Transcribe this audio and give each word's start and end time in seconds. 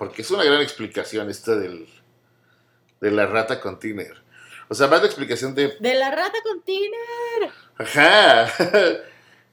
porque 0.00 0.22
es 0.22 0.30
una 0.30 0.44
gran 0.44 0.62
explicación 0.62 1.28
esta 1.28 1.54
del, 1.56 1.86
de 3.02 3.10
la 3.10 3.26
rata 3.26 3.60
con 3.60 3.78
Tiner. 3.78 4.16
O 4.70 4.74
sea, 4.74 4.86
más 4.86 5.00
la 5.00 5.06
explicación 5.06 5.54
de... 5.54 5.76
De 5.78 5.94
la 5.94 6.10
rata 6.10 6.38
con 6.42 6.62
Tiner. 6.62 7.52
Ajá. 7.76 8.46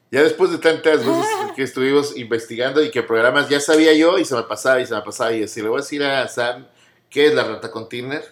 ya 0.10 0.24
después 0.24 0.52
de 0.52 0.60
tantas 0.60 1.06
veces 1.06 1.28
que 1.58 1.64
estuvimos 1.64 2.16
investigando 2.16 2.82
y 2.82 2.92
que 2.92 3.04
programas 3.04 3.50
ya 3.50 3.60
sabía 3.60 3.92
yo 3.92 4.18
y 4.18 4.24
se 4.24 4.36
me 4.36 4.44
pasaba 4.44 4.80
y 4.80 4.86
se 4.86 4.96
me 4.96 5.02
pasaba 5.02 5.34
y 5.34 5.44
así 5.44 5.62
le 5.62 5.68
voy 5.68 5.80
a 5.80 5.82
decir 5.82 6.02
a 6.02 6.26
Sam 6.30 6.66
qué 7.10 7.26
es 7.26 7.34
la 7.34 7.44
rata 7.44 7.70
con 7.70 7.90
Tiner. 7.90 8.24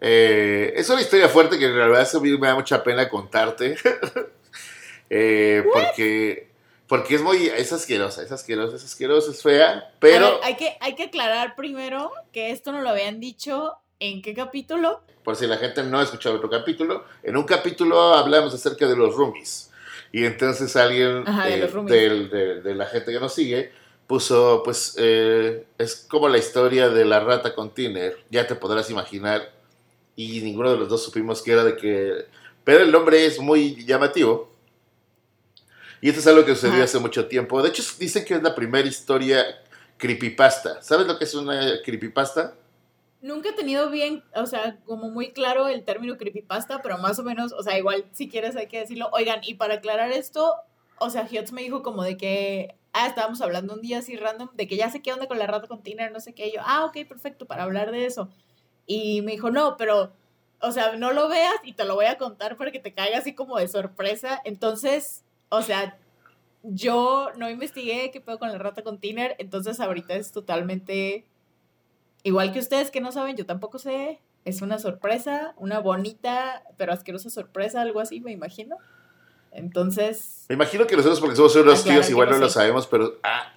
Eh, 0.00 0.72
es 0.76 0.88
una 0.88 1.00
historia 1.00 1.28
fuerte 1.28 1.58
que 1.58 1.64
en 1.64 1.74
realidad 1.74 2.08
me 2.22 2.46
da 2.46 2.54
mucha 2.54 2.84
pena 2.84 3.08
contarte. 3.08 3.76
Eh, 5.10 5.62
porque 5.72 6.48
porque 6.94 7.16
es 7.16 7.22
muy, 7.22 7.48
es 7.48 7.72
asquerosa, 7.72 8.22
es 8.22 8.30
asquerosa, 8.30 8.76
es 8.76 8.84
asquerosa, 8.84 9.32
es 9.32 9.42
fea, 9.42 9.90
pero... 9.98 10.38
hay, 10.44 10.54
que, 10.54 10.76
hay 10.80 10.94
que 10.94 11.02
aclarar 11.02 11.56
primero 11.56 12.12
que 12.30 12.52
esto 12.52 12.70
no 12.70 12.82
lo 12.82 12.90
habían 12.90 13.18
dicho 13.18 13.72
en 13.98 14.22
qué 14.22 14.32
capítulo. 14.32 15.00
Por 15.24 15.34
si 15.34 15.48
la 15.48 15.56
gente 15.56 15.82
no 15.82 15.98
ha 15.98 16.04
escuchado 16.04 16.36
otro 16.36 16.48
capítulo, 16.48 17.04
en 17.24 17.36
un 17.36 17.42
capítulo 17.42 18.14
hablamos 18.14 18.54
acerca 18.54 18.86
de 18.86 18.94
los 18.94 19.16
roomies. 19.16 19.72
Y 20.12 20.24
entonces 20.24 20.76
alguien 20.76 21.24
de, 21.24 22.60
eh, 22.62 22.74
la 22.76 22.86
gente 22.86 23.10
que 23.10 23.18
nos 23.18 23.34
sigue 23.34 23.72
puso, 24.06 24.62
pues, 24.64 24.94
eh, 24.96 25.66
es 25.78 26.06
como 26.08 26.28
la 26.28 26.38
historia 26.38 26.90
de 26.90 27.04
la 27.04 27.18
rata 27.18 27.56
con 27.56 27.74
Tiner, 27.74 28.18
ya 28.30 28.46
te 28.46 28.54
podrás 28.54 28.88
imaginar. 28.88 29.50
Y 30.14 30.42
ninguno 30.42 30.70
de 30.70 30.78
los 30.78 30.88
dos 30.88 31.02
supimos 31.02 31.42
que 31.42 31.50
era 31.50 31.64
de 31.64 31.76
que... 31.76 32.26
Pero 32.62 32.84
el 32.84 32.92
nombre 32.92 33.26
es 33.26 33.40
muy 33.40 33.84
llamativo 33.84 34.53
y 36.04 36.10
esto 36.10 36.20
es 36.20 36.26
algo 36.26 36.44
que 36.44 36.54
sucedió 36.54 36.84
hace 36.84 36.98
mucho 36.98 37.28
tiempo. 37.28 37.62
De 37.62 37.70
hecho, 37.70 37.82
dicen 37.98 38.26
que 38.26 38.34
es 38.34 38.42
la 38.42 38.54
primera 38.54 38.86
historia 38.86 39.42
creepypasta. 39.96 40.82
¿Sabes 40.82 41.06
lo 41.06 41.16
que 41.16 41.24
es 41.24 41.34
una 41.34 41.80
creepypasta? 41.82 42.52
Nunca 43.22 43.48
he 43.48 43.52
tenido 43.54 43.88
bien, 43.88 44.22
o 44.34 44.44
sea, 44.44 44.76
como 44.84 45.08
muy 45.08 45.32
claro 45.32 45.66
el 45.66 45.82
término 45.82 46.18
creepypasta, 46.18 46.82
pero 46.82 46.98
más 46.98 47.18
o 47.18 47.22
menos, 47.22 47.54
o 47.54 47.62
sea, 47.62 47.78
igual 47.78 48.04
si 48.12 48.28
quieres 48.28 48.54
hay 48.54 48.66
que 48.66 48.80
decirlo. 48.80 49.08
Oigan, 49.14 49.40
y 49.44 49.54
para 49.54 49.76
aclarar 49.76 50.12
esto, 50.12 50.56
o 50.98 51.08
sea, 51.08 51.26
Hiots 51.26 51.52
me 51.52 51.62
dijo 51.62 51.82
como 51.82 52.02
de 52.02 52.18
que, 52.18 52.76
ah, 52.92 53.06
estábamos 53.06 53.40
hablando 53.40 53.72
un 53.72 53.80
día 53.80 54.00
así 54.00 54.14
random, 54.14 54.50
de 54.52 54.68
que 54.68 54.76
ya 54.76 54.90
sé 54.90 55.00
qué 55.00 55.10
onda 55.10 55.26
con 55.26 55.38
la 55.38 55.46
rata 55.46 55.68
container, 55.68 56.12
no 56.12 56.20
sé 56.20 56.34
qué. 56.34 56.48
Y 56.48 56.52
yo, 56.52 56.60
ah, 56.66 56.84
ok, 56.84 57.08
perfecto, 57.08 57.46
para 57.46 57.62
hablar 57.62 57.92
de 57.92 58.04
eso. 58.04 58.28
Y 58.86 59.22
me 59.22 59.32
dijo, 59.32 59.50
no, 59.50 59.78
pero, 59.78 60.12
o 60.60 60.70
sea, 60.70 60.96
no 60.96 61.14
lo 61.14 61.30
veas 61.30 61.54
y 61.62 61.72
te 61.72 61.86
lo 61.86 61.94
voy 61.94 62.04
a 62.04 62.18
contar 62.18 62.58
para 62.58 62.72
que 62.72 62.78
te 62.78 62.92
caiga 62.92 63.16
así 63.16 63.34
como 63.34 63.56
de 63.56 63.68
sorpresa. 63.68 64.42
Entonces, 64.44 65.24
o 65.56 65.62
sea, 65.62 65.98
yo 66.62 67.28
no 67.36 67.50
investigué 67.50 68.10
qué 68.10 68.20
pedo 68.20 68.38
con 68.38 68.50
la 68.50 68.58
rata 68.58 68.82
con 68.82 68.98
Tiner, 68.98 69.36
entonces 69.38 69.80
ahorita 69.80 70.14
es 70.14 70.32
totalmente 70.32 71.26
igual 72.22 72.52
que 72.52 72.58
ustedes 72.58 72.90
que 72.90 73.00
no 73.00 73.12
saben, 73.12 73.36
yo 73.36 73.46
tampoco 73.46 73.78
sé. 73.78 74.20
Es 74.44 74.60
una 74.60 74.78
sorpresa, 74.78 75.54
una 75.56 75.78
bonita 75.78 76.62
pero 76.76 76.92
asquerosa 76.92 77.30
sorpresa, 77.30 77.80
algo 77.80 78.00
así, 78.00 78.20
me 78.20 78.32
imagino. 78.32 78.76
Entonces. 79.52 80.46
Me 80.48 80.54
imagino 80.54 80.86
que 80.86 80.96
nosotros, 80.96 81.20
porque 81.20 81.36
somos 81.36 81.54
unos 81.56 81.84
tíos, 81.84 82.10
igual 82.10 82.30
no 82.30 82.38
lo 82.38 82.48
sabemos, 82.48 82.86
pero 82.86 83.18
ah, 83.22 83.52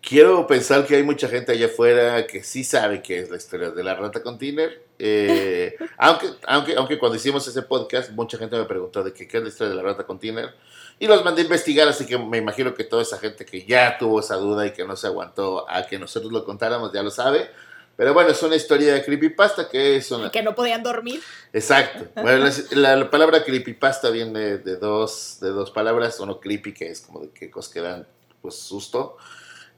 quiero 0.00 0.46
pensar 0.46 0.86
que 0.86 0.96
hay 0.96 1.02
mucha 1.02 1.28
gente 1.28 1.52
allá 1.52 1.66
afuera 1.66 2.26
que 2.26 2.42
sí 2.42 2.64
sabe 2.64 3.02
qué 3.02 3.20
es 3.20 3.30
la 3.30 3.36
historia 3.36 3.70
de 3.70 3.84
la 3.84 3.94
rata 3.94 4.22
con 4.22 4.38
Tiner. 4.38 4.82
Eh, 4.98 5.76
aunque, 5.98 6.26
aunque, 6.46 6.74
aunque 6.76 6.98
cuando 6.98 7.16
hicimos 7.16 7.46
ese 7.46 7.62
podcast, 7.62 8.10
mucha 8.10 8.36
gente 8.36 8.56
me 8.56 8.64
preguntó 8.64 9.02
de 9.02 9.12
qué, 9.12 9.28
qué 9.28 9.36
es 9.36 9.42
la 9.42 9.48
historia 9.48 9.70
de 9.70 9.76
la 9.76 9.82
rata 9.82 10.04
con 10.04 10.18
Tiner 10.18 10.54
y 10.98 11.06
los 11.06 11.24
mandé 11.24 11.42
a 11.42 11.44
investigar, 11.44 11.88
así 11.88 12.06
que 12.06 12.18
me 12.18 12.38
imagino 12.38 12.74
que 12.74 12.84
toda 12.84 13.02
esa 13.02 13.18
gente 13.18 13.44
que 13.44 13.64
ya 13.64 13.98
tuvo 13.98 14.20
esa 14.20 14.36
duda 14.36 14.66
y 14.66 14.72
que 14.72 14.84
no 14.84 14.96
se 14.96 15.06
aguantó 15.06 15.68
a 15.68 15.86
que 15.86 15.98
nosotros 15.98 16.32
lo 16.32 16.44
contáramos 16.44 16.92
ya 16.92 17.02
lo 17.02 17.10
sabe. 17.10 17.50
Pero 17.96 18.14
bueno, 18.14 18.30
es 18.30 18.42
una 18.42 18.56
historia 18.56 18.94
de 18.94 19.04
creepypasta 19.04 19.68
que 19.68 19.96
es 19.96 20.10
una... 20.10 20.30
Que 20.30 20.42
no 20.42 20.54
podían 20.54 20.82
dormir. 20.82 21.20
Exacto. 21.52 22.06
Bueno, 22.20 22.48
la, 22.72 23.10
palabra 23.10 23.44
creepypasta 23.44 24.10
viene 24.10 24.58
de 24.58 24.76
dos, 24.76 25.38
de 25.40 25.50
dos 25.50 25.70
palabras. 25.70 26.18
Uno 26.18 26.40
creepy, 26.40 26.72
que 26.72 26.90
es 26.90 27.02
como 27.02 27.20
de 27.20 27.30
que 27.30 27.50
cosas 27.50 27.72
que 27.72 27.80
dan 27.80 28.06
pues 28.40 28.56
susto. 28.56 29.18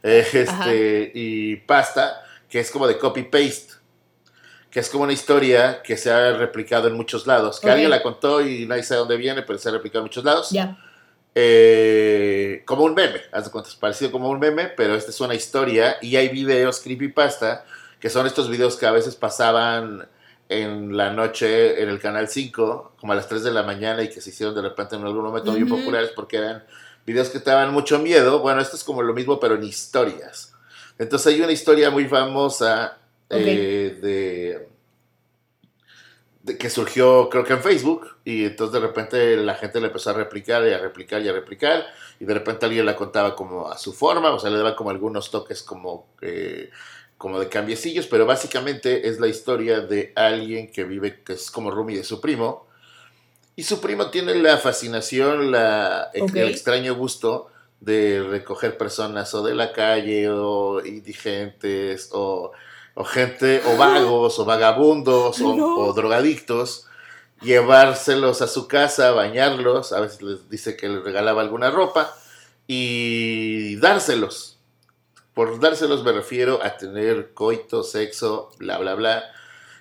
Eh, 0.02 0.26
este, 0.32 1.10
y 1.14 1.56
pasta, 1.56 2.24
que 2.48 2.60
es 2.60 2.70
como 2.70 2.86
de 2.86 2.98
copy-paste. 2.98 3.74
Que 4.70 4.80
es 4.80 4.88
como 4.88 5.04
una 5.04 5.12
historia 5.12 5.82
que 5.82 5.96
se 5.96 6.10
ha 6.10 6.32
replicado 6.32 6.88
en 6.88 6.94
muchos 6.94 7.26
lados. 7.26 7.60
Que 7.60 7.70
alguien 7.70 7.90
la 7.90 8.02
contó 8.02 8.40
y 8.40 8.66
nadie 8.66 8.84
sabe 8.84 9.00
dónde 9.00 9.16
viene, 9.16 9.42
pero 9.42 9.58
se 9.58 9.68
ha 9.68 9.72
replicado 9.72 10.00
en 10.00 10.06
muchos 10.06 10.24
lados. 10.24 10.50
Ya. 10.50 10.78
Eh, 11.34 12.62
como 12.64 12.84
un 12.84 12.94
meme, 12.94 13.20
haz 13.32 13.46
de 13.46 13.50
cuentas, 13.50 13.74
parecido 13.74 14.12
como 14.12 14.30
un 14.30 14.38
meme, 14.38 14.68
pero 14.68 14.94
esta 14.94 15.10
es 15.10 15.20
una 15.20 15.34
historia 15.34 15.96
y 16.00 16.16
hay 16.16 16.28
videos 16.28 16.80
creepypasta, 16.80 17.64
que 17.98 18.08
son 18.08 18.26
estos 18.26 18.48
videos 18.48 18.76
que 18.76 18.86
a 18.86 18.92
veces 18.92 19.16
pasaban 19.16 20.08
en 20.48 20.96
la 20.96 21.12
noche 21.12 21.82
en 21.82 21.88
el 21.88 21.98
canal 21.98 22.28
5, 22.28 22.94
como 23.00 23.12
a 23.12 23.16
las 23.16 23.28
3 23.28 23.42
de 23.42 23.52
la 23.52 23.62
mañana 23.62 24.02
y 24.02 24.10
que 24.10 24.20
se 24.20 24.30
hicieron 24.30 24.54
de 24.54 24.62
repente 24.62 24.94
en 24.94 25.02
algún 25.02 25.24
momento 25.24 25.52
muy 25.52 25.64
populares 25.64 26.10
porque 26.14 26.36
eran 26.36 26.64
videos 27.06 27.30
que 27.30 27.40
te 27.40 27.50
daban 27.50 27.72
mucho 27.72 27.98
miedo. 27.98 28.40
Bueno, 28.40 28.60
esto 28.60 28.76
es 28.76 28.84
como 28.84 29.02
lo 29.02 29.14
mismo, 29.14 29.40
pero 29.40 29.56
en 29.56 29.64
historias. 29.64 30.54
Entonces 30.98 31.34
hay 31.34 31.40
una 31.40 31.52
historia 31.52 31.90
muy 31.90 32.06
famosa 32.06 32.98
eh, 33.30 33.98
de 34.00 34.68
que 36.58 36.68
surgió 36.68 37.28
creo 37.30 37.44
que 37.44 37.54
en 37.54 37.62
Facebook 37.62 38.06
y 38.24 38.44
entonces 38.44 38.74
de 38.74 38.86
repente 38.86 39.36
la 39.36 39.54
gente 39.54 39.80
le 39.80 39.86
empezó 39.86 40.10
a 40.10 40.12
replicar 40.12 40.66
y 40.66 40.72
a 40.72 40.78
replicar 40.78 41.22
y 41.22 41.28
a 41.28 41.32
replicar 41.32 41.86
y 42.20 42.26
de 42.26 42.34
repente 42.34 42.66
alguien 42.66 42.84
la 42.84 42.96
contaba 42.96 43.34
como 43.34 43.68
a 43.68 43.78
su 43.78 43.92
forma, 43.92 44.30
o 44.30 44.38
sea, 44.38 44.50
le 44.50 44.58
daba 44.58 44.76
como 44.76 44.90
algunos 44.90 45.30
toques 45.30 45.62
como, 45.62 46.06
eh, 46.20 46.70
como 47.16 47.40
de 47.40 47.48
cambiecillos, 47.48 48.06
pero 48.06 48.26
básicamente 48.26 49.08
es 49.08 49.20
la 49.20 49.28
historia 49.28 49.80
de 49.80 50.12
alguien 50.14 50.70
que 50.70 50.84
vive, 50.84 51.22
que 51.22 51.32
es 51.32 51.50
como 51.50 51.70
Rumi 51.70 51.96
de 51.96 52.04
su 52.04 52.20
primo 52.20 52.66
y 53.56 53.62
su 53.62 53.80
primo 53.80 54.10
tiene 54.10 54.34
la 54.34 54.58
fascinación, 54.58 55.52
la, 55.52 56.10
el 56.12 56.48
extraño 56.48 56.94
gusto 56.94 57.48
de 57.80 58.22
recoger 58.22 58.76
personas 58.76 59.32
o 59.34 59.42
de 59.44 59.54
la 59.54 59.72
calle 59.72 60.28
o 60.28 60.84
indigentes 60.84 62.10
o 62.12 62.52
o 62.94 63.04
gente, 63.04 63.60
o 63.66 63.76
vagos, 63.76 64.38
o 64.38 64.44
vagabundos, 64.44 65.40
o, 65.40 65.92
drogadictos, 65.92 66.86
llevárselos 67.42 68.40
a 68.40 68.46
su 68.46 68.68
casa, 68.68 69.10
bañarlos, 69.10 69.92
a 69.92 70.00
veces 70.00 70.22
les 70.22 70.48
dice 70.48 70.76
que 70.76 70.88
les 70.88 71.02
regalaba 71.02 71.42
alguna 71.42 71.70
ropa, 71.70 72.14
y 72.66 73.76
dárselos. 73.76 74.58
Por 75.34 75.58
dárselos 75.58 76.04
me 76.04 76.12
refiero 76.12 76.60
a 76.62 76.76
tener 76.76 77.34
coito, 77.34 77.82
sexo, 77.82 78.50
bla, 78.58 78.78
bla, 78.78 78.94
bla. 78.94 79.24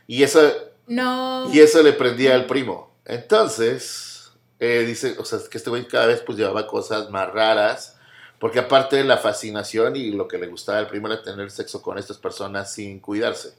Y 0.08 0.24
eso, 0.24 0.42
no. 0.88 1.54
y 1.54 1.60
eso 1.60 1.84
le 1.84 1.94
prendía 1.94 2.34
al 2.34 2.48
primo. 2.48 2.96
Entonces, 3.06 4.32
eh, 4.60 4.84
dice, 4.88 5.16
o 5.20 5.26
sea, 5.26 5.40
que 5.50 5.60
este 5.60 5.70
güey 5.70 5.88
cada 5.88 6.08
vez 6.08 6.22
pues 6.26 6.38
llevaba 6.38 6.66
cosas 6.66 7.12
más 7.12 7.32
raras 7.32 7.98
porque 8.40 8.60
aparte 8.60 8.98
de 8.98 9.04
la 9.04 9.18
fascinación 9.18 9.96
y 9.96 10.12
lo 10.12 10.28
que 10.28 10.38
le 10.38 10.48
gustaba 10.48 10.80
al 10.80 10.88
primo 10.88 11.08
era 11.08 11.22
tener 11.22 11.50
sexo 11.52 11.82
con 11.82 11.98
estas 11.98 12.18
personas 12.18 12.74
sin 12.74 13.00
cuidarse. 13.00 13.54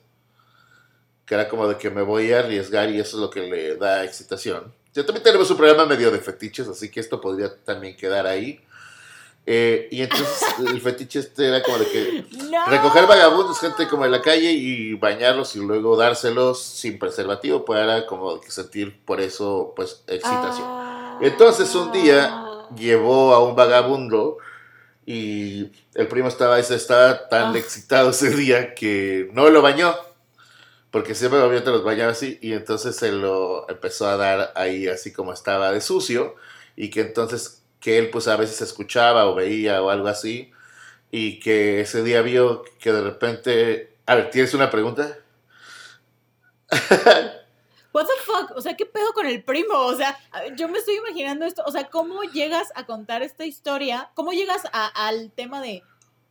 Que 1.25 1.35
era 1.35 1.49
como 1.49 1.67
de 1.67 1.79
que 1.79 1.91
me 1.91 2.03
voy 2.03 2.33
a 2.33 2.41
arriesgar 2.41 2.91
y 2.91 3.01
eso 3.01 3.17
es 3.17 3.21
lo 3.23 3.31
que 3.31 3.41
le 3.41 3.77
da 3.77 4.05
excitación. 4.05 4.73
Ya 4.93 5.05
también 5.05 5.25
tenemos 5.25 5.51
un 5.51 5.57
programa 5.57 5.87
medio 5.87 6.11
de 6.11 6.19
fetiches, 6.19 6.69
así 6.69 6.91
que 6.91 7.01
esto 7.01 7.21
podría 7.21 7.55
también 7.65 7.97
quedar 7.97 8.27
ahí. 8.27 8.61
Eh, 9.47 9.89
y 9.91 10.03
entonces 10.03 10.43
el 10.73 10.81
fetiche 10.81 11.19
este 11.19 11.49
era 11.49 11.63
como 11.63 11.79
de 11.79 11.87
que 11.87 12.25
recoger 12.69 13.07
vagabundos, 13.07 13.61
gente 13.61 13.89
como 13.89 14.05
en 14.07 14.13
la 14.13 14.23
calle 14.23 14.53
y 14.53 14.95
bañarlos 14.95 15.55
y 15.55 15.59
luego 15.59 15.97
dárselos 15.97 16.63
sin 16.63 16.99
preservativo 16.99 17.65
para 17.65 18.07
como 18.07 18.41
que 18.41 18.51
sentir 18.51 18.99
por 19.05 19.21
eso 19.21 19.75
pues 19.77 20.03
excitación. 20.07 20.67
Ah. 20.67 21.19
Entonces 21.21 21.75
un 21.75 21.93
día 21.93 22.67
llevó 22.75 23.35
a 23.35 23.45
un 23.45 23.55
vagabundo 23.55 24.39
y 25.07 25.71
el 25.95 26.09
primo 26.09 26.29
estaba, 26.29 26.59
estaba 26.59 27.29
tan 27.29 27.55
ah. 27.55 27.59
excitado 27.59 28.11
ese 28.11 28.31
día 28.31 28.75
que 28.75 29.29
no 29.33 29.51
lo 29.51 29.63
bañó. 29.63 29.95
Porque 30.91 31.15
siempre 31.15 31.41
obviamente 31.41 31.71
los 31.71 31.85
bañaba 31.85 32.13
así. 32.13 32.39
Y 32.41 32.53
entonces 32.53 32.97
se 32.97 33.13
lo 33.13 33.69
empezó 33.69 34.09
a 34.09 34.17
dar 34.17 34.53
ahí 34.55 34.87
así 34.87 35.13
como 35.13 35.33
estaba 35.33 35.73
de 35.73 35.81
sucio. 35.81 36.37
Y 36.77 36.91
que 36.91 37.01
entonces 37.03 37.63
que 37.81 37.99
él 37.99 38.11
pues 38.11 38.29
a 38.29 38.37
veces 38.37 38.63
escuchaba 38.63 39.27
o 39.27 39.35
veía 39.35 39.83
o 39.83 39.91
algo 39.91 40.09
así. 40.09 40.53
Y 41.11 41.41
que 41.41 41.81
ese 41.81 42.03
día 42.03 42.23
vio 42.23 42.65
que 42.81 42.93
de 42.93 43.03
repente... 43.03 43.97
A 44.07 44.15
ver, 44.15 44.31
¿tienes 44.31 44.55
una 44.55 44.71
pregunta? 44.71 45.19
what 47.95 48.07
the 48.07 48.25
fuck, 48.25 48.57
o 48.57 48.61
sea, 48.61 48.77
¿qué 48.77 48.87
pedo 48.87 49.13
con 49.13 49.25
el 49.25 49.45
primo? 49.45 49.75
O 49.79 49.95
sea, 49.95 50.19
yo 50.57 50.69
me 50.69 50.79
estoy 50.79 50.97
imaginando 50.97 51.47
esto, 51.47 51.63
o 51.65 51.71
sea, 51.71 51.89
¿cómo 51.89 52.25
llegas 52.25 52.73
a 52.75 52.87
contar 52.87 53.23
esta 53.23 53.47
historia? 53.47 54.11
¿Cómo 54.15 54.33
llegas 54.33 54.63
al 54.73 55.31
tema 55.31 55.63
de 55.63 55.85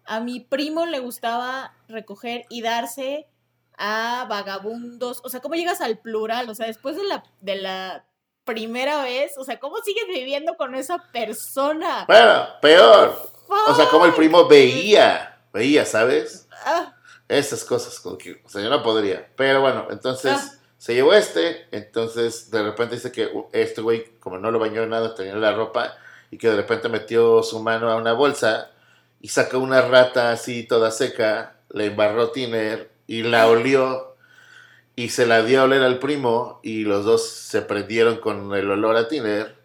a 0.03 0.19
mi 0.19 0.41
primo 0.41 0.85
le 0.85 0.99
gustaba 0.99 1.73
recoger 1.87 2.45
y 2.49 2.61
darse 2.61 3.27
a 3.77 4.27
vagabundos? 4.29 5.21
O 5.23 5.29
sea, 5.29 5.39
¿cómo 5.39 5.55
llegas 5.55 5.79
al 5.79 5.99
plural? 5.99 6.49
O 6.49 6.55
sea, 6.55 6.67
después 6.67 6.97
de 6.97 7.05
la, 7.05 7.23
de 7.39 7.55
la 7.55 8.05
primera 8.43 9.01
vez, 9.01 9.37
o 9.37 9.45
sea, 9.45 9.57
¿cómo 9.57 9.77
sigues 9.77 10.05
viviendo 10.07 10.57
con 10.57 10.75
esa 10.75 11.11
persona? 11.13 12.03
Bueno, 12.07 12.45
peor. 12.61 13.31
O 13.69 13.73
sea, 13.73 13.87
¿cómo 13.87 14.05
el 14.05 14.13
primo 14.13 14.49
veía, 14.49 15.41
veía, 15.53 15.85
¿sabes? 15.85 16.45
Ah. 16.65 16.93
Esas 17.29 17.63
cosas, 17.63 18.01
como 18.01 18.17
que, 18.17 18.41
o 18.43 18.49
sea, 18.49 18.61
yo 18.61 18.69
no 18.69 18.83
podría. 18.83 19.31
Pero 19.37 19.61
bueno, 19.61 19.87
entonces 19.89 20.33
Ah. 20.35 20.59
Se 20.83 20.93
llevó 20.93 21.13
este, 21.13 21.65
entonces 21.71 22.51
de 22.51 22.61
repente 22.61 22.95
dice 22.95 23.09
que 23.09 23.27
uh, 23.27 23.47
este 23.53 23.79
güey, 23.79 24.03
como 24.19 24.37
no 24.37 24.51
lo 24.51 24.59
bañó 24.59 24.85
nada, 24.85 25.15
tenía 25.15 25.33
la 25.35 25.53
ropa 25.53 25.95
y 26.29 26.37
que 26.37 26.49
de 26.49 26.57
repente 26.57 26.89
metió 26.89 27.41
su 27.41 27.61
mano 27.61 27.89
a 27.89 27.95
una 27.95 28.11
bolsa 28.11 28.69
y 29.21 29.29
sacó 29.29 29.59
una 29.59 29.81
rata 29.83 30.33
así 30.33 30.63
toda 30.63 30.91
seca, 30.91 31.55
le 31.69 31.85
embarró 31.85 32.31
tiner 32.31 32.89
y 33.07 33.23
la 33.23 33.47
olió 33.47 34.17
y 34.97 35.07
se 35.07 35.25
la 35.25 35.41
dio 35.41 35.61
a 35.61 35.63
oler 35.63 35.83
al 35.83 35.99
primo 35.99 36.59
y 36.63 36.83
los 36.83 37.05
dos 37.05 37.29
se 37.29 37.61
prendieron 37.61 38.17
con 38.17 38.53
el 38.53 38.69
olor 38.69 38.97
a 38.97 39.07
tiner 39.07 39.55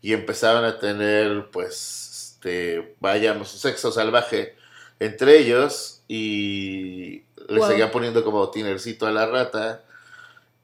y 0.00 0.14
empezaron 0.14 0.64
a 0.64 0.78
tener 0.78 1.50
pues 1.50 2.32
este 2.32 2.96
vayamos 2.98 3.50
sexo 3.50 3.92
salvaje 3.92 4.56
entre 5.00 5.38
ellos 5.38 6.02
y 6.08 7.24
le 7.46 7.58
Wow. 7.58 7.68
seguía 7.68 7.90
poniendo 7.90 8.24
como 8.24 8.50
tinercito 8.50 9.06
a 9.06 9.10
la 9.10 9.26
rata 9.26 9.84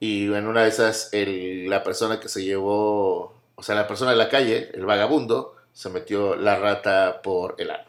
y 0.00 0.32
en 0.32 0.46
una 0.46 0.62
de 0.62 0.68
esas 0.68 1.08
el- 1.12 1.68
la 1.68 1.82
persona 1.82 2.20
que 2.20 2.28
se 2.28 2.44
llevó 2.44 3.34
o 3.54 3.62
sea 3.62 3.74
la 3.74 3.86
persona 3.88 4.12
de 4.12 4.16
la 4.16 4.28
calle 4.28 4.70
el 4.74 4.86
vagabundo 4.86 5.56
se 5.72 5.90
metió 5.90 6.36
la 6.36 6.56
rata 6.56 7.20
por 7.22 7.54
el 7.58 7.70
ano 7.70 7.84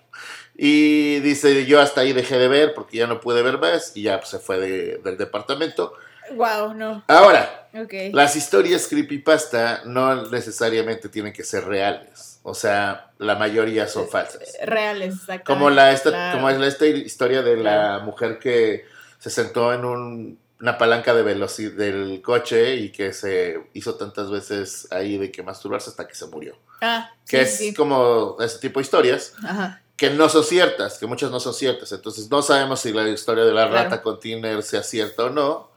y 0.56 1.20
dice 1.20 1.66
yo 1.66 1.80
hasta 1.80 2.02
ahí 2.02 2.14
dejé 2.14 2.38
de 2.38 2.48
ver 2.48 2.74
porque 2.74 2.98
ya 2.98 3.08
no 3.08 3.20
pude 3.22 3.42
ver 3.44 3.60
más 3.60 3.96
y 3.96 4.04
ya 4.04 4.18
pues, 4.20 4.30
se 4.30 4.40
fue 4.40 4.60
de- 4.60 4.98
del 5.04 5.18
departamento 5.18 5.94
Wow, 6.36 6.74
no. 6.76 7.04
ahora 7.08 7.68
Ok. 7.74 7.94
las 8.14 8.36
historias 8.36 8.88
creepypasta 8.88 9.82
no 9.86 10.28
necesariamente 10.30 11.10
tienen 11.10 11.34
que 11.34 11.44
ser 11.44 11.66
reales. 11.66 12.40
O 12.44 12.54
sea, 12.54 13.12
la 13.18 13.36
mayoría 13.36 13.88
son 13.88 14.08
falsas. 14.08 14.42
Reales, 14.64 15.14
exactamente. 15.16 15.44
Como 15.46 15.70
la 15.72 15.92
esta, 15.92 16.10
Claro. 16.10 16.38
como 16.38 16.50
es 16.52 16.58
la 16.60 16.68
esta 16.68 16.86
historia 16.86 17.42
de 17.42 17.56
la 17.58 17.62
Claro. 17.64 18.04
mujer 18.04 18.38
que 18.40 18.86
se 19.18 19.30
sentó 19.32 19.74
en 19.74 19.86
un- 19.86 20.40
una 20.62 20.78
palanca 20.78 21.14
de 21.14 21.24
velocidad 21.24 21.72
del 21.74 22.22
coche 22.22 22.76
y 22.76 22.92
que 22.92 23.14
se 23.14 23.70
hizo 23.74 23.96
tantas 23.96 24.30
veces 24.30 24.88
ahí 24.92 25.18
de 25.18 25.32
que 25.32 25.42
masturbarse 25.44 25.90
hasta 25.90 26.08
que 26.08 26.16
se 26.16 26.26
murió. 26.28 26.58
Ah, 26.82 27.12
Que 27.26 27.46
sí, 27.46 27.68
es 27.68 27.70
sí. 27.70 27.74
como 27.74 28.36
ese 28.42 28.60
tipo 28.60 28.80
de 28.80 28.84
historias 28.84 29.34
Ajá. 29.44 29.82
que 29.96 30.10
no 30.10 30.28
son 30.30 30.44
ciertas, 30.44 30.98
que 30.98 31.06
muchas 31.08 31.32
no 31.32 31.40
son 31.40 31.54
ciertas. 31.54 31.92
Entonces 31.94 32.30
no 32.30 32.42
sabemos 32.42 32.82
si 32.82 32.92
la 32.92 33.08
historia 33.08 33.46
de 33.46 33.54
la 33.54 33.68
Claro. 33.70 33.84
rata 33.90 34.02
con 34.02 34.20
Tiner 34.20 34.62
sea 34.64 34.84
cierta 34.84 35.26
o 35.26 35.30
no. 35.30 35.72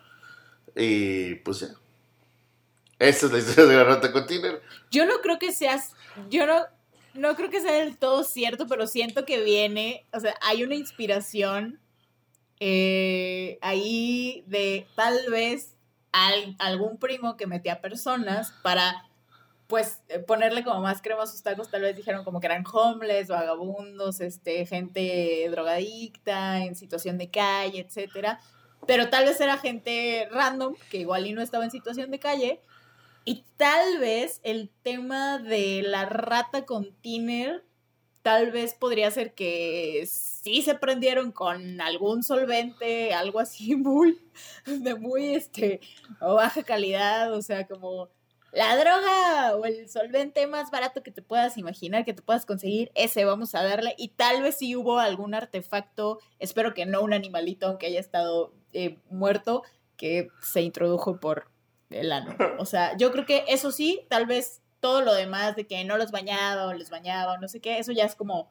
Y 0.74 1.36
pues 1.36 1.60
ya. 1.60 1.68
Esa 2.98 3.26
es 3.26 3.32
la 3.32 3.38
historia 3.38 3.64
de 3.66 3.76
la 3.76 3.84
rata 3.84 4.12
con 4.12 4.26
Tiner. 4.26 4.62
Yo 4.90 5.06
no 5.06 5.20
creo 5.20 5.38
que 5.38 5.52
seas. 5.52 5.92
Yo 6.28 6.46
no. 6.46 6.66
No 7.14 7.36
creo 7.36 7.50
que 7.50 7.60
sea 7.60 7.72
del 7.74 7.98
todo 7.98 8.24
cierto, 8.24 8.66
pero 8.66 8.86
siento 8.86 9.26
que 9.26 9.42
viene. 9.44 10.06
O 10.14 10.20
sea, 10.20 10.34
hay 10.40 10.64
una 10.64 10.76
inspiración 10.76 11.78
eh, 12.64 13.58
ahí 13.60 14.44
de 14.46 14.86
tal 14.94 15.18
vez 15.30 15.76
al- 16.12 16.54
algún 16.60 16.96
primo 16.98 17.36
que 17.36 17.48
metía 17.48 17.80
personas 17.80 18.52
para. 18.62 19.08
Pues 19.66 20.00
eh, 20.08 20.18
ponerle 20.18 20.62
como 20.64 20.80
más 20.82 21.00
crema 21.00 21.22
a 21.22 21.26
sus 21.26 21.42
tacos, 21.42 21.70
tal 21.70 21.80
vez 21.80 21.96
dijeron 21.96 22.24
como 22.24 22.40
que 22.40 22.46
eran 22.46 22.62
homeless, 22.70 23.28
vagabundos, 23.28 24.20
este, 24.20 24.66
gente 24.66 25.48
drogadicta, 25.50 26.62
en 26.62 26.76
situación 26.76 27.16
de 27.16 27.30
calle, 27.30 27.80
etcétera. 27.80 28.38
Pero 28.86 29.08
tal 29.08 29.24
vez 29.24 29.40
era 29.40 29.56
gente 29.56 30.28
random, 30.30 30.74
que 30.90 30.98
igual 30.98 31.26
y 31.26 31.32
no 31.32 31.40
estaba 31.40 31.64
en 31.64 31.70
situación 31.70 32.10
de 32.10 32.18
calle, 32.18 32.60
y 33.24 33.44
tal 33.56 33.98
vez 33.98 34.40
el 34.42 34.68
tema 34.82 35.38
de 35.38 35.82
la 35.82 36.04
rata 36.04 36.66
con 36.66 36.92
tiner, 37.00 37.64
tal 38.22 38.52
vez 38.52 38.74
podría 38.74 39.10
ser 39.10 39.34
que 39.34 40.04
sí 40.06 40.62
se 40.62 40.74
prendieron 40.74 41.32
con 41.32 41.80
algún 41.80 42.22
solvente, 42.22 43.12
algo 43.14 43.40
así 43.40 43.76
muy, 43.76 44.18
de 44.66 44.94
muy, 44.94 45.34
este, 45.34 45.80
baja 46.20 46.62
calidad, 46.62 47.32
o 47.34 47.42
sea, 47.42 47.66
como 47.66 48.08
la 48.52 48.76
droga 48.76 49.56
o 49.56 49.64
el 49.64 49.88
solvente 49.88 50.46
más 50.46 50.70
barato 50.70 51.02
que 51.02 51.10
te 51.10 51.22
puedas 51.22 51.56
imaginar, 51.56 52.04
que 52.04 52.12
te 52.12 52.22
puedas 52.22 52.44
conseguir, 52.46 52.92
ese 52.94 53.24
vamos 53.24 53.54
a 53.54 53.62
darle. 53.62 53.94
Y 53.96 54.08
tal 54.08 54.42
vez 54.42 54.56
sí 54.56 54.76
hubo 54.76 54.98
algún 54.98 55.34
artefacto, 55.34 56.20
espero 56.38 56.74
que 56.74 56.86
no 56.86 57.00
un 57.02 57.14
animalito, 57.14 57.66
aunque 57.66 57.86
haya 57.86 58.00
estado 58.00 58.52
eh, 58.72 58.98
muerto, 59.10 59.62
que 59.96 60.28
se 60.42 60.60
introdujo 60.62 61.18
por 61.18 61.50
el 61.88 62.12
ano. 62.12 62.36
O 62.58 62.66
sea, 62.66 62.96
yo 62.96 63.10
creo 63.10 63.24
que 63.24 63.44
eso 63.48 63.72
sí, 63.72 64.06
tal 64.08 64.26
vez 64.26 64.61
todo 64.82 65.00
lo 65.00 65.14
demás 65.14 65.56
de 65.56 65.66
que 65.66 65.82
no 65.84 65.96
los 65.96 66.10
bañaba 66.10 66.66
o 66.66 66.74
les 66.74 66.90
bañaba 66.90 67.32
o 67.34 67.38
no 67.38 67.48
sé 67.48 67.60
qué, 67.60 67.78
eso 67.78 67.92
ya 67.92 68.04
es 68.04 68.14
como 68.14 68.50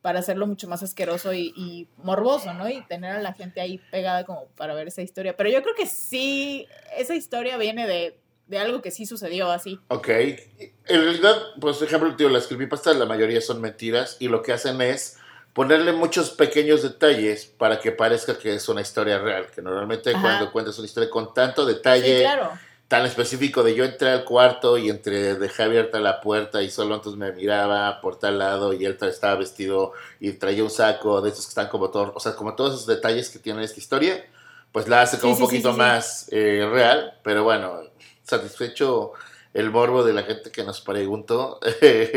para 0.00 0.20
hacerlo 0.20 0.46
mucho 0.46 0.68
más 0.68 0.82
asqueroso 0.82 1.32
y, 1.34 1.52
y 1.56 1.88
morboso, 1.98 2.54
¿no? 2.54 2.68
Y 2.68 2.80
tener 2.86 3.16
a 3.16 3.20
la 3.20 3.34
gente 3.34 3.60
ahí 3.60 3.78
pegada 3.90 4.24
como 4.24 4.46
para 4.56 4.72
ver 4.74 4.88
esa 4.88 5.02
historia. 5.02 5.36
Pero 5.36 5.50
yo 5.50 5.62
creo 5.62 5.74
que 5.74 5.86
sí, 5.86 6.66
esa 6.96 7.14
historia 7.14 7.56
viene 7.58 7.86
de, 7.86 8.18
de 8.46 8.58
algo 8.58 8.80
que 8.82 8.90
sí 8.90 9.04
sucedió 9.04 9.50
así. 9.50 9.80
Ok. 9.88 10.08
En 10.08 11.02
realidad, 11.02 11.36
pues, 11.60 11.76
por 11.78 11.86
ejemplo, 11.88 12.16
tío, 12.16 12.28
las 12.28 12.46
creepypastas, 12.46 12.96
la 12.96 13.04
mayoría 13.04 13.40
son 13.40 13.60
mentiras 13.60 14.16
y 14.20 14.28
lo 14.28 14.42
que 14.42 14.52
hacen 14.52 14.80
es 14.80 15.18
ponerle 15.52 15.92
muchos 15.92 16.30
pequeños 16.30 16.82
detalles 16.82 17.46
para 17.46 17.80
que 17.80 17.90
parezca 17.90 18.38
que 18.38 18.54
es 18.54 18.68
una 18.68 18.82
historia 18.82 19.18
real. 19.18 19.48
Que 19.52 19.60
normalmente 19.60 20.10
Ajá. 20.10 20.20
cuando 20.20 20.52
cuentas 20.52 20.78
una 20.78 20.86
historia 20.86 21.10
con 21.10 21.34
tanto 21.34 21.66
Sí, 21.66 21.74
detalle, 21.74 22.20
claro. 22.20 22.52
Tan 22.88 23.04
específico 23.04 23.62
de 23.64 23.74
yo 23.74 23.84
entré 23.84 24.10
al 24.10 24.24
cuarto 24.24 24.78
y 24.78 24.90
entre 24.90 25.34
dejé 25.34 25.64
abierta 25.64 25.98
la 25.98 26.20
puerta 26.20 26.62
y 26.62 26.70
solo 26.70 26.94
entonces 26.94 27.18
me 27.18 27.32
miraba 27.32 28.00
por 28.00 28.18
tal 28.18 28.38
lado 28.38 28.72
y 28.72 28.84
él 28.84 28.96
estaba 29.00 29.34
vestido 29.34 29.92
y 30.20 30.32
traía 30.32 30.62
un 30.62 30.70
saco 30.70 31.20
de 31.20 31.30
esos 31.30 31.46
que 31.46 31.50
están 31.50 31.68
como 31.68 31.90
todos, 31.90 32.12
o 32.14 32.20
sea, 32.20 32.36
como 32.36 32.54
todos 32.54 32.74
esos 32.74 32.86
detalles 32.86 33.28
que 33.30 33.40
tiene 33.40 33.64
esta 33.64 33.80
historia, 33.80 34.24
pues 34.70 34.88
la 34.88 35.02
hace 35.02 35.18
como 35.18 35.34
Sí, 35.34 35.42
un 35.42 35.48
sí, 35.48 35.54
poquito 35.56 35.72
sí, 35.72 35.78
más 35.78 36.28
eh, 36.30 36.68
real, 36.70 37.18
pero 37.24 37.42
bueno, 37.42 37.80
satisfecho 38.22 39.12
el 39.52 39.70
morbo 39.70 40.04
de 40.04 40.12
la 40.12 40.22
gente 40.22 40.50
que 40.52 40.62
nos 40.62 40.80
preguntó. 40.80 41.58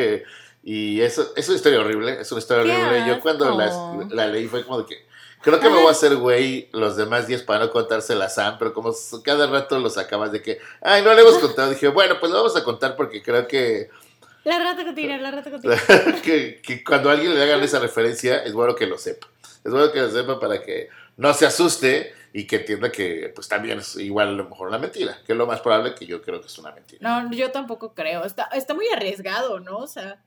y 0.64 1.02
eso 1.02 1.32
es 1.36 1.48
una 1.48 1.56
historia 1.56 1.80
horrible, 1.80 2.22
es 2.22 2.32
una 2.32 2.40
historia 2.40 2.76
¡Qué 2.76 2.82
horrible. 2.84 3.08
Yo 3.08 3.20
cuando 3.22 3.58
la, 3.58 4.08
la 4.12 4.28
leí 4.28 4.48
fue 4.48 4.64
como 4.66 4.80
de 4.80 4.86
que... 4.86 5.09
Creo 5.42 5.60
que 5.60 5.70
me 5.70 5.78
voy 5.78 5.88
a 5.88 5.92
hacer 5.92 6.16
güey 6.18 6.70
los 6.74 6.98
demás 6.98 7.28
días 7.28 7.42
para 7.42 7.66
no 7.66 7.72
contársela 7.72 8.26
a 8.26 8.30
Sam, 8.30 8.58
pero 8.60 8.74
como 8.74 8.94
cada 9.24 9.48
rato 9.48 9.80
lo 9.80 9.90
sacabas 9.90 10.32
de 10.32 10.42
que, 10.42 10.60
ay, 10.82 11.02
no 11.02 11.14
le 11.14 11.22
hemos 11.22 11.38
contado, 11.38 11.70
dije, 11.70 11.88
bueno, 11.88 12.20
pues 12.20 12.32
lo 12.32 12.38
vamos 12.40 12.56
a 12.58 12.64
contar 12.64 12.96
porque 12.96 13.24
creo 13.24 13.48
que, 13.48 13.90
La 14.44 14.60
rata 14.60 14.84
con 14.84 14.96
tiner, 14.96 15.22
la 15.22 15.32
rata 15.32 15.50
con 15.50 15.62
tiner. 15.62 15.80
que, 16.24 16.62
que 16.62 16.84
cuando 16.84 17.10
a 17.10 17.14
alguien 17.14 17.34
le 17.34 17.42
hagan 17.42 17.62
esa 17.62 17.80
referencia, 17.80 18.44
es 18.44 18.54
bueno 18.54 18.76
que 18.76 18.86
lo 18.86 18.98
sepa. 18.98 19.28
Es 19.64 19.72
bueno 19.72 19.92
que 19.92 20.02
lo 20.02 20.10
sepa 20.10 20.40
para 20.40 20.62
que 20.62 20.90
no 21.18 21.34
se 21.34 21.46
asuste 21.46 22.14
y 22.32 22.46
que 22.46 22.58
entienda 22.58 22.92
que 22.92 23.32
pues 23.34 23.48
también 23.48 23.80
es 23.80 23.96
igual 23.96 24.30
a 24.30 24.32
lo 24.32 24.48
mejor 24.48 24.68
una 24.68 24.78
mentira, 24.78 25.20
que 25.26 25.34
es 25.34 25.38
lo 25.38 25.48
más 25.48 25.62
probable 25.62 25.96
que 25.96 26.06
yo 26.06 26.22
creo 26.22 26.40
que 26.40 26.48
es 26.48 26.58
una 26.58 26.72
mentira. 26.72 27.02
No, 27.02 27.32
yo 27.32 27.52
tampoco 27.52 27.94
creo. 27.94 28.24
Está, 28.24 28.46
está 28.54 28.74
muy 28.74 28.88
arriesgado, 28.90 29.60
¿no? 29.60 29.78
O 29.78 29.88
sea, 29.88 30.22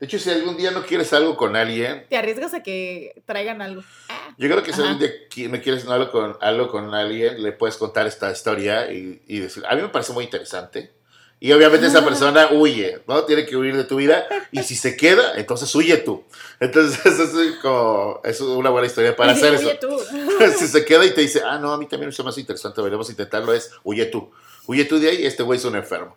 De 0.00 0.06
hecho, 0.06 0.18
si 0.18 0.30
algún 0.30 0.56
día 0.56 0.70
no 0.70 0.84
quieres 0.84 1.12
algo 1.12 1.36
con 1.36 1.56
alguien, 1.56 2.04
te 2.08 2.16
arriesgas 2.16 2.54
a 2.54 2.62
que 2.62 3.20
traigan 3.26 3.60
algo. 3.60 3.82
Ah, 4.08 4.34
yo 4.38 4.48
creo 4.48 4.62
que 4.62 4.72
si 4.72 4.80
algún 4.80 4.98
día 4.98 5.10
no 5.48 5.60
quieres 5.60 5.86
algo 5.88 6.10
con, 6.10 6.36
algo 6.40 6.68
con 6.68 6.94
alguien, 6.94 7.42
le 7.42 7.52
puedes 7.52 7.76
contar 7.76 8.06
esta 8.06 8.30
historia 8.30 8.92
y, 8.92 9.22
y 9.26 9.40
decir, 9.40 9.64
a 9.68 9.74
mí 9.74 9.82
me 9.82 9.88
parece 9.88 10.12
muy 10.12 10.24
interesante. 10.24 10.92
Y 11.40 11.52
obviamente 11.52 11.86
esa 11.86 12.04
persona 12.04 12.48
huye, 12.50 13.00
¿no? 13.06 13.22
Tiene 13.24 13.46
que 13.46 13.56
huir 13.56 13.76
de 13.76 13.84
tu 13.84 13.96
vida. 13.96 14.26
Y 14.50 14.62
si 14.64 14.74
se 14.74 14.96
queda, 14.96 15.34
entonces 15.36 15.72
huye 15.74 15.96
tú. 15.98 16.24
Entonces, 16.58 16.98
eso 17.06 17.40
es 17.40 17.56
como, 17.58 18.20
es 18.24 18.40
una 18.40 18.70
buena 18.70 18.88
historia 18.88 19.14
para 19.14 19.32
hacer 19.32 19.54
oye, 19.54 19.70
eso. 19.70 19.78
tú. 19.80 20.00
si 20.58 20.66
se 20.66 20.84
queda 20.84 21.04
y 21.04 21.10
te 21.10 21.20
dice, 21.20 21.42
ah, 21.44 21.58
no, 21.58 21.72
a 21.72 21.78
mí 21.78 21.84
también 21.84 22.08
me 22.08 22.12
parece 22.12 22.22
más 22.24 22.38
interesante, 22.38 22.80
deberíamos 22.80 23.08
intentarlo, 23.10 23.52
es 23.52 23.70
huye 23.84 24.06
tú. 24.06 24.30
Huye 24.66 24.84
tú 24.84 24.98
de 24.98 25.10
ahí, 25.10 25.24
este 25.24 25.42
güey 25.42 25.58
es 25.58 25.64
un 25.64 25.76
enfermo. 25.76 26.16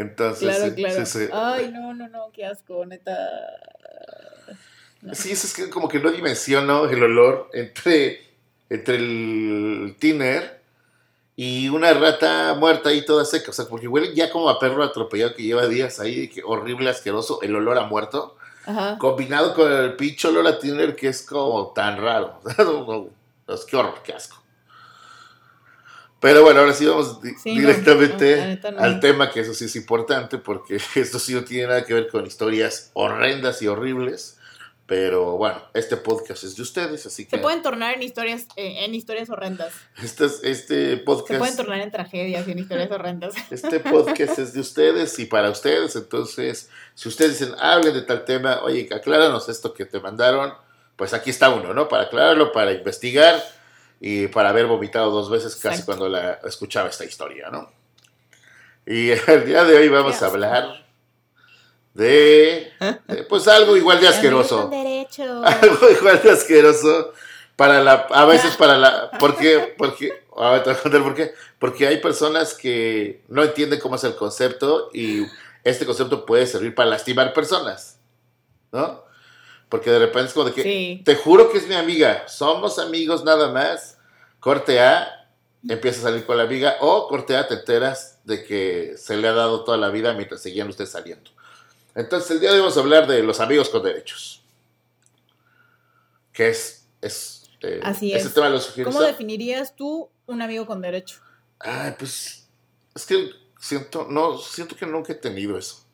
Entonces, 0.00 0.40
Claro, 0.48 0.64
sí, 0.64 0.82
claro. 0.82 1.06
sí, 1.06 1.18
sí. 1.18 1.24
Ay, 1.32 1.70
no, 1.72 1.92
no, 1.94 2.08
no, 2.08 2.30
qué 2.32 2.46
asco, 2.46 2.86
neta. 2.86 3.16
No. 5.02 5.14
Sí, 5.14 5.32
eso 5.32 5.46
es 5.46 5.54
que 5.54 5.70
como 5.70 5.88
que 5.88 5.98
no 6.00 6.10
dimensiono 6.10 6.86
el 6.86 7.02
olor 7.02 7.50
entre, 7.52 8.20
entre 8.68 8.96
el 8.96 9.96
tiner 9.98 10.60
y 11.36 11.68
una 11.68 11.92
rata 11.94 12.54
muerta 12.54 12.88
ahí 12.90 13.04
toda 13.04 13.24
seca. 13.24 13.50
O 13.50 13.54
sea, 13.54 13.66
porque 13.66 13.86
huele 13.88 14.14
ya 14.14 14.30
como 14.30 14.48
a 14.48 14.58
perro 14.58 14.82
atropellado 14.82 15.34
que 15.34 15.42
lleva 15.44 15.66
días 15.66 16.00
ahí, 16.00 16.28
que 16.28 16.42
horrible, 16.44 16.90
asqueroso, 16.90 17.40
el 17.42 17.54
olor 17.54 17.78
a 17.78 17.84
muerto, 17.86 18.36
Ajá. 18.66 18.98
combinado 18.98 19.54
con 19.54 19.70
el 19.72 19.94
pinche 19.94 20.28
olor 20.28 20.46
a 20.46 20.58
tiner 20.58 20.94
que 20.96 21.08
es 21.08 21.22
como 21.22 21.68
tan 21.72 22.00
raro. 22.00 22.40
Es 23.48 23.64
que 23.64 23.76
horror, 23.76 24.02
qué 24.04 24.12
asco. 24.12 24.36
Pero 26.20 26.42
bueno, 26.42 26.60
ahora 26.60 26.72
sí 26.72 26.84
vamos 26.86 27.22
di- 27.22 27.34
Sí, 27.42 27.54
no, 27.54 27.60
directamente 27.60 28.58
no, 28.64 28.70
no. 28.72 28.80
al 28.80 28.98
tema, 29.00 29.30
que 29.30 29.40
eso 29.40 29.54
sí 29.54 29.66
es 29.66 29.76
importante, 29.76 30.38
porque 30.38 30.78
esto 30.96 31.18
sí 31.18 31.34
no 31.34 31.44
tiene 31.44 31.68
nada 31.68 31.84
que 31.84 31.94
ver 31.94 32.08
con 32.08 32.26
historias 32.26 32.90
horrendas 32.94 33.62
y 33.62 33.68
horribles. 33.68 34.34
Pero 34.86 35.36
bueno, 35.36 35.60
este 35.74 35.98
podcast 35.98 36.44
es 36.44 36.56
de 36.56 36.62
ustedes, 36.62 37.04
así 37.04 37.26
que 37.26 37.36
Se 37.36 37.42
pueden 37.42 37.60
tornar 37.60 37.92
en 37.94 38.02
historias, 38.02 38.46
eh, 38.56 38.86
en 38.86 38.94
historias 38.94 39.28
horrendas. 39.28 39.74
este, 40.02 40.24
es- 40.24 40.40
este 40.42 40.90
Se 40.92 40.96
pueden 40.96 41.04
podcast, 41.04 41.56
tornar 41.58 41.80
en 41.80 41.90
tragedias 41.90 42.48
y 42.48 42.52
en 42.52 42.58
historias 42.58 42.90
horrendas. 42.90 43.34
este 43.50 43.80
podcast 43.80 44.38
es 44.38 44.54
de 44.54 44.60
ustedes 44.60 45.18
y 45.18 45.26
para 45.26 45.50
ustedes. 45.50 45.94
Entonces, 45.94 46.70
si 46.94 47.08
ustedes 47.10 47.38
dicen, 47.38 47.54
hablen 47.60 47.92
de 47.92 48.00
tal 48.02 48.24
tema, 48.24 48.60
oye, 48.62 48.88
acláranos 48.90 49.50
esto 49.50 49.74
que 49.74 49.84
te 49.84 50.00
mandaron, 50.00 50.54
pues 50.96 51.12
aquí 51.12 51.28
está 51.28 51.50
uno, 51.50 51.74
¿no? 51.74 51.86
Para 51.86 52.04
aclararlo, 52.04 52.50
para 52.50 52.72
investigar 52.72 53.40
y 54.00 54.28
para 54.28 54.50
haber 54.50 54.66
vomitado 54.66 55.10
dos 55.10 55.30
veces 55.30 55.56
casi 55.56 55.82
cuando 55.82 56.08
la 56.08 56.40
escuchaba 56.44 56.88
esta 56.88 57.04
historia, 57.04 57.50
¿no? 57.50 57.72
Y 58.86 59.10
el 59.26 59.46
día 59.46 59.64
de 59.64 59.76
hoy 59.76 59.88
vamos 59.88 60.22
a 60.22 60.26
hablar 60.26 60.86
de, 61.94 62.72
pues 63.28 63.48
algo 63.48 63.76
igual 63.76 64.00
de 64.00 64.08
asqueroso. 64.08 64.70
Algo 65.44 65.90
igual 65.90 66.22
de 66.22 66.30
asqueroso 66.30 67.12
para 67.56 67.82
la, 67.82 68.06
a 68.10 68.24
veces 68.24 68.56
para 68.56 68.76
la, 68.76 69.10
¿por 69.18 69.36
qué? 69.36 69.74
Porque, 69.76 70.12
a 70.36 70.50
ver, 70.50 71.02
por 71.02 71.14
qué. 71.16 71.34
Porque 71.58 71.88
hay 71.88 71.96
personas 71.96 72.54
que 72.54 73.24
no 73.26 73.42
entienden 73.42 73.80
cómo 73.80 73.96
es 73.96 74.04
el 74.04 74.14
concepto 74.14 74.90
y 74.94 75.26
este 75.64 75.84
concepto 75.84 76.24
puede 76.24 76.46
servir 76.46 76.72
para 76.72 76.90
lastimar 76.90 77.32
personas, 77.32 77.98
¿no? 78.70 79.02
Porque 79.68 79.90
de 79.90 79.98
repente 79.98 80.28
es 80.28 80.32
como 80.32 80.46
de 80.46 80.52
que, 80.52 81.02
te 81.04 81.16
juro 81.16 81.50
que 81.50 81.58
es 81.58 81.68
mi 81.68 81.74
amiga, 81.74 82.26
somos 82.26 82.78
amigos 82.78 83.24
nada 83.24 83.52
más, 83.52 83.98
corte 84.40 84.80
A, 84.80 85.28
empieza 85.68 86.00
a 86.00 86.02
salir 86.04 86.24
con 86.24 86.36
la 86.36 86.44
amiga, 86.44 86.76
o 86.80 87.08
corte 87.08 87.36
A, 87.36 87.46
te 87.46 87.54
enteras 87.54 88.18
de 88.24 88.44
que 88.44 88.94
se 88.96 89.16
le 89.16 89.28
ha 89.28 89.32
dado 89.32 89.64
toda 89.64 89.76
la 89.76 89.90
vida 89.90 90.14
mientras 90.14 90.40
seguían 90.40 90.68
ustedes 90.68 90.90
saliendo. 90.90 91.30
Entonces, 91.94 92.30
el 92.30 92.40
día 92.40 92.50
de 92.50 92.56
hoy 92.56 92.60
vamos 92.60 92.76
a 92.76 92.80
hablar 92.80 93.06
de 93.06 93.22
los 93.22 93.40
amigos 93.40 93.68
con 93.68 93.82
derechos. 93.82 94.42
Que 96.32 96.50
es, 96.50 96.86
es 97.00 97.38
eh, 97.62 97.80
Así 97.82 98.12
es. 98.12 98.32
Tema 98.32 98.48
lo 98.48 98.60
¿Cómo 98.84 99.00
definirías 99.00 99.74
tú 99.74 100.08
un 100.26 100.42
amigo 100.42 100.66
con 100.66 100.80
derecho? 100.80 101.20
Ay, 101.58 101.94
pues, 101.98 102.48
es 102.94 103.06
que 103.06 103.30
siento, 103.58 104.06
no, 104.08 104.38
siento 104.38 104.76
que 104.76 104.86
nunca 104.86 105.12
he 105.12 105.16
tenido 105.16 105.58
eso. 105.58 105.84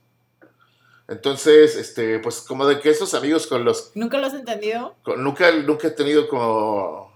Entonces, 1.06 1.76
este, 1.76 2.18
pues 2.18 2.40
como 2.40 2.66
de 2.66 2.80
que 2.80 2.90
esos 2.90 3.12
amigos 3.14 3.46
con 3.46 3.64
los... 3.64 3.92
¿Nunca 3.94 4.18
lo 4.18 4.26
has 4.26 4.34
entendido? 4.34 4.96
nunca, 5.16 5.52
nunca 5.52 5.88
he 5.88 5.90
tenido 5.90 6.28
como 6.28 7.12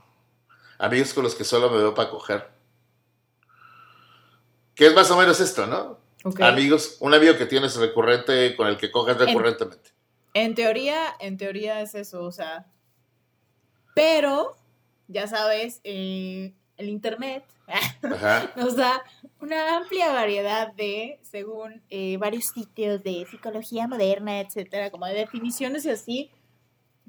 amigos 0.78 1.14
con 1.14 1.24
los 1.24 1.34
que 1.34 1.44
solo 1.44 1.70
me 1.70 1.78
veo 1.78 1.94
para 1.94 2.10
coger. 2.10 2.48
Que 4.74 4.86
es 4.86 4.94
más 4.94 5.10
o 5.10 5.16
menos 5.16 5.40
esto, 5.40 5.66
¿no? 5.66 5.98
Amigos, 6.40 6.96
un 7.00 7.14
amigo 7.14 7.36
que 7.36 7.46
tienes 7.46 7.76
recurrente, 7.76 8.54
con 8.56 8.68
el 8.68 8.76
que 8.76 8.90
coges 8.90 9.16
recurrentemente. 9.16 9.90
En, 10.34 10.54
teoría, 10.54 11.14
en 11.20 11.36
teoría 11.36 11.80
es 11.80 11.94
eso, 11.94 12.22
o 12.24 12.32
sea. 12.32 12.66
Pero, 13.94 14.56
ya 15.06 15.26
sabes, 15.26 15.80
eh, 15.84 16.54
el 16.78 16.88
internet 16.88 17.44
nos 18.56 18.76
da 18.76 19.02
una 19.40 19.76
amplia 19.76 20.12
variedad 20.12 20.72
de, 20.72 21.18
según 21.22 21.82
eh, 21.90 22.16
varios 22.16 22.46
sitios 22.46 23.02
de 23.02 23.26
psicología 23.30 23.86
moderna, 23.86 24.40
etcétera, 24.40 24.90
como 24.90 25.06
de 25.06 25.14
definiciones 25.14 25.84
y 25.84 25.90
así. 25.90 26.30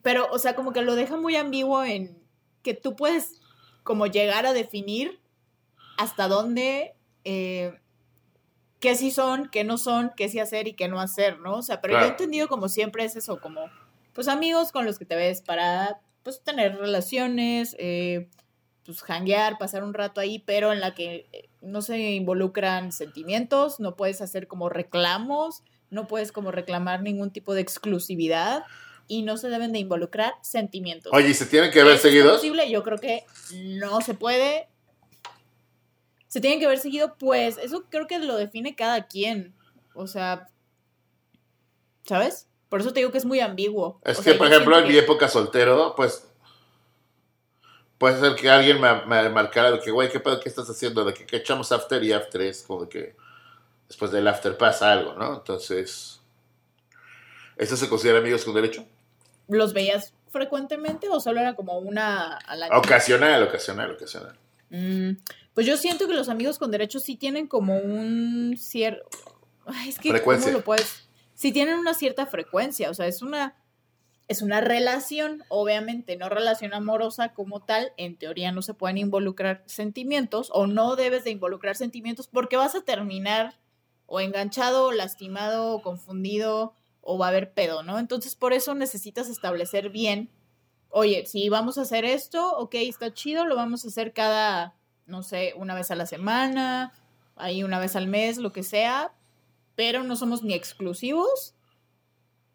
Pero, 0.02 0.28
o 0.32 0.40
sea, 0.40 0.56
como 0.56 0.74
que 0.74 0.82
lo 0.82 0.96
deja 0.96 1.18
muy 1.18 1.36
ambiguo 1.36 1.84
en 1.84 2.18
que 2.62 2.74
tú 2.74 2.96
puedes 2.96 3.42
como 3.84 4.06
llegar 4.06 4.46
a 4.46 4.54
definir 4.54 5.20
hasta 5.98 6.28
dónde, 6.28 6.94
eh, 7.24 7.80
qué 8.80 8.96
sí 8.96 9.12
son, 9.12 9.50
qué 9.50 9.64
no 9.64 9.78
son, 9.78 10.12
qué 10.16 10.30
sí 10.30 10.40
hacer 10.40 10.68
y 10.68 10.74
qué 10.74 10.88
no 10.88 11.00
hacer, 11.00 11.40
¿no? 11.40 11.56
O 11.56 11.62
sea, 11.62 11.82
pero 11.82 12.00
yo 12.00 12.06
he 12.06 12.10
entendido 12.10 12.48
como 12.48 12.70
siempre 12.70 13.04
es 13.04 13.16
eso, 13.16 13.40
como, 13.40 13.66
pues 14.14 14.28
amigos 14.28 14.72
con 14.72 14.86
los 14.86 15.00
que 15.00 15.06
te 15.06 15.16
ves 15.16 15.42
para, 15.42 16.00
pues, 16.24 16.42
tener 16.44 16.78
relaciones, 16.78 17.76
eh, 17.80 18.30
pues, 18.98 19.10
hanguear, 19.10 19.58
pasar 19.58 19.84
un 19.84 19.94
rato 19.94 20.22
ahí, 20.22 20.40
pero 20.40 20.74
en 20.74 20.80
la 20.80 20.94
que 20.96 21.28
eh, 21.32 21.50
no 21.62 21.82
se 21.82 21.98
involucran 21.98 22.92
sentimientos, 22.92 23.80
no 23.80 23.96
puedes 23.96 24.22
hacer 24.22 24.48
como 24.48 24.70
reclamos, 24.70 25.64
no 25.90 26.08
puedes 26.08 26.32
como 26.32 26.52
reclamar 26.52 27.02
ningún 27.02 27.32
tipo 27.32 27.54
de 27.54 27.62
exclusividad 27.62 28.64
y 29.08 29.24
no 29.24 29.38
se 29.38 29.50
deben 29.50 29.72
de 29.72 29.80
involucrar 29.80 30.34
sentimientos. 30.42 31.12
Oye, 31.14 31.30
¿y 31.30 31.34
se 31.34 31.46
tienen 31.46 31.72
que 31.72 31.84
ver 31.84 31.98
seguidos? 31.98 32.34
¿Es 32.34 32.38
posible? 32.38 32.70
Yo 32.70 32.84
creo 32.84 32.98
que 32.98 33.26
no 33.54 34.02
se 34.02 34.14
puede. 34.14 34.68
Se 36.28 36.42
tienen 36.42 36.60
que 36.60 36.68
ver 36.68 36.78
seguido, 36.78 37.16
pues 37.18 37.58
eso 37.58 37.86
creo 37.90 38.06
que 38.06 38.20
lo 38.20 38.38
define 38.38 38.76
cada 38.76 39.08
quien. 39.08 39.56
O 39.96 40.06
sea, 40.06 40.48
¿sabes? 42.06 42.48
Por 42.70 42.82
eso 42.82 42.94
te 42.94 43.00
digo 43.00 43.12
que 43.12 43.18
es 43.18 43.26
muy 43.26 43.40
ambiguo. 43.40 44.00
Es 44.06 44.20
que, 44.20 44.36
por 44.36 44.48
ejemplo, 44.48 44.78
en 44.78 44.88
mi 44.88 44.96
época 44.96 45.28
soltero, 45.28 45.96
pues 45.96 46.29
puede 48.00 48.20
ser 48.20 48.36
que 48.36 48.50
alguien 48.50 48.82
me, 48.82 49.06
me 49.06 49.30
marcara 49.30 49.72
de 49.72 49.80
que, 49.80 49.92
güey, 49.92 50.10
¿qué, 50.10 50.20
¿qué 50.20 50.50
estás 50.50 50.68
haciendo? 50.68 51.06
De 51.06 51.14
que, 51.14 51.28
que, 51.28 51.38
echamos 51.38 51.72
after 51.72 52.04
y 52.04 52.12
after 52.12 52.42
es 52.42 52.64
como 52.64 52.86
de 52.86 52.90
que 52.90 53.16
después 53.88 54.10
del 54.10 54.28
after 54.28 54.58
pasa 54.58 54.92
algo, 54.92 55.14
¿no? 55.14 55.36
Entonces, 55.36 56.22
¿eso 57.58 57.78
se 57.78 57.88
considera 57.88 58.18
amigos 58.18 58.44
con 58.44 58.56
derecho? 58.56 58.88
¿Los 59.48 59.74
veías 59.74 60.14
frecuentemente 60.30 61.10
o 61.10 61.20
solo 61.20 61.42
era 61.42 61.56
como 61.56 61.78
una 61.80 62.40
Ocasional, 62.72 63.44
ocasional, 63.44 63.92
ocasional. 63.92 64.38
Mm, 64.70 65.12
pues 65.54 65.66
yo 65.66 65.76
siento 65.78 66.08
que 66.08 66.14
los 66.14 66.30
amigos 66.30 66.58
con 66.58 66.72
derechos 66.72 67.04
sí 67.04 67.16
tienen 67.16 67.48
como 67.48 67.78
un 67.78 68.56
cierto... 68.58 69.08
Es 69.88 70.00
que, 70.00 70.10
frecuencia. 70.12 70.48
¿cómo 70.48 70.60
lo 70.60 70.64
puedes? 70.64 71.08
Sí 71.36 71.52
tienen 71.52 71.78
una 71.78 71.94
cierta 71.94 72.26
frecuencia, 72.26 72.90
o 72.90 72.94
sea, 72.94 73.08
es 73.08 73.22
una... 73.22 73.56
Es 74.30 74.42
una 74.42 74.62
relación, 74.62 75.44
obviamente, 75.50 76.16
no 76.16 76.30
relación 76.30 76.74
amorosa 76.74 77.34
como 77.34 77.60
tal. 77.62 77.92
En 77.98 78.16
teoría 78.16 78.52
no 78.52 78.62
se 78.62 78.74
pueden 78.74 78.98
involucrar 78.98 79.64
sentimientos 79.66 80.50
o 80.54 80.68
no 80.68 80.96
debes 80.96 81.26
de 81.26 81.32
involucrar 81.32 81.76
sentimientos 81.76 82.28
porque 82.28 82.56
vas 82.56 82.76
a 82.76 82.82
terminar 82.82 83.60
o 84.06 84.20
enganchado, 84.22 84.92
lastimado, 84.92 85.74
o 85.74 85.82
confundido, 85.82 86.74
o 87.02 87.18
va 87.18 87.26
a 87.26 87.30
haber 87.30 87.54
pedo, 87.54 87.84
¿no? 87.84 88.00
Entonces 88.00 88.36
por 88.36 88.54
eso 88.54 88.76
necesitas 88.76 89.30
establecer 89.30 89.90
bien, 89.90 90.30
oye, 90.90 91.26
si 91.26 91.50
vamos 91.50 91.78
a 91.78 91.82
hacer 91.82 92.06
esto, 92.06 92.58
ok, 92.58 92.76
está 92.76 93.14
chido, 93.14 93.46
lo 93.46 93.56
vamos 93.56 93.86
a 93.86 93.88
hacer 93.88 94.14
cada, 94.14 94.76
no 95.06 95.24
sé, 95.24 95.54
una 95.56 95.76
vez 95.76 95.92
a 95.92 95.96
la 95.96 96.06
semana, 96.06 96.94
ahí 97.36 97.64
una 97.64 97.80
vez 97.80 97.96
al 97.96 98.08
mes, 98.08 98.38
lo 98.38 98.52
que 98.52 98.64
sea, 98.64 99.14
pero 99.76 100.04
no 100.04 100.16
somos 100.16 100.44
ni 100.44 100.54
exclusivos, 100.54 101.56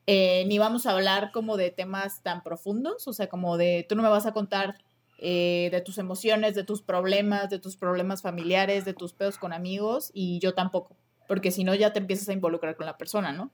eh, 0.06 0.44
ni 0.46 0.58
vamos 0.58 0.86
a 0.86 0.92
hablar 0.92 1.30
como 1.32 1.56
de 1.56 1.70
temas 1.70 2.22
tan 2.22 2.42
profundos, 2.42 3.08
o 3.08 3.12
sea, 3.12 3.28
como 3.28 3.56
de, 3.56 3.86
tú 3.88 3.96
no 3.96 4.02
me 4.02 4.08
vas 4.08 4.26
a 4.26 4.32
contar 4.32 4.76
eh, 5.18 5.68
de 5.72 5.80
tus 5.80 5.98
emociones, 5.98 6.54
de 6.54 6.64
tus 6.64 6.82
problemas, 6.82 7.48
de 7.50 7.58
tus 7.58 7.76
problemas 7.76 8.20
familiares, 8.20 8.84
de 8.84 8.94
tus 8.94 9.12
pedos 9.12 9.38
con 9.38 9.52
amigos, 9.52 10.10
y 10.12 10.38
yo 10.40 10.54
tampoco, 10.54 10.96
porque 11.26 11.50
si 11.50 11.64
no 11.64 11.74
ya 11.74 11.92
te 11.92 12.00
empiezas 12.00 12.28
a 12.28 12.32
involucrar 12.32 12.76
con 12.76 12.86
la 12.86 12.98
persona, 12.98 13.32
¿no? 13.32 13.50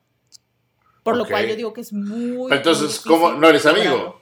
Por 1.02 1.16
lo 1.16 1.26
cual 1.26 1.48
yo 1.48 1.56
digo 1.56 1.72
que 1.72 1.80
es 1.80 1.92
muy. 1.92 2.52
Entonces, 2.52 3.00
¿cómo? 3.00 3.32
¿No 3.32 3.48
eres 3.48 3.64
amigo? 3.64 4.20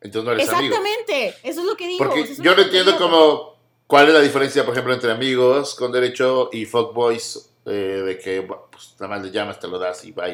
Entonces 0.00 0.24
no 0.24 0.32
eres 0.32 0.48
amigo. 0.48 0.74
Exactamente, 0.74 1.36
eso 1.42 1.60
es 1.60 1.66
lo 1.66 1.76
que 1.76 1.86
digo. 1.86 1.98
Porque 1.98 2.34
yo 2.34 2.54
no 2.56 2.62
entiendo 2.62 2.96
cómo. 2.96 3.52
¿Cuál 3.86 4.08
es 4.08 4.14
la 4.14 4.20
diferencia, 4.20 4.64
por 4.64 4.72
ejemplo, 4.72 4.94
entre 4.94 5.12
amigos 5.12 5.74
con 5.74 5.92
derecho 5.92 6.48
y 6.50 6.64
fuckboys? 6.64 7.50
Eh, 7.66 8.02
de 8.04 8.18
que 8.18 8.42
pues, 8.42 8.94
nada 8.98 9.14
más 9.14 9.24
le 9.24 9.30
llamas, 9.30 9.60
te 9.60 9.68
lo 9.68 9.78
das 9.78 10.04
y 10.04 10.12
va 10.12 10.24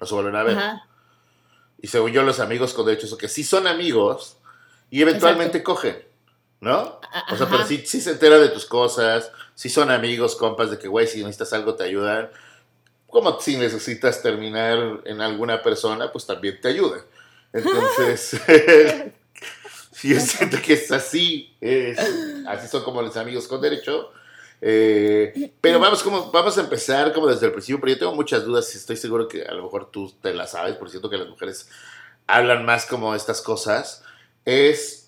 no 0.00 0.06
se 0.06 0.14
vuelven 0.14 0.36
a 0.36 0.42
ver. 0.42 0.58
Y 1.80 1.88
según 1.88 2.12
yo, 2.12 2.22
los 2.22 2.40
amigos 2.40 2.72
con 2.74 2.86
derecho 2.86 3.06
son 3.06 3.18
que 3.18 3.28
sí 3.28 3.44
son 3.44 3.66
amigos 3.66 4.36
y 4.90 5.02
eventualmente 5.02 5.62
cogen, 5.62 6.02
¿no? 6.60 7.00
O 7.30 7.36
sea, 7.36 7.48
pero 7.48 7.66
sí, 7.66 7.82
sí 7.86 8.00
se 8.00 8.12
entera 8.12 8.38
de 8.38 8.48
tus 8.48 8.66
cosas, 8.66 9.30
sí 9.54 9.68
son 9.68 9.90
amigos, 9.90 10.36
compas, 10.36 10.70
de 10.70 10.78
que, 10.78 10.88
güey, 10.88 11.06
si 11.06 11.18
necesitas 11.18 11.52
algo 11.52 11.74
te 11.74 11.84
ayudan 11.84 12.30
como 13.16 13.40
si 13.40 13.56
necesitas 13.56 14.20
terminar 14.20 15.00
en 15.04 15.20
alguna 15.22 15.62
persona, 15.62 16.12
pues 16.12 16.26
también 16.26 16.60
te 16.60 16.68
ayuda. 16.68 17.02
Entonces, 17.50 18.38
yo 20.02 20.20
siento 20.20 20.58
que 20.60 20.74
es 20.74 20.90
así, 20.92 21.56
así 22.46 22.68
son 22.68 22.84
como 22.84 23.02
los 23.02 23.16
amigos 23.16 23.48
con 23.48 23.60
derecho. 23.60 24.10
Eh, 24.60 25.52
pero 25.60 25.78
vamos, 25.78 26.02
como, 26.02 26.30
vamos 26.30 26.56
a 26.56 26.62
empezar 26.62 27.12
como 27.12 27.26
desde 27.26 27.46
el 27.46 27.52
principio, 27.52 27.80
pero 27.80 27.92
yo 27.92 27.98
tengo 27.98 28.14
muchas 28.14 28.44
dudas 28.44 28.74
y 28.74 28.78
estoy 28.78 28.96
seguro 28.96 29.28
que 29.28 29.42
a 29.42 29.52
lo 29.52 29.64
mejor 29.64 29.90
tú 29.90 30.12
te 30.22 30.32
las 30.34 30.52
sabes, 30.52 30.76
por 30.76 30.90
cierto 30.90 31.10
que 31.10 31.18
las 31.18 31.28
mujeres 31.28 31.68
hablan 32.26 32.64
más 32.64 32.86
como 32.86 33.14
estas 33.14 33.42
cosas. 33.42 34.02
Es 34.44 35.06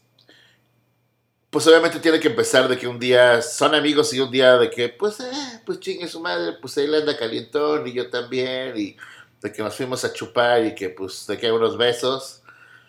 pues 1.50 1.66
obviamente 1.66 2.00
tiene 2.00 2.20
que 2.20 2.28
empezar 2.28 2.68
de 2.68 2.76
que 2.76 2.86
un 2.86 2.98
día 2.98 3.40
son 3.40 3.74
amigos 3.74 4.12
y 4.12 4.20
un 4.20 4.30
día 4.30 4.58
de 4.58 4.70
que, 4.70 4.90
pues, 4.90 5.18
eh, 5.20 5.62
pues 5.64 5.80
chingue 5.80 6.06
su 6.06 6.20
madre, 6.20 6.52
pues 6.60 6.76
él 6.76 6.94
anda 6.94 7.16
calientón 7.16 7.86
y 7.86 7.92
yo 7.92 8.10
también, 8.10 8.76
y 8.76 8.96
de 9.40 9.52
que 9.52 9.62
nos 9.62 9.74
fuimos 9.74 10.04
a 10.04 10.12
chupar 10.12 10.64
y 10.64 10.74
que, 10.74 10.90
pues, 10.90 11.26
de 11.26 11.38
que 11.38 11.46
hay 11.46 11.52
unos 11.52 11.78
besos, 11.78 12.42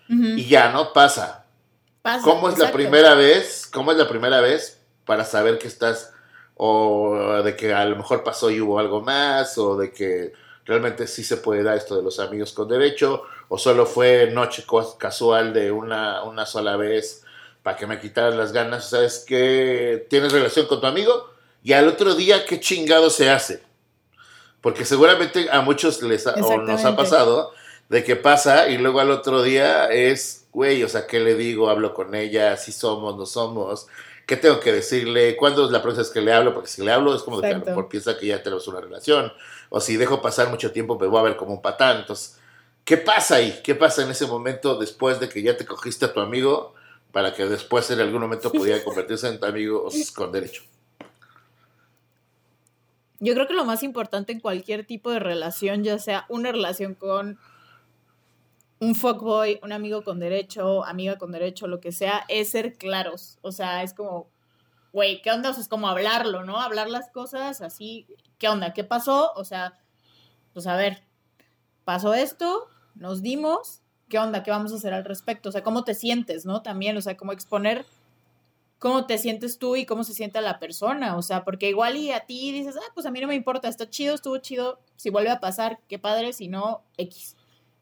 y 0.10 0.46
ya, 0.48 0.72
¿no? 0.72 0.92
Pasa. 0.92 1.46
Pasa 2.01 2.24
¿Cómo 2.24 2.50
es 2.50 2.58
la 2.58 2.72
primera 2.72 3.13
vez? 3.13 3.70
¿Cómo 3.72 3.92
es 3.92 3.98
la 3.98 4.10
primera 4.10 4.42
vez 4.42 4.80
para 5.06 5.24
saber 5.24 5.60
que 5.60 5.68
estás, 5.68 6.13
o 6.62 7.42
de 7.44 7.56
que 7.56 7.74
a 7.74 7.86
lo 7.86 7.96
mejor 7.96 8.24
pasó 8.24 8.50
y 8.51 8.62
hubo 8.62 8.80
algo 8.80 9.01
más, 9.01 9.58
o 9.58 9.78
de 9.78 9.92
que 9.92 10.34
realmente 10.66 11.08
sí 11.08 11.24
se 11.24 11.38
puede 11.38 11.63
dar 11.63 11.78
esto 11.78 11.96
de 11.96 12.04
los 12.04 12.20
amigos 12.20 12.54
con 12.54 12.68
derecho, 12.68 13.24
o 13.48 13.58
solo 13.58 13.86
fue 13.86 14.30
noche 14.32 14.66
casual 14.98 15.54
de 15.54 15.72
una, 15.72 16.24
una 16.24 16.46
sola 16.46 16.75
vez? 16.75 17.24
para 17.63 17.78
que 17.78 17.88
me 17.88 18.00
quitaras 18.00 18.36
las 18.36 18.51
ganas, 18.51 18.89
sabes 18.89 19.24
que 19.28 20.06
tienes 20.10 20.32
relación 20.32 20.68
con 20.68 20.80
tu 20.80 20.88
amigo 20.88 21.30
y 21.63 21.74
al 21.74 21.88
otro 21.88 22.16
día 22.16 22.46
qué 22.46 22.60
chingado 22.60 23.10
se 23.10 23.30
hace. 23.30 23.62
Porque 24.62 24.86
seguramente 24.86 25.50
a 25.51 25.62
muchos 25.62 26.01
les 26.01 26.25
nos 26.25 26.86
ha 26.86 26.96
pasado 26.96 27.51
de 27.89 28.04
qué 28.04 28.16
pasa 28.16 28.70
y 28.70 28.78
luego 28.78 29.00
al 29.00 29.12
otro 29.12 29.42
día 29.42 29.88
es, 29.88 30.48
güey, 30.51 30.84
o 30.84 30.89
sea, 30.89 31.08
¿qué 31.08 31.20
le 31.20 31.36
digo? 31.36 31.70
Hablo 31.70 31.94
con 31.94 32.16
ella, 32.16 32.56
si 32.58 32.72
somos, 32.72 33.16
no 33.18 33.25
somos. 33.25 33.88
¿Qué 34.29 34.38
tengo 34.38 34.59
que 34.59 34.71
decirle? 34.71 35.36
¿Cuándo 35.36 35.65
es 35.65 35.71
la 35.71 35.81
próxima 35.81 36.03
vez 36.03 36.12
que 36.12 36.21
le 36.21 36.31
hablo? 36.31 36.53
Porque 36.53 36.69
si 36.69 36.83
le 36.83 36.91
hablo 36.91 37.15
es 37.15 37.24
como 37.24 37.41
de 37.41 37.48
que 37.50 37.55
a 37.55 37.57
lo 37.57 37.65
mejor 37.65 37.89
piensa 37.89 38.15
que 38.15 38.27
ya 38.27 38.43
tenemos 38.43 38.67
una 38.67 38.79
relación. 38.79 39.33
O 39.69 39.81
si 39.81 39.98
dejo 39.98 40.21
pasar 40.21 40.51
mucho 40.51 40.71
tiempo, 40.71 41.00
me 41.00 41.07
voy 41.07 41.19
a 41.19 41.24
ver 41.24 41.36
como 41.36 41.51
un 41.51 41.63
patán. 41.63 42.01
Entonces, 42.01 42.38
¿qué 42.86 42.98
pasa 42.98 43.38
ahí? 43.38 43.59
¿Qué 43.63 43.74
pasa 43.74 44.03
en 44.03 44.12
ese 44.12 44.27
momento 44.27 44.75
después 44.77 45.19
de 45.19 45.29
que 45.29 45.41
ya 45.41 45.57
te 45.57 45.65
cogiste 45.65 46.05
a 46.05 46.13
tu 46.13 46.19
amigo 46.19 46.75
para 47.12 47.33
que 47.33 47.48
después 47.48 47.89
en 47.89 48.01
algún 48.01 48.21
momento 48.21 48.51
pudiera 48.53 48.83
convertirse 48.83 49.27
en 49.29 49.39
tu 49.39 49.48
amigo 49.48 49.89
con 50.13 50.31
derecho? 50.31 50.62
Yo 53.19 53.33
creo 53.33 53.48
que 53.48 53.55
lo 53.55 53.65
más 53.65 53.81
importante 53.81 54.31
en 54.31 54.41
cualquier 54.41 54.86
tipo 54.86 55.09
de 55.09 55.17
relación, 55.17 55.83
ya 55.83 55.98
sea 55.98 56.27
una 56.29 56.51
relación 56.51 56.93
con 56.93 57.39
un 58.79 58.95
fuckboy, 58.95 59.59
un 59.63 59.71
amigo 59.71 60.03
con 60.03 60.19
derecho, 60.19 60.86
amiga 60.86 61.17
con 61.17 61.31
derecho, 61.31 61.67
lo 61.67 61.79
que 61.79 61.91
sea, 61.91 62.25
es 62.29 62.50
ser 62.50 62.77
claros. 62.77 63.38
O 63.41 63.51
sea, 63.51 63.83
es 63.83 63.93
como, 63.93 64.29
güey, 64.93 65.21
¿qué 65.21 65.31
onda? 65.31 65.50
O 65.50 65.53
sea, 65.53 65.62
es 65.62 65.67
como 65.67 65.88
hablarlo, 65.88 66.43
¿no? 66.45 66.59
Hablar 66.59 66.89
las 66.89 67.09
cosas 67.12 67.62
así, 67.62 68.07
¿qué 68.38 68.48
onda? 68.48 68.74
¿Qué 68.74 68.83
pasó? 68.83 69.33
O 69.36 69.43
sea, 69.43 69.77
pues 70.53 70.65
a 70.67 70.75
ver, 70.75 71.03
pasó 71.83 72.13
esto, 72.13 72.67
nos 72.95 73.21
dimos, 73.21 73.81
¿qué 74.07 74.17
onda? 74.17 74.43
¿Qué 74.43 74.51
vamos 74.51 74.71
a 74.71 74.75
hacer 74.75 74.93
al 74.93 75.05
respecto? 75.05 75.50
O 75.50 75.51
sea, 75.51 75.63
¿cómo 75.63 75.83
te 75.83 75.93
sientes, 75.93 76.45
no? 76.45 76.62
También, 76.62 76.95
o 76.98 77.01
sea, 77.01 77.17
como 77.17 77.33
exponer 77.33 77.86
cómo 78.79 79.05
te 79.05 79.17
sientes 79.17 79.59
tú 79.59 79.75
y 79.75 79.86
cómo 79.86 80.05
se 80.05 80.13
siente 80.13 80.39
la 80.41 80.57
persona, 80.57 81.17
o 81.17 81.21
sea, 81.21 81.43
porque 81.43 81.69
igual 81.69 81.98
y 81.98 82.12
a 82.12 82.21
ti 82.21 82.53
dices, 82.53 82.77
ah, 82.77 82.91
pues 82.93 83.05
a 83.05 83.12
mí 83.12 83.19
no 83.19 83.27
me 83.27 83.36
importa, 83.36 83.67
está 83.67 83.89
chido, 83.89 84.15
estuvo 84.15 84.38
chido, 84.38 84.79
si 84.95 85.09
vuelve 85.09 85.29
a 85.29 85.41
pasar, 85.41 85.79
qué 85.89 86.00
padre, 86.00 86.31
si 86.31 86.48
no, 86.48 86.83
X. 86.98 87.36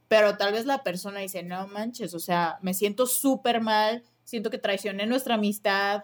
Pero 0.07 0.37
tal 0.37 0.53
vez 0.53 0.65
la 0.65 0.83
persona 0.83 1.19
dice, 1.19 1.43
no 1.43 1.67
manches, 1.67 2.13
o 2.13 2.19
sea, 2.19 2.59
me 2.61 2.73
siento 2.73 3.05
súper 3.07 3.61
mal, 3.61 4.03
siento 4.23 4.49
que 4.49 4.57
traicioné 4.57 5.05
nuestra 5.05 5.35
amistad, 5.35 6.03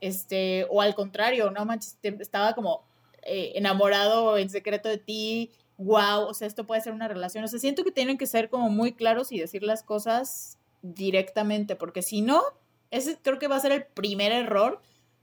este, 0.00 0.66
o 0.70 0.80
al 0.80 0.94
contrario, 0.94 1.50
no 1.50 1.64
manches, 1.64 1.98
estaba 2.02 2.54
como 2.54 2.84
eh, 3.22 3.52
enamorado 3.54 4.38
en 4.38 4.48
secreto 4.48 4.88
de 4.88 4.98
ti, 4.98 5.50
wow, 5.76 6.22
o 6.28 6.34
sea, 6.34 6.48
esto 6.48 6.66
puede 6.66 6.80
ser 6.80 6.92
una 6.92 7.08
relación, 7.08 7.44
o 7.44 7.48
sea, 7.48 7.58
siento 7.58 7.84
que 7.84 7.92
tienen 7.92 8.18
que 8.18 8.26
ser 8.26 8.48
como 8.48 8.68
muy 8.70 8.92
claros 8.92 9.32
y 9.32 9.38
decir 9.38 9.62
las 9.62 9.82
cosas 9.82 10.58
directamente, 10.82 11.76
porque 11.76 12.02
si 12.02 12.22
no, 12.22 12.42
ese 12.90 13.16
creo 13.22 13.38
que 13.38 13.48
va 13.48 13.56
a 13.56 13.60
ser 13.60 13.72
el 13.72 13.84
primer 13.84 14.32
error 14.32 14.80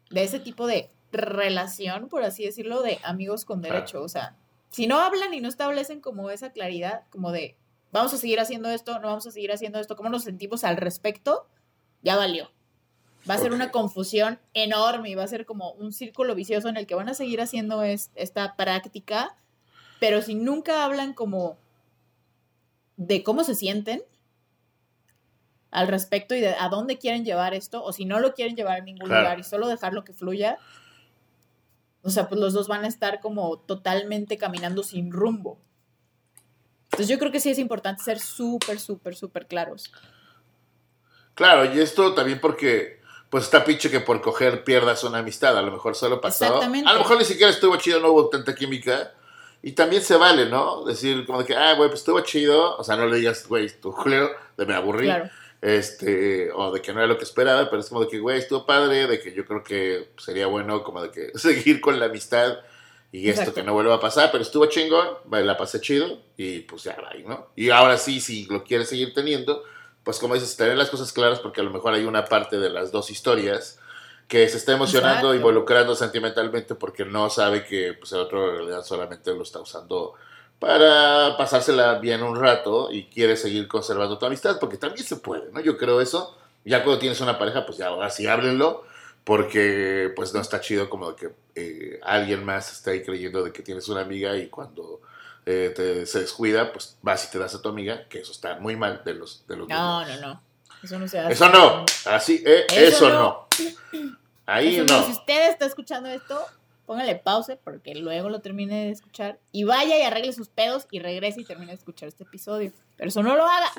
de 0.10 0.24
ese 0.24 0.40
tipo 0.40 0.68
de 0.68 0.90
relación, 1.12 2.10
por 2.10 2.24
así 2.24 2.46
decirlo, 2.46 2.82
de 2.82 3.00
amigos 3.04 3.46
con 3.46 3.62
derecho. 3.62 4.02
O 4.02 4.10
sea, 4.10 4.36
si 4.70 4.88
no 4.88 5.00
hablan 5.00 5.34
y 5.34 5.42
no 5.42 5.50
establecen 5.50 6.02
como 6.02 6.30
esa 6.30 6.52
claridad, 6.52 7.04
como 7.10 7.32
de 7.32 7.56
vamos 7.92 8.14
a 8.14 8.18
seguir 8.18 8.40
haciendo 8.40 8.70
esto, 8.70 9.00
no 9.00 9.08
vamos 9.08 9.28
a 9.28 9.32
seguir 9.32 9.52
haciendo 9.52 9.80
esto, 9.80 9.96
cómo 9.96 10.10
nos 10.10 10.24
sentimos 10.24 10.64
al 10.64 10.78
respecto, 10.78 11.48
ya 12.02 12.16
valió. 12.16 12.52
Va 13.30 13.34
a 13.34 13.40
ser 13.40 13.52
una 13.52 13.72
confusión 13.72 14.40
enorme 14.54 15.10
y 15.10 15.16
va 15.16 15.24
a 15.24 15.28
ser 15.28 15.46
como 15.46 15.72
un 15.74 15.92
círculo 15.92 16.36
vicioso 16.36 16.70
en 16.70 16.78
el 16.78 16.88
que 16.88 16.96
van 16.96 17.10
a 17.10 17.14
seguir 17.14 17.42
haciendo 17.42 17.84
esta 17.84 18.56
práctica, 18.56 19.36
pero 20.00 20.22
si 20.22 20.36
nunca 20.36 20.86
hablan 20.86 21.14
como 21.14 21.58
de 22.96 23.24
cómo 23.24 23.44
se 23.44 23.56
sienten, 23.56 24.04
al 25.72 25.88
respecto 25.88 26.34
y 26.36 26.40
de 26.40 26.56
a 26.56 26.70
dónde 26.70 26.98
quieren 26.98 27.26
llevar 27.26 27.54
esto, 27.54 27.84
o 27.84 27.94
si 27.94 28.06
no 28.06 28.20
lo 28.20 28.34
quieren 28.34 28.56
llevar 28.56 28.82
a 28.82 28.84
ningún 28.84 29.10
lugar 29.10 29.40
y 29.40 29.44
solo 29.44 29.68
dejarlo 29.68 30.04
que 30.04 30.14
fluya, 30.14 30.58
o 32.02 32.10
sea, 32.10 32.28
pues 32.28 32.40
los 32.40 32.54
dos 32.54 32.68
van 32.68 32.86
a 32.86 32.88
estar 32.88 33.20
como 33.20 33.60
totalmente 33.60 34.38
caminando 34.38 34.84
sin 34.84 35.12
rumbo. 35.12 35.60
Entonces 37.00 37.16
yo 37.16 37.20
creo 37.20 37.32
que 37.32 37.40
sí 37.40 37.50
es 37.50 37.60
importante 37.60 38.04
ser 38.04 38.20
súper, 38.20 38.80
súper, 38.80 39.16
súper 39.16 39.48
claros. 39.48 39.92
Claro, 41.34 41.74
y 41.74 41.80
esto 41.80 42.14
también 42.14 42.42
porque, 42.42 43.00
pues 43.30 43.46
está 43.46 43.64
pinche 43.64 43.90
que 43.90 44.02
por 44.02 44.22
coger 44.22 44.66
pierdas 44.66 45.06
una 45.06 45.20
amistad, 45.20 45.58
a 45.58 45.62
lo 45.62 45.72
mejor 45.72 45.96
solo 45.96 46.20
pasó. 46.20 46.46
Exactamente. 46.46 46.90
A 46.90 46.94
lo 46.94 47.00
mejor 47.00 47.18
ni 47.18 47.24
siquiera 47.24 47.52
estuvo 47.52 47.78
chido, 47.78 48.02
no 48.02 48.12
hubo 48.12 48.28
tanta 48.30 48.54
química. 48.54 49.14
Y 49.62 49.72
también 49.72 50.02
se 50.02 50.18
vale, 50.18 50.48
¿no? 50.48 50.84
Decir 50.84 51.26
como 51.26 51.40
de 51.40 51.46
que, 51.46 51.56
ah, 51.56 51.74
güey, 51.76 51.90
pues 51.90 52.02
estuvo 52.02 52.20
chido. 52.22 52.78
O 52.78 52.84
sea, 52.84 52.98
no 52.98 53.06
le 53.06 53.18
digas, 53.18 53.48
güey, 53.48 53.70
tu 53.80 53.94
culero, 53.94 54.30
de 54.58 54.66
me 54.66 54.74
aburrí. 54.74 55.06
Claro 55.06 55.30
este, 55.62 56.52
o 56.54 56.72
de 56.72 56.82
que 56.82 56.94
no 56.94 57.00
era 57.00 57.08
lo 57.08 57.18
que 57.18 57.26
esperaba, 57.26 57.70
pero 57.70 57.82
es 57.82 57.90
como 57.90 58.02
de 58.02 58.08
que, 58.08 58.20
güey, 58.20 58.40
estuvo 58.40 58.66
padre, 58.66 59.08
de 59.08 59.20
que 59.20 59.34
yo 59.34 59.46
creo 59.46 59.64
que 59.64 60.10
sería 60.18 60.48
bueno 60.48 60.84
como 60.84 61.02
de 61.02 61.12
que 61.12 61.32
seguir 61.38 61.82
con 61.82 62.00
la 62.00 62.06
amistad 62.06 62.60
y 63.12 63.30
esto 63.30 63.54
que 63.54 63.64
no 63.64 63.74
vuelva 63.74 63.96
a 63.96 64.00
pasar, 64.00 64.30
pero 64.32 64.44
estuvo 64.44 64.68
chingón, 64.68 65.08
la 65.32 65.58
pasé 65.58 65.82
chido 65.82 66.20
y 66.38 66.60
pues 66.60 66.84
ya 66.84 66.96
va, 67.02 67.12
¿no? 67.26 67.48
Y 67.56 67.72
ahora 67.72 67.98
sí, 67.98 68.22
si 68.22 68.46
lo 68.46 68.64
quieres 68.64 68.90
seguir 68.90 69.14
teniendo, 69.14 69.64
pues 70.04 70.20
como 70.20 70.36
dices, 70.36 70.56
tener 70.56 70.78
las 70.78 70.90
cosas 70.90 71.12
claras 71.12 71.40
porque 71.40 71.62
a 71.62 71.64
lo 71.64 71.72
mejor 71.72 71.94
hay 71.94 72.06
una 72.06 72.26
parte 72.26 72.60
de 72.60 72.70
las 72.70 72.92
dos 72.92 73.10
historias 73.10 73.80
que 74.28 74.48
se 74.48 74.58
está 74.58 74.74
emocionando, 74.74 75.34
involucrando 75.34 75.96
sentimentalmente 75.96 76.76
porque 76.76 77.04
no 77.04 77.32
sabe 77.32 77.66
que 77.66 77.94
pues 77.94 78.12
el 78.12 78.20
otro 78.20 78.52
en 78.52 78.58
realidad 78.58 78.84
solamente 78.84 79.34
lo 79.34 79.42
está 79.42 79.60
usando 79.60 80.14
para 80.60 81.36
pasársela 81.38 81.96
bien 81.96 82.22
un 82.22 82.40
rato 82.40 82.90
y 82.92 83.06
quieres 83.06 83.42
seguir 83.42 83.68
conservando 83.68 84.20
tu 84.20 84.26
amistad, 84.26 84.60
porque 84.60 84.78
también 84.78 85.06
se 85.06 85.16
puede, 85.16 85.52
¿no? 85.52 85.62
Yo 85.62 85.78
creo 85.78 86.00
eso. 86.00 86.38
Ya 86.66 86.84
cuando 86.84 87.00
tienes 87.00 87.22
una 87.22 87.40
pareja, 87.40 87.66
pues 87.66 87.78
ya 87.78 87.88
ahora 87.88 88.10
sí 88.10 88.28
háblenlo, 88.28 88.84
porque 89.24 90.12
pues 90.16 90.34
no 90.34 90.42
está 90.42 90.60
chido 90.62 90.90
como 90.90 91.16
que 91.16 91.30
eh, 91.56 92.00
alguien 92.04 92.44
más 92.44 92.72
esté 92.72 92.92
ahí 92.92 93.04
creyendo 93.04 93.44
de 93.44 93.52
que 93.52 93.62
tienes 93.62 93.88
una 93.90 94.02
amiga 94.02 94.36
y 94.38 94.48
cuando 94.48 95.02
eh, 95.46 95.74
te, 95.76 96.06
se 96.06 96.22
descuida, 96.22 96.72
pues 96.72 96.98
vas 97.02 97.26
y 97.26 97.32
te 97.32 97.40
das 97.40 97.56
a 97.56 97.62
tu 97.62 97.70
amiga, 97.70 98.08
que 98.08 98.20
eso 98.20 98.32
está 98.32 98.60
muy 98.60 98.76
mal 98.76 99.02
de 99.04 99.14
los... 99.14 99.46
De 99.48 99.56
los 99.56 99.68
no, 99.68 100.06
no, 100.06 100.22
no. 100.22 100.42
Eso 100.84 100.98
no 100.98 101.08
se 101.08 101.20
hace. 101.20 101.34
Eso 101.34 101.50
no. 101.50 101.86
Así, 102.06 102.42
eh, 102.46 102.66
eso, 102.72 103.10
no. 103.10 103.48
Ahí 104.46 104.78
no. 104.78 104.86
no. 104.86 105.06
Si 105.06 105.12
usted 105.12 105.50
está 105.50 105.66
escuchando 105.66 106.10
esto, 106.10 106.40
póngale 106.86 107.16
pause 107.16 107.58
porque 107.64 107.96
luego 107.96 108.30
lo 108.30 108.40
termine 108.40 108.86
de 108.86 108.92
escuchar 108.92 109.40
y 109.52 109.64
vaya 109.64 109.98
y 109.98 110.02
arregle 110.02 110.34
sus 110.34 110.50
pedos 110.50 110.88
y 110.90 111.00
regrese 111.00 111.42
y 111.42 111.46
termine 111.46 111.72
de 111.72 111.78
escuchar 111.78 112.08
este 112.08 112.24
episodio. 112.24 112.72
Pero 112.98 113.10
eso 113.10 113.22
no 113.22 113.36
lo 113.36 113.44
haga. 113.46 113.72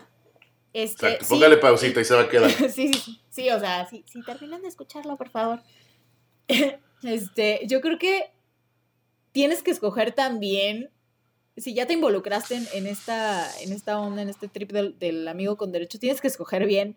Este, 0.73 1.19
póngale 1.29 1.57
pausita 1.57 2.01
y 2.01 2.05
se 2.05 2.15
va 2.15 2.23
a 2.23 2.29
quedar. 2.29 2.51
sí, 2.71 2.93
sí, 2.93 3.21
sí, 3.29 3.51
o 3.51 3.59
sea, 3.59 3.89
si, 3.89 4.05
si 4.07 4.23
terminan 4.23 4.63
de 4.63 4.69
escucharlo, 4.69 5.17
por 5.17 5.31
favor. 5.31 5.61
este, 7.03 7.61
yo 7.67 7.81
creo 7.81 7.99
que 7.99 8.31
tienes 9.33 9.63
que 9.63 9.71
escoger 9.71 10.13
también, 10.13 10.91
si 11.57 11.75
ya 11.75 11.87
te 11.87 11.95
involucraste 11.95 12.61
en, 12.73 12.87
esta, 12.87 13.49
en 13.61 13.73
esta 13.73 13.99
onda, 13.99 14.23
en 14.23 14.29
este 14.29 14.49
trip 14.49 14.73
del, 14.73 14.99
del 14.99 15.27
amigo 15.27 15.57
con 15.57 15.73
derecho, 15.73 15.99
tienes 15.99 16.21
que 16.21 16.29
escoger 16.29 16.67
bien 16.67 16.97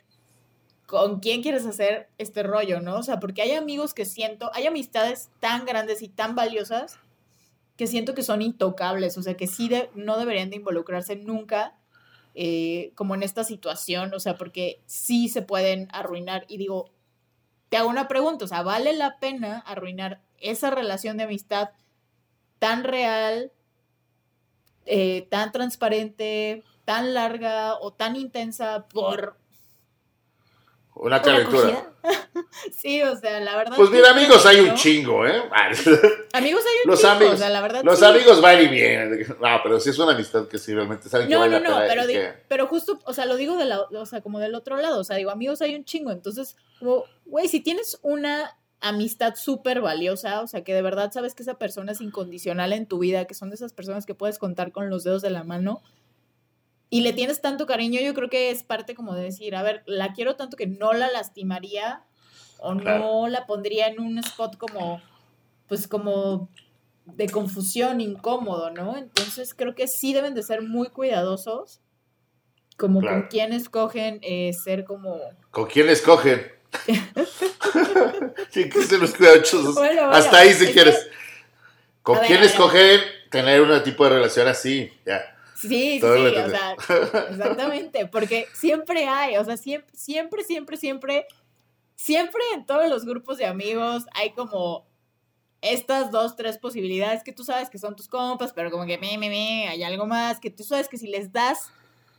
con 0.86 1.20
quién 1.20 1.42
quieres 1.42 1.66
hacer 1.66 2.10
este 2.18 2.44
rollo, 2.44 2.80
¿no? 2.80 2.98
O 2.98 3.04
sea, 3.04 3.20
porque 3.20 3.42
hay 3.42 3.54
amigos 3.54 3.94
que 3.94 4.06
siento, 4.06 4.52
hay 4.54 4.68
amistades 4.68 5.30
tan 5.40 5.66
grandes 5.66 6.02
y 6.02 6.10
tan 6.10 6.36
valiosas 6.36 7.00
que 7.78 7.88
siento 7.88 8.14
que 8.14 8.22
son 8.22 8.42
intocables, 8.42 9.18
o 9.18 9.24
sea, 9.24 9.36
que 9.36 9.48
sí 9.48 9.72
no 9.96 10.18
deberían 10.18 10.52
de 10.52 10.58
involucrarse 10.58 11.16
nunca 11.16 11.76
eh, 12.36 12.92
como 12.96 13.16
en 13.16 13.24
esta 13.24 13.44
situación, 13.44 14.14
o 14.14 14.20
sea, 14.20 14.36
porque 14.38 14.82
sí 14.86 15.30
se 15.30 15.42
pueden 15.42 15.88
arruinar. 15.92 16.46
Y 16.48 16.58
digo, 16.58 16.92
te 17.70 17.78
hago 17.78 17.90
una 17.90 18.08
pregunta, 18.08 18.46
o 18.46 18.48
sea, 18.48 18.64
¿vale 18.64 18.94
la 18.94 19.20
pena 19.20 19.60
arruinar 19.60 20.22
esa 20.40 20.70
relación 20.70 21.18
de 21.18 21.24
amistad 21.24 21.70
tan 22.60 22.84
real, 22.84 23.52
eh, 24.86 25.28
tan 25.30 25.52
transparente, 25.52 26.64
tan 26.86 27.14
larga 27.14 27.76
o 27.80 27.94
tan 27.94 28.16
intensa 28.16 28.88
por 28.88 29.38
una 30.96 31.22
calentura. 31.22 31.94
sí, 32.82 33.02
o 33.02 33.16
sea, 33.16 33.40
la 33.40 33.56
verdad. 33.56 33.76
Pues 33.76 33.90
mira, 33.90 34.12
amigos 34.12 34.46
hay 34.46 34.60
un 34.60 34.76
chingo, 34.76 35.26
¿eh? 35.26 35.32
amigos 36.34 36.64
hay 36.66 36.76
un 36.86 36.92
los 36.92 37.00
chingo, 37.00 37.14
amigos, 37.14 37.34
o 37.34 37.38
sea, 37.38 37.50
la 37.50 37.62
verdad. 37.62 37.84
Los 37.84 38.04
amigos 38.04 38.42
van 38.42 38.62
y 38.62 38.68
vienen. 38.68 39.26
No, 39.42 39.60
pero 39.64 39.80
sí 39.80 39.90
es 39.90 40.00
una 40.00 40.14
amistad 40.14 40.48
que 40.48 40.58
sí 40.58 40.74
realmente 40.74 41.10
saben 41.10 41.30
no, 41.30 41.44
que 41.44 41.50
vale 41.50 41.60
no, 41.60 41.70
no, 41.70 41.88
pero, 41.88 42.04
pero 42.48 42.68
justo, 42.68 43.00
o 43.06 43.14
sea, 43.14 43.26
lo 43.26 43.36
digo 43.36 43.58
de 43.58 43.66
la, 43.66 43.82
o 43.82 44.06
sea, 44.06 44.22
como 44.22 44.40
del 44.40 44.56
otro 44.56 44.78
lado, 44.78 45.00
o 45.00 45.04
sea, 45.04 45.16
digo, 45.16 45.32
amigos 45.32 45.62
hay 45.62 45.76
un 45.76 45.86
chingo, 45.86 46.12
entonces, 46.12 46.58
como, 46.80 47.06
güey, 47.26 47.48
si 47.48 47.62
tienes 47.62 48.00
una 48.02 48.58
amistad 48.84 49.36
súper 49.36 49.82
valiosa, 49.82 50.42
o 50.42 50.48
sea, 50.48 50.64
que 50.64 50.74
de 50.74 50.82
verdad 50.82 51.12
sabes 51.12 51.34
que 51.34 51.44
esa 51.44 51.58
persona 51.58 51.94
es 51.94 52.02
incondicional 52.02 52.74
en 52.74 52.86
tu 52.86 53.00
vida, 53.00 53.26
que 53.26 53.34
son 53.34 53.50
de 53.50 53.56
esas 53.56 53.72
personas 53.72 54.06
que 54.06 54.14
puedes 54.14 54.38
contar 54.38 54.74
con 54.74 54.90
los 54.90 55.06
dedos 55.06 55.22
de 55.22 55.30
la 55.30 55.46
mano, 55.46 55.82
y 56.94 57.02
le 57.02 57.12
tienes 57.12 57.42
tanto 57.42 57.66
cariño, 57.66 58.00
yo 58.02 58.14
creo 58.14 58.30
que 58.30 58.52
es 58.52 58.62
parte 58.62 58.94
como 58.94 59.16
de 59.16 59.24
decir, 59.24 59.56
a 59.56 59.64
ver, 59.64 59.82
la 59.88 60.14
quiero 60.14 60.36
tanto 60.36 60.56
que 60.56 60.68
no 60.68 60.94
la 60.94 61.10
lastimaría 61.10 62.04
o 62.60 62.76
no 62.76 63.28
la 63.28 63.48
pondría 63.48 63.88
en 63.88 64.00
un 64.00 64.20
spot 64.20 64.58
como, 64.58 65.02
pues 65.68 65.88
como 65.88 66.50
de 67.06 67.28
confusión, 67.30 68.00
incómodo, 68.00 68.70
¿no? 68.70 68.96
Entonces 68.96 69.56
creo 69.56 69.74
que 69.74 69.88
sí 69.88 70.14
deben 70.14 70.36
de 70.36 70.44
ser 70.44 70.62
muy 70.62 70.90
cuidadosos, 70.90 71.82
como 72.78 73.02
con 73.02 73.24
quién 73.24 73.54
escogen 73.54 74.20
eh, 74.22 74.54
ser 74.54 74.86
como... 74.86 75.20
¿Con 75.50 75.66
quién 75.66 75.90
escogen? 75.90 76.46
sí, 78.52 78.70
que 78.70 78.84
se 78.84 79.00
los 79.00 79.16
cuidadosos. 79.16 79.76
Hasta 80.12 80.38
ahí 80.38 80.54
si 80.54 80.68
quieres. 80.68 81.10
¿Con 82.04 82.20
quién 82.20 82.44
escogen 82.44 83.00
tener 83.32 83.64
un 83.64 83.82
tipo 83.82 84.04
de 84.04 84.12
relación 84.12 84.48
así? 84.48 84.94
Ya. 85.08 85.34
Sí, 85.70 86.00
sí, 86.00 86.00
sí, 86.00 86.06
o 86.06 86.50
sea, 86.50 86.76
exactamente, 87.30 88.06
porque 88.08 88.48
siempre 88.54 89.06
hay, 89.08 89.38
o 89.38 89.46
sea, 89.46 89.56
siempre, 89.58 89.96
siempre, 89.96 90.44
siempre, 90.44 90.78
siempre, 90.78 91.28
siempre 91.96 92.42
en 92.54 92.66
todos 92.66 92.90
los 92.90 93.06
grupos 93.06 93.38
de 93.38 93.46
amigos 93.46 94.04
hay 94.14 94.32
como 94.32 94.86
estas 95.62 96.12
dos, 96.12 96.36
tres 96.36 96.58
posibilidades 96.58 97.24
que 97.24 97.32
tú 97.32 97.46
sabes 97.46 97.70
que 97.70 97.78
son 97.78 97.96
tus 97.96 98.10
compas, 98.10 98.52
pero 98.52 98.70
como 98.70 98.86
que 98.86 98.98
me, 98.98 99.18
me, 99.18 99.30
me, 99.30 99.70
hay 99.70 99.82
algo 99.84 100.06
más, 100.06 100.42
que 100.42 100.50
tú 100.50 100.64
sabes 100.64 100.90
que 100.90 100.98
si 100.98 101.08
les 101.08 101.32
das 101.32 101.72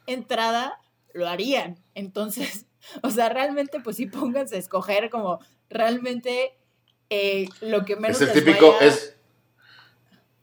entrada, 0.06 0.80
lo 1.12 1.28
harían. 1.28 1.78
Entonces, 1.94 2.66
o 3.02 3.10
sea, 3.10 3.28
realmente, 3.28 3.80
pues 3.80 3.96
sí 3.96 4.06
pónganse 4.06 4.56
a 4.56 4.58
escoger 4.58 5.10
como 5.10 5.40
realmente 5.68 6.56
eh, 7.10 7.48
lo 7.60 7.84
que 7.84 7.96
menos. 7.96 8.20
Es 8.20 8.28
el 8.28 8.44
típico, 8.44 8.74
es, 8.80 9.14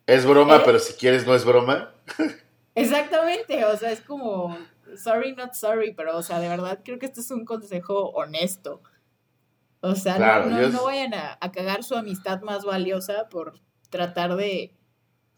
es 0.05 0.25
broma, 0.25 0.57
¿Eh? 0.57 0.61
pero 0.63 0.77
si 0.77 0.93
quieres 0.93 1.25
no 1.25 1.33
es 1.33 1.43
broma. 1.43 1.93
Exactamente, 2.75 3.65
o 3.65 3.77
sea, 3.77 3.91
es 3.91 4.01
como, 4.01 4.57
sorry, 4.95 5.35
not 5.35 5.53
sorry, 5.53 5.93
pero, 5.93 6.17
o 6.17 6.23
sea, 6.23 6.39
de 6.39 6.47
verdad 6.47 6.79
creo 6.83 6.99
que 6.99 7.05
este 7.05 7.21
es 7.21 7.31
un 7.31 7.45
consejo 7.45 8.11
honesto. 8.11 8.81
O 9.81 9.95
sea, 9.95 10.45
no, 10.45 10.83
vayan 10.83 11.13
a, 11.15 11.37
cagar 11.51 11.83
su 11.83 11.95
amistad 11.95 12.41
más 12.41 12.63
valiosa 12.63 13.27
por 13.29 13.59
tratar 13.89 14.35
de, 14.35 14.75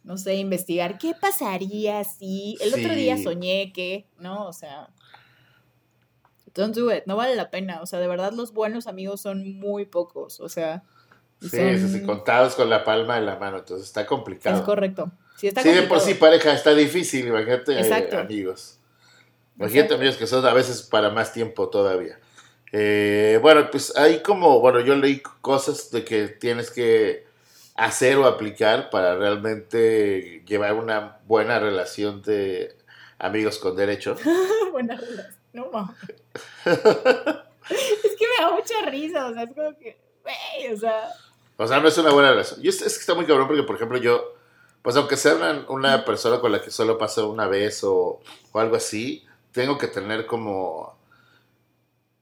no 0.03 0.17
sé, 0.17 0.35
investigar 0.35 0.97
qué 0.97 1.13
pasaría 1.19 2.03
si 2.03 2.57
el 2.59 2.73
otro 2.73 2.93
día 2.93 3.17
soñé 3.17 3.71
que, 3.71 4.05
¿no? 4.19 4.45
O 4.45 4.51
sea, 4.51 4.89
don't 6.53 6.75
do 6.75 6.93
it, 6.93 7.05
no 7.05 7.15
vale 7.15 7.35
la 7.35 7.49
pena. 7.49 7.81
O 7.81 7.85
sea, 7.85 7.99
de 7.99 8.07
verdad 8.07 8.33
los 8.33 8.53
buenos 8.53 8.85
amigos 8.85 9.21
son 9.21 9.59
muy 9.59 9.85
pocos, 9.85 10.41
o 10.41 10.49
sea. 10.49 10.83
Sí, 11.39 11.77
son... 11.79 12.05
contados 12.05 12.55
con 12.55 12.69
la 12.69 12.83
palma 12.83 13.15
de 13.15 13.21
la 13.21 13.37
mano, 13.37 13.59
entonces 13.59 13.87
está 13.87 14.05
complicado. 14.05 14.57
Es 14.57 14.61
correcto. 14.61 15.09
Sí, 15.35 15.47
está 15.47 15.61
sí 15.61 15.69
de 15.69 15.83
por 15.83 15.99
sí 15.99 16.13
pareja 16.13 16.53
está 16.53 16.73
difícil, 16.73 17.27
imagínate 17.27 17.79
eh, 17.79 18.17
amigos. 18.17 18.79
Imagínate 19.57 19.93
amigos 19.93 20.15
que 20.15 20.27
son 20.27 20.45
a 20.45 20.53
veces 20.53 20.81
para 20.81 21.09
más 21.09 21.33
tiempo 21.33 21.69
todavía. 21.69 22.19
Eh, 22.71 23.37
bueno, 23.41 23.69
pues 23.69 23.95
hay 23.95 24.21
como, 24.23 24.59
bueno, 24.59 24.79
yo 24.79 24.95
leí 24.95 25.19
cosas 25.19 25.91
de 25.91 26.03
que 26.03 26.27
tienes 26.27 26.71
que 26.71 27.27
hacer 27.75 28.17
o 28.17 28.25
aplicar 28.25 28.89
para 28.89 29.15
realmente 29.15 30.43
llevar 30.47 30.73
una 30.73 31.19
buena 31.25 31.59
relación 31.59 32.21
de 32.23 32.75
amigos 33.19 33.59
con 33.59 33.75
derecho. 33.75 34.15
buena 34.71 34.95
relación, 34.95 35.35
no 35.53 35.95
es 36.65 38.15
que 38.17 38.25
me 38.27 38.43
da 38.43 38.51
mucha 38.51 38.89
risa, 38.89 39.27
o 39.27 39.33
sea, 39.33 39.43
es 39.43 39.53
como 39.53 39.77
que, 39.77 39.97
o 40.71 40.77
sea... 40.77 41.09
O 41.57 41.67
sea, 41.67 41.79
no 41.79 41.87
es 41.87 41.97
una 41.99 42.11
buena 42.11 42.31
relación. 42.31 42.59
es, 42.63 42.81
que 42.81 42.87
está 42.87 43.13
muy 43.13 43.25
cabrón 43.25 43.47
porque, 43.47 43.63
por 43.63 43.75
ejemplo, 43.75 43.97
yo, 43.99 44.35
pues 44.83 44.95
aunque 44.95 45.17
sea 45.17 45.35
una, 45.35 45.65
una 45.69 46.05
persona 46.05 46.39
con 46.39 46.51
la 46.51 46.61
que 46.61 46.69
solo 46.69 46.99
paso 46.99 47.29
una 47.31 47.47
vez 47.47 47.83
o, 47.83 48.19
o 48.51 48.59
algo 48.59 48.75
así, 48.75 49.25
tengo 49.51 49.77
que 49.79 49.87
tener 49.87 50.27
como 50.27 50.95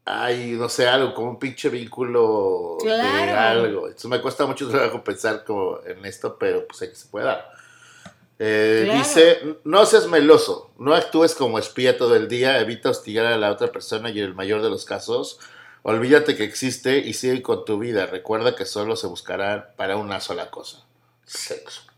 hay, 0.05 0.53
no 0.53 0.67
sé, 0.67 0.87
algo, 0.87 1.13
como 1.13 1.29
un 1.29 1.39
pinche 1.39 1.69
vínculo 1.69 2.77
de 2.83 2.91
algo. 2.91 3.87
Entonces 3.87 4.09
me 4.09 4.21
cuesta 4.21 4.45
mucho 4.45 4.67
trabajo 4.71 5.03
pensar 5.03 5.43
como 5.43 5.79
en 5.85 6.05
esto, 6.05 6.37
pero 6.39 6.67
pues 6.67 6.81
hay 6.81 6.89
que 6.89 6.95
se 6.95 7.07
puede 7.07 7.25
dar. 7.25 7.51
Eh, 8.43 8.91
dice, 8.95 9.57
no 9.65 9.85
seas 9.85 10.07
meloso, 10.07 10.71
no 10.79 10.95
actúes 10.95 11.35
como 11.35 11.59
espía 11.59 11.97
todo 11.97 12.15
el 12.15 12.27
día, 12.27 12.59
evita 12.59 12.89
hostigar 12.89 13.27
a 13.27 13.37
la 13.37 13.51
otra 13.51 13.71
persona 13.71 14.09
y 14.09 14.17
en 14.17 14.25
el 14.25 14.33
mayor 14.33 14.63
de 14.63 14.69
los 14.71 14.83
casos, 14.83 15.39
olvídate 15.83 16.35
que 16.35 16.43
existe 16.43 16.97
y 16.97 17.13
sigue 17.13 17.43
con 17.43 17.65
tu 17.65 17.77
vida. 17.77 18.07
Recuerda 18.07 18.55
que 18.55 18.65
solo 18.65 18.95
se 18.95 19.05
buscará 19.05 19.73
para 19.77 19.97
una 19.97 20.19
sola 20.19 20.49
cosa, 20.49 20.83
sexo. 21.23 21.90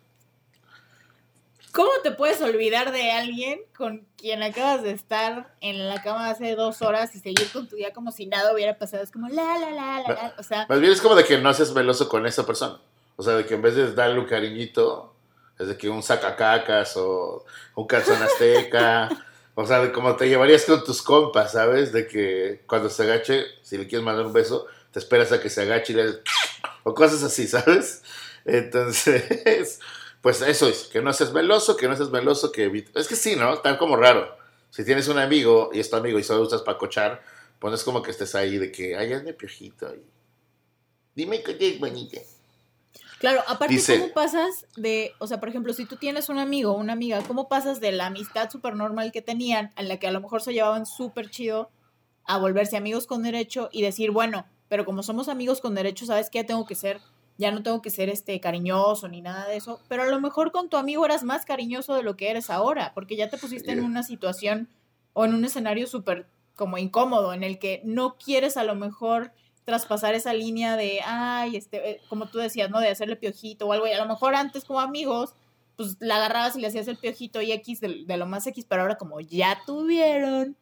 ¿Cómo 1.73 1.89
te 2.03 2.11
puedes 2.11 2.39
olvidar 2.39 2.91
de 2.91 3.11
alguien 3.11 3.59
con 3.75 4.05
quien 4.15 4.43
acabas 4.43 4.83
de 4.83 4.91
estar 4.91 5.55
en 5.59 5.89
la 5.89 6.03
cama 6.03 6.29
hace 6.29 6.53
dos 6.55 6.83
horas 6.83 7.15
y 7.15 7.19
seguir 7.19 7.51
con 7.51 7.67
tu 7.67 7.75
día 7.75 7.91
como 7.91 8.11
si 8.11 8.27
nada 8.27 8.53
hubiera 8.53 8.77
pasado? 8.77 9.01
Es 9.01 9.09
como 9.09 9.27
la, 9.27 9.57
la, 9.57 9.71
la, 9.71 10.03
la, 10.07 10.07
la. 10.07 10.35
O 10.37 10.43
sea. 10.43 10.67
Más 10.69 10.79
bien 10.79 10.93
es 10.93 11.01
como 11.01 11.15
de 11.15 11.23
que 11.23 11.39
no 11.39 11.51
seas 11.51 11.73
veloso 11.73 12.07
con 12.07 12.27
esa 12.27 12.45
persona. 12.45 12.79
O 13.15 13.23
sea, 13.23 13.33
de 13.33 13.47
que 13.47 13.55
en 13.55 13.63
vez 13.63 13.73
de 13.73 13.91
darle 13.91 14.19
un 14.19 14.27
cariñito, 14.27 15.15
es 15.57 15.67
de 15.67 15.75
que 15.75 15.89
un 15.89 16.03
sacacacas 16.03 16.95
o 16.95 17.43
un 17.73 17.87
calzón 17.87 18.21
azteca. 18.21 19.09
o 19.55 19.65
sea, 19.65 19.79
de 19.79 19.91
como 19.91 20.15
te 20.15 20.29
llevarías 20.29 20.65
con 20.65 20.83
tus 20.83 21.01
compas, 21.01 21.53
¿sabes? 21.53 21.91
De 21.91 22.05
que 22.05 22.61
cuando 22.67 22.87
se 22.87 23.01
agache, 23.01 23.45
si 23.63 23.79
le 23.79 23.87
quieres 23.87 24.05
mandar 24.05 24.27
un 24.27 24.33
beso, 24.33 24.67
te 24.91 24.99
esperas 24.99 25.31
a 25.31 25.41
que 25.41 25.49
se 25.49 25.63
agache 25.63 25.93
y 25.93 25.95
le. 25.95 26.19
O 26.83 26.93
cosas 26.93 27.23
así, 27.23 27.47
¿sabes? 27.47 28.03
Entonces 28.45 29.79
pues 30.23 30.41
eso 30.41 30.69
es, 30.69 30.85
que 30.85 31.01
no 31.01 31.11
seas 31.11 31.33
veloso, 31.33 31.75
que 31.75 31.89
no 31.89 31.97
seas 31.97 32.09
veloso, 32.09 32.53
que 32.53 32.85
Es 32.95 33.09
que 33.09 33.17
sí, 33.17 33.35
¿no? 33.35 33.57
Tan 33.57 33.75
como 33.75 33.97
raro. 33.97 34.37
Si 34.69 34.85
tienes 34.85 35.09
un 35.09 35.19
amigo 35.19 35.69
y 35.73 35.81
es 35.81 35.89
tu 35.89 35.97
amigo 35.97 36.17
y 36.17 36.23
solo 36.23 36.43
usas 36.43 36.61
para 36.61 36.77
cochar, 36.77 37.21
pues 37.59 37.73
es 37.73 37.83
como 37.83 38.01
que 38.01 38.11
estés 38.11 38.33
ahí 38.33 38.57
de 38.57 38.71
que, 38.71 38.95
ay, 38.95 39.11
hazme 39.11 39.33
piojito. 39.33 39.93
Y... 39.93 40.01
Dime 41.13 41.43
que 41.43 41.57
es 41.59 41.77
bonita. 41.77 42.21
Claro, 43.19 43.43
aparte, 43.47 43.77
¿cómo 43.99 44.13
pasas 44.13 44.65
de, 44.77 45.11
o 45.19 45.27
sea, 45.27 45.41
por 45.41 45.49
ejemplo, 45.49 45.73
si 45.73 45.83
tú 45.83 45.97
tienes 45.97 46.29
un 46.29 46.39
amigo 46.39 46.71
o 46.71 46.77
una 46.77 46.93
amiga, 46.93 47.21
¿cómo 47.27 47.49
pasas 47.49 47.81
de 47.81 47.91
la 47.91 48.05
amistad 48.05 48.49
súper 48.49 48.77
normal 48.77 49.11
que 49.11 49.21
tenían, 49.21 49.73
en 49.75 49.89
la 49.89 49.97
que 49.97 50.07
a 50.07 50.11
lo 50.11 50.21
mejor 50.21 50.41
se 50.41 50.53
llevaban 50.53 50.85
súper 50.85 51.29
chido, 51.31 51.69
a 52.23 52.37
volverse 52.37 52.77
amigos 52.77 53.07
con 53.07 53.23
derecho 53.23 53.67
y 53.73 53.81
decir, 53.81 54.11
bueno, 54.11 54.45
pero 54.69 54.85
como 54.85 55.03
somos 55.03 55.27
amigos 55.27 55.59
con 55.59 55.75
derecho, 55.75 56.05
¿sabes 56.05 56.29
qué? 56.29 56.45
Tengo 56.45 56.65
que 56.65 56.75
ser 56.75 57.01
ya 57.37 57.51
no 57.51 57.63
tengo 57.63 57.81
que 57.81 57.89
ser 57.89 58.09
este 58.09 58.39
cariñoso 58.39 59.07
ni 59.07 59.21
nada 59.21 59.47
de 59.47 59.57
eso, 59.57 59.81
pero 59.87 60.03
a 60.03 60.07
lo 60.07 60.19
mejor 60.21 60.51
con 60.51 60.69
tu 60.69 60.77
amigo 60.77 61.05
eras 61.05 61.23
más 61.23 61.45
cariñoso 61.45 61.95
de 61.95 62.03
lo 62.03 62.15
que 62.15 62.29
eres 62.29 62.49
ahora, 62.49 62.93
porque 62.93 63.15
ya 63.15 63.29
te 63.29 63.37
pusiste 63.37 63.71
en 63.71 63.83
una 63.83 64.03
situación 64.03 64.69
o 65.13 65.25
en 65.25 65.33
un 65.33 65.45
escenario 65.45 65.87
súper 65.87 66.27
como 66.55 66.77
incómodo 66.77 67.33
en 67.33 67.43
el 67.43 67.57
que 67.57 67.81
no 67.83 68.17
quieres 68.17 68.57
a 68.57 68.63
lo 68.63 68.75
mejor 68.75 69.31
traspasar 69.65 70.13
esa 70.13 70.33
línea 70.33 70.75
de, 70.75 70.99
ay, 71.05 71.55
este, 71.55 71.89
eh, 71.89 72.01
como 72.09 72.27
tú 72.27 72.37
decías, 72.37 72.69
¿no? 72.69 72.79
De 72.79 72.89
hacerle 72.89 73.15
piojito 73.15 73.67
o 73.67 73.73
algo, 73.73 73.87
y 73.87 73.91
a 73.91 73.99
lo 73.99 74.07
mejor 74.07 74.35
antes 74.35 74.65
como 74.65 74.81
amigos, 74.81 75.33
pues 75.75 75.97
la 75.99 76.17
agarrabas 76.17 76.55
y 76.55 76.61
le 76.61 76.67
hacías 76.67 76.87
el 76.87 76.97
piojito 76.97 77.41
y 77.41 77.51
X 77.53 77.79
de, 77.79 78.17
lo 78.17 78.25
más 78.25 78.45
X, 78.45 78.65
pero 78.67 78.83
ahora 78.83 78.97
como 78.97 79.19
ya 79.21 79.61
tuvieron 79.65 80.55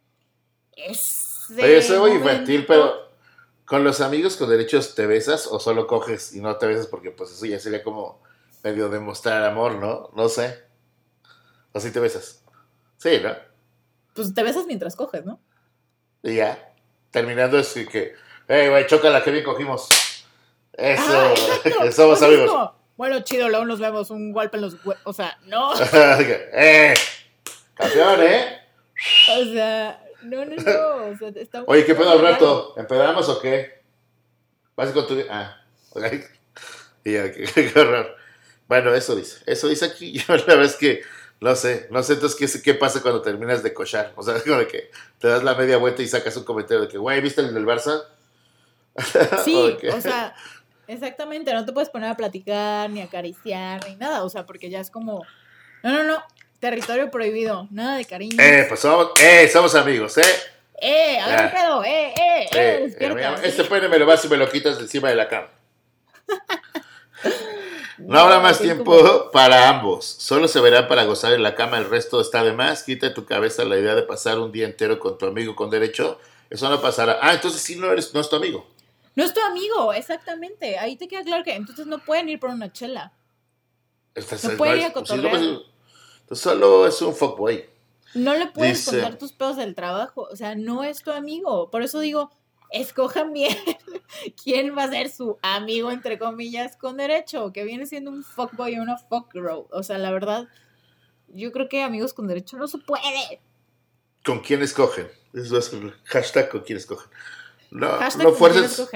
ese 0.74 1.62
Oye, 1.62 1.82
soy 1.82 2.12
infantil, 2.14 2.66
pero 2.66 3.11
¿Con 3.72 3.86
los 3.86 4.02
amigos 4.02 4.36
con 4.36 4.50
derechos 4.50 4.96
te 4.96 5.08
besas 5.08 5.48
o 5.48 5.58
solo 5.58 5.88
coges 5.88 6.36
y 6.36 6.42
no 6.42 6.58
te 6.58 6.68
besas? 6.68 6.88
Porque 6.88 7.10
pues 7.10 7.32
eso 7.32 7.46
ya 7.46 7.58
sería 7.58 7.82
como 7.82 8.22
medio 8.66 8.90
demostrar 8.90 9.46
amor, 9.46 9.76
¿no? 9.76 10.10
No 10.14 10.28
sé. 10.28 10.62
¿O 11.72 11.80
sí 11.80 11.90
te 11.90 12.02
besas? 12.02 12.44
Sí, 12.98 13.22
¿no? 13.24 13.34
Pues 14.14 14.34
te 14.34 14.44
besas 14.44 14.66
mientras 14.66 14.98
coges, 14.98 15.24
¿no? 15.24 15.40
Y 16.22 16.36
ya. 16.36 16.74
Terminando 17.12 17.58
es 17.60 17.74
que, 17.90 18.14
hey, 18.50 18.68
güey, 18.68 18.88
chócala, 18.88 19.24
que 19.24 19.32
bien 19.32 19.46
cogimos. 19.46 19.88
Eso, 20.74 21.02
ah, 21.06 21.34
somos 21.94 22.20
pues 22.20 22.24
amigos. 22.24 22.72
bueno, 22.98 23.22
chido, 23.22 23.48
luego 23.48 23.64
nos 23.64 23.80
vemos, 23.80 24.10
un 24.10 24.34
golpe 24.34 24.58
en 24.58 24.64
los 24.64 24.76
O 25.06 25.14
sea, 25.14 25.40
no. 25.46 25.72
eh, 25.82 26.94
campeón, 27.76 28.22
¿eh? 28.22 28.68
O 29.30 29.46
sea, 29.46 30.04
no, 30.24 30.46
no, 30.46 30.56
no. 30.56 31.12
O 31.12 31.18
sea, 31.18 31.30
está 31.36 31.64
Oye, 31.68 31.86
¿qué 31.86 31.96
pedo 31.96 32.12
al 32.12 32.22
rato? 32.22 32.74
¿Empedamos 32.78 33.28
o 33.30 33.42
qué? 33.42 33.82
¿Vas 34.76 34.92
con 34.92 35.08
tu.? 35.08 35.20
Ah, 35.30 35.62
ok. 35.92 36.04
Y 37.04 37.14
ya, 37.14 37.32
qué, 37.32 37.46
qué 37.46 37.80
horror. 37.80 38.16
Bueno, 38.68 38.94
eso 38.94 39.16
dice. 39.16 39.42
Eso 39.48 39.68
dice 39.68 39.86
aquí. 39.86 40.14
Yo 40.28 40.36
la 40.36 40.46
verdad 40.46 40.66
es 40.66 40.76
que 40.76 41.02
no 41.42 41.56
sé. 41.56 41.88
No 41.90 42.04
sé 42.04 42.14
entonces 42.14 42.38
qué, 42.54 42.62
qué 42.62 42.74
pasa 42.76 43.02
cuando 43.02 43.22
terminas 43.22 43.64
de 43.64 43.74
cochar. 43.74 44.14
O 44.16 44.24
sea, 44.24 44.40
como 44.42 44.58
de 44.58 44.68
que 44.68 44.92
te 45.18 45.28
das 45.28 45.44
la 45.44 45.56
media 45.56 45.78
vuelta 45.78 46.04
y 46.04 46.08
sacas 46.08 46.38
un 46.38 46.44
comentario 46.44 46.84
de 46.84 46.88
que, 46.88 47.00
güey, 47.00 47.20
¿viste 47.20 47.42
el 47.42 47.54
del 47.54 47.66
Barça? 47.66 48.04
Sí, 49.44 49.78
o 49.92 50.02
sea, 50.02 50.36
exactamente. 50.88 51.54
No 51.54 51.66
te 51.66 51.74
puedes 51.74 51.90
poner 51.90 52.12
a 52.12 52.16
platicar, 52.16 52.90
ni 52.90 53.02
acariciar, 53.02 53.86
ni 53.90 53.96
nada. 53.96 54.24
O 54.24 54.30
sea, 54.30 54.46
porque 54.46 54.70
ya 54.70 54.80
es 54.80 54.92
como. 54.92 55.26
No, 55.84 55.92
no, 55.92 56.04
no. 56.04 56.24
Territorio 56.62 57.10
prohibido, 57.10 57.68
nada 57.72 57.98
de 57.98 58.06
cariño. 58.06 58.38
Eh, 58.40 58.66
pues 58.70 58.80
somos, 58.80 59.20
eh, 59.20 59.50
somos 59.52 59.74
amigos, 59.74 60.16
¿eh? 60.20 60.22
Eh, 60.80 61.20
a 61.20 61.28
ver, 61.28 61.52
pedo, 61.52 61.84
eh, 61.84 62.14
eh, 62.16 62.50
eh. 62.54 62.96
eh 63.00 63.36
este 63.44 63.64
pene 63.64 63.88
me 63.88 63.98
lo 63.98 64.06
vas 64.06 64.24
y 64.26 64.28
me 64.28 64.38
lo 64.38 64.48
quitas 64.48 64.80
encima 64.80 65.10
de 65.10 65.16
la 65.16 65.28
cama. 65.28 65.50
No 67.98 68.20
habrá 68.20 68.40
más 68.40 68.60
tiempo 68.60 69.32
para 69.32 69.70
ambos. 69.70 70.06
Solo 70.06 70.48
se 70.48 70.60
verá 70.60 70.88
para 70.88 71.04
gozar 71.06 71.34
en 71.34 71.42
la 71.44 71.56
cama. 71.56 71.78
El 71.78 71.90
resto 71.90 72.22
está 72.22 72.44
de 72.44 72.54
más. 72.54 72.84
Quita 72.84 73.08
de 73.08 73.14
tu 73.14 73.26
cabeza 73.26 73.64
la 73.64 73.78
idea 73.78 73.96
de 73.96 74.04
pasar 74.04 74.40
un 74.40 74.52
día 74.52 74.66
entero 74.66 75.00
con 75.00 75.18
tu 75.18 75.28
amigo 75.28 75.56
con 75.56 75.70
derecho. 75.70 76.20
Eso 76.50 76.70
no 76.70 76.82
pasará. 76.82 77.20
Ah, 77.22 77.34
entonces 77.34 77.62
sí 77.62 77.76
no 77.76 77.92
eres, 77.92 78.14
no 78.14 78.20
es 78.20 78.30
tu 78.30 78.36
amigo. 78.36 78.68
No 79.16 79.24
es 79.24 79.34
tu 79.34 79.42
amigo, 79.42 79.94
exactamente. 79.94 80.80
Ahí 80.80 80.96
te 80.96 81.08
queda 81.08 81.24
claro 81.24 81.44
que 81.44 81.54
entonces 81.54 81.86
no 81.86 82.00
pueden 82.00 82.30
ir 82.30 82.40
por 82.40 82.50
una 82.50 82.72
chela. 82.72 83.14
no 84.16 84.58
pueden 84.58 84.80
ir 84.80 84.86
a 84.86 84.94
cotorrear 84.94 85.62
solo 86.32 86.88
es 86.88 87.02
un 87.02 87.16
fuckboy. 87.16 87.66
No 88.14 88.36
le 88.36 88.48
puedes 88.48 88.86
contar 88.86 89.18
tus 89.18 89.32
pedos 89.32 89.58
del 89.58 89.76
trabajo, 89.76 90.28
o 90.30 90.36
sea, 90.36 90.56
no 90.56 90.84
es 90.84 91.02
tu 91.02 91.12
amigo. 91.12 91.70
Por 91.72 91.82
eso 91.82 92.00
digo, 92.00 92.32
escojan 92.72 93.34
bien 93.34 93.56
quién 94.44 94.78
va 94.78 94.84
a 94.84 94.90
ser 94.90 95.10
su 95.10 95.38
amigo, 95.42 95.92
entre 95.92 96.18
comillas, 96.18 96.76
con 96.78 96.98
derecho, 96.98 97.54
que 97.54 97.64
viene 97.64 97.86
siendo 97.86 98.12
un 98.12 98.24
fuckboy 98.24 98.78
o 98.78 98.82
una 98.82 98.98
fuckgirl. 98.98 99.66
O 99.72 99.84
sea, 99.84 99.98
la 99.98 100.12
verdad, 100.12 100.48
yo 101.30 101.52
creo 101.52 101.70
que 101.70 101.84
amigos 101.84 102.14
con 102.14 102.28
derecho 102.28 102.58
no 102.58 102.68
se 102.68 102.80
puede. 102.80 103.42
¿Con 104.24 104.40
quién 104.42 104.62
escogen? 104.62 105.10
Eso 105.34 105.58
es 105.58 105.72
el 105.74 105.94
hashtag 106.06 106.50
con 106.50 106.62
quién 106.62 106.78
escogen. 106.78 107.10
No, 107.72 107.98
no 108.18 108.34
fuerces. 108.34 108.90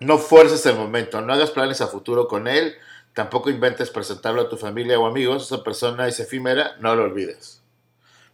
No 0.00 0.18
fuerces 0.18 0.66
el 0.66 0.74
momento, 0.74 1.20
no 1.20 1.32
hagas 1.32 1.52
planes 1.52 1.80
a 1.80 1.86
futuro 1.86 2.26
con 2.26 2.48
él, 2.48 2.74
tampoco 3.14 3.50
inventes 3.50 3.90
presentarlo 3.90 4.42
a 4.42 4.48
tu 4.48 4.56
familia 4.56 4.98
o 4.98 5.06
amigos, 5.06 5.46
esa 5.46 5.62
persona 5.62 6.06
es 6.08 6.18
efímera, 6.20 6.76
no 6.80 6.94
lo 6.94 7.04
olvides. 7.04 7.62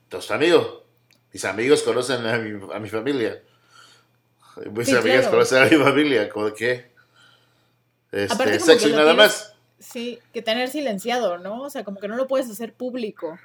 Entonces, 0.04 0.30
amigo, 0.30 0.84
mis 1.32 1.44
amigos 1.44 1.82
conocen 1.82 2.26
a 2.26 2.38
mi, 2.38 2.88
familia. 2.88 3.42
Mis 4.72 4.92
amigas 4.92 5.28
conocen 5.28 5.62
a 5.62 5.66
mi 5.66 5.76
familia, 5.76 6.28
como 6.28 6.52
que 6.52 6.90
este, 8.12 8.60
sexo 8.60 8.88
y 8.88 8.92
nada 8.92 9.14
más. 9.14 9.54
Sí, 9.78 10.18
que 10.32 10.42
tener 10.42 10.68
silenciado, 10.68 11.38
¿no? 11.38 11.62
O 11.62 11.70
sea, 11.70 11.84
como 11.84 12.00
que 12.00 12.08
no 12.08 12.16
lo 12.16 12.26
puedes 12.26 12.50
hacer 12.50 12.72
público. 12.72 13.38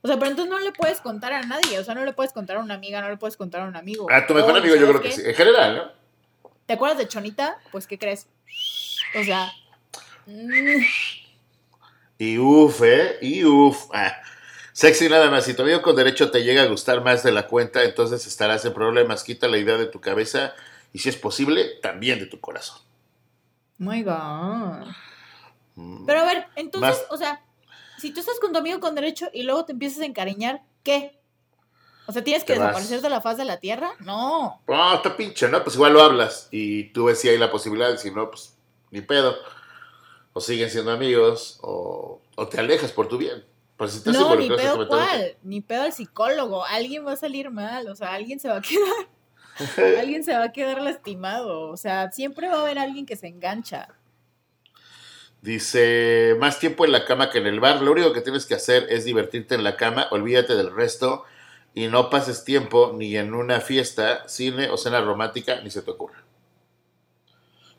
O 0.00 0.08
sea, 0.08 0.18
pero 0.18 0.30
entonces 0.30 0.50
no 0.50 0.58
le 0.58 0.72
puedes 0.72 1.00
contar 1.00 1.32
a 1.32 1.42
nadie. 1.42 1.78
O 1.78 1.84
sea, 1.84 1.94
no 1.94 2.04
le 2.04 2.12
puedes 2.12 2.32
contar 2.32 2.56
a 2.56 2.60
una 2.60 2.74
amiga, 2.74 3.00
no 3.00 3.08
le 3.08 3.16
puedes 3.16 3.36
contar 3.36 3.60
a 3.60 3.66
un 3.66 3.76
amigo. 3.76 4.10
A 4.10 4.26
tu 4.26 4.34
mejor 4.34 4.56
amigo, 4.56 4.74
yo 4.74 4.88
creo 4.88 5.00
que 5.00 5.12
sí. 5.12 5.22
En 5.24 5.34
general, 5.34 5.76
¿no? 5.76 6.50
¿Te 6.66 6.72
acuerdas 6.72 6.98
de 6.98 7.06
Chonita? 7.06 7.58
Pues, 7.70 7.86
¿qué 7.86 7.98
crees? 7.98 8.26
O 9.20 9.22
sea. 9.22 9.52
Mm. 10.26 10.82
Y 12.18 12.38
uff, 12.38 12.82
¿eh? 12.82 13.18
Y 13.20 13.44
uff. 13.44 13.88
Ah. 13.92 14.14
Sexy 14.72 15.08
nada 15.08 15.30
más. 15.30 15.44
Si 15.44 15.54
tu 15.54 15.62
amigo 15.62 15.82
con 15.82 15.96
derecho 15.96 16.30
te 16.30 16.44
llega 16.44 16.62
a 16.62 16.66
gustar 16.66 17.02
más 17.02 17.22
de 17.22 17.32
la 17.32 17.46
cuenta, 17.46 17.82
entonces 17.84 18.26
estarás 18.26 18.64
en 18.64 18.72
problemas. 18.72 19.24
Quita 19.24 19.48
la 19.48 19.58
idea 19.58 19.76
de 19.76 19.86
tu 19.86 20.00
cabeza 20.00 20.54
y, 20.92 21.00
si 21.00 21.08
es 21.08 21.16
posible, 21.16 21.78
también 21.82 22.18
de 22.18 22.26
tu 22.26 22.40
corazón. 22.40 22.78
My 23.78 24.02
God. 24.02 24.86
Mm. 25.74 26.06
Pero 26.06 26.20
a 26.20 26.24
ver, 26.24 26.46
entonces, 26.56 27.04
o 27.10 27.16
sea, 27.16 27.42
si 27.98 28.12
tú 28.12 28.20
estás 28.20 28.38
con 28.40 28.52
tu 28.52 28.58
amigo 28.58 28.80
con 28.80 28.94
derecho 28.94 29.28
y 29.32 29.42
luego 29.42 29.64
te 29.64 29.72
empiezas 29.72 30.00
a 30.00 30.06
encariñar, 30.06 30.62
¿qué? 30.82 31.18
O 32.06 32.12
sea, 32.12 32.24
¿tienes 32.24 32.44
que 32.44 32.54
desaparecer 32.54 33.00
de 33.00 33.10
la 33.10 33.20
faz 33.20 33.36
de 33.36 33.44
la 33.44 33.58
tierra? 33.58 33.92
No. 34.00 34.60
No, 34.66 34.94
está 34.94 35.16
pinche, 35.16 35.48
¿no? 35.48 35.62
Pues 35.62 35.76
igual 35.76 35.92
lo 35.92 36.02
hablas 36.02 36.48
y 36.50 36.84
tú 36.92 37.04
ves 37.04 37.20
si 37.20 37.28
hay 37.28 37.38
la 37.38 37.50
posibilidad, 37.50 37.96
si 37.96 38.10
no, 38.10 38.30
pues 38.30 38.56
ni 38.90 39.00
pedo. 39.02 39.36
O 40.32 40.40
siguen 40.40 40.70
siendo 40.70 40.90
amigos 40.90 41.58
o, 41.62 42.20
te 42.50 42.58
alejas 42.58 42.92
por 42.92 43.08
tu 43.08 43.18
bien. 43.18 43.44
si 43.88 44.10
no, 44.10 44.34
ni 44.36 44.48
pedo 44.48 44.88
cuál, 44.88 45.36
ni 45.42 45.60
pedo 45.60 45.82
al 45.82 45.92
psicólogo. 45.92 46.64
Alguien 46.64 47.06
va 47.06 47.12
a 47.12 47.16
salir 47.16 47.50
mal, 47.50 47.88
o 47.88 47.94
sea, 47.94 48.12
alguien 48.14 48.40
se 48.40 48.48
va 48.48 48.56
a 48.56 48.62
quedar, 48.62 49.98
alguien 50.00 50.24
se 50.24 50.32
va 50.32 50.44
a 50.44 50.52
quedar 50.52 50.80
lastimado. 50.80 51.68
O 51.68 51.76
sea, 51.76 52.10
siempre 52.12 52.48
va 52.48 52.54
a 52.56 52.62
haber 52.62 52.78
alguien 52.78 53.06
que 53.06 53.16
se 53.16 53.26
engancha. 53.26 53.88
Dice, 55.42 56.36
más 56.38 56.60
tiempo 56.60 56.84
en 56.84 56.92
la 56.92 57.04
cama 57.04 57.28
que 57.28 57.38
en 57.38 57.46
el 57.46 57.60
bar. 57.60 57.82
Lo 57.82 57.92
único 57.92 58.12
que 58.12 58.20
tienes 58.20 58.46
que 58.46 58.54
hacer 58.54 58.86
es 58.88 59.04
divertirte 59.04 59.54
en 59.54 59.64
la 59.64 59.76
cama, 59.76 60.06
olvídate 60.10 60.54
del 60.54 60.74
resto 60.74 61.24
y 61.74 61.88
no 61.88 62.10
pases 62.10 62.44
tiempo 62.44 62.92
ni 62.94 63.16
en 63.16 63.34
una 63.34 63.60
fiesta, 63.60 64.28
cine 64.28 64.70
o 64.70 64.76
cena 64.76 65.00
romántica, 65.00 65.60
ni 65.62 65.70
se 65.70 65.82
te 65.82 65.90
ocurra. 65.90 66.22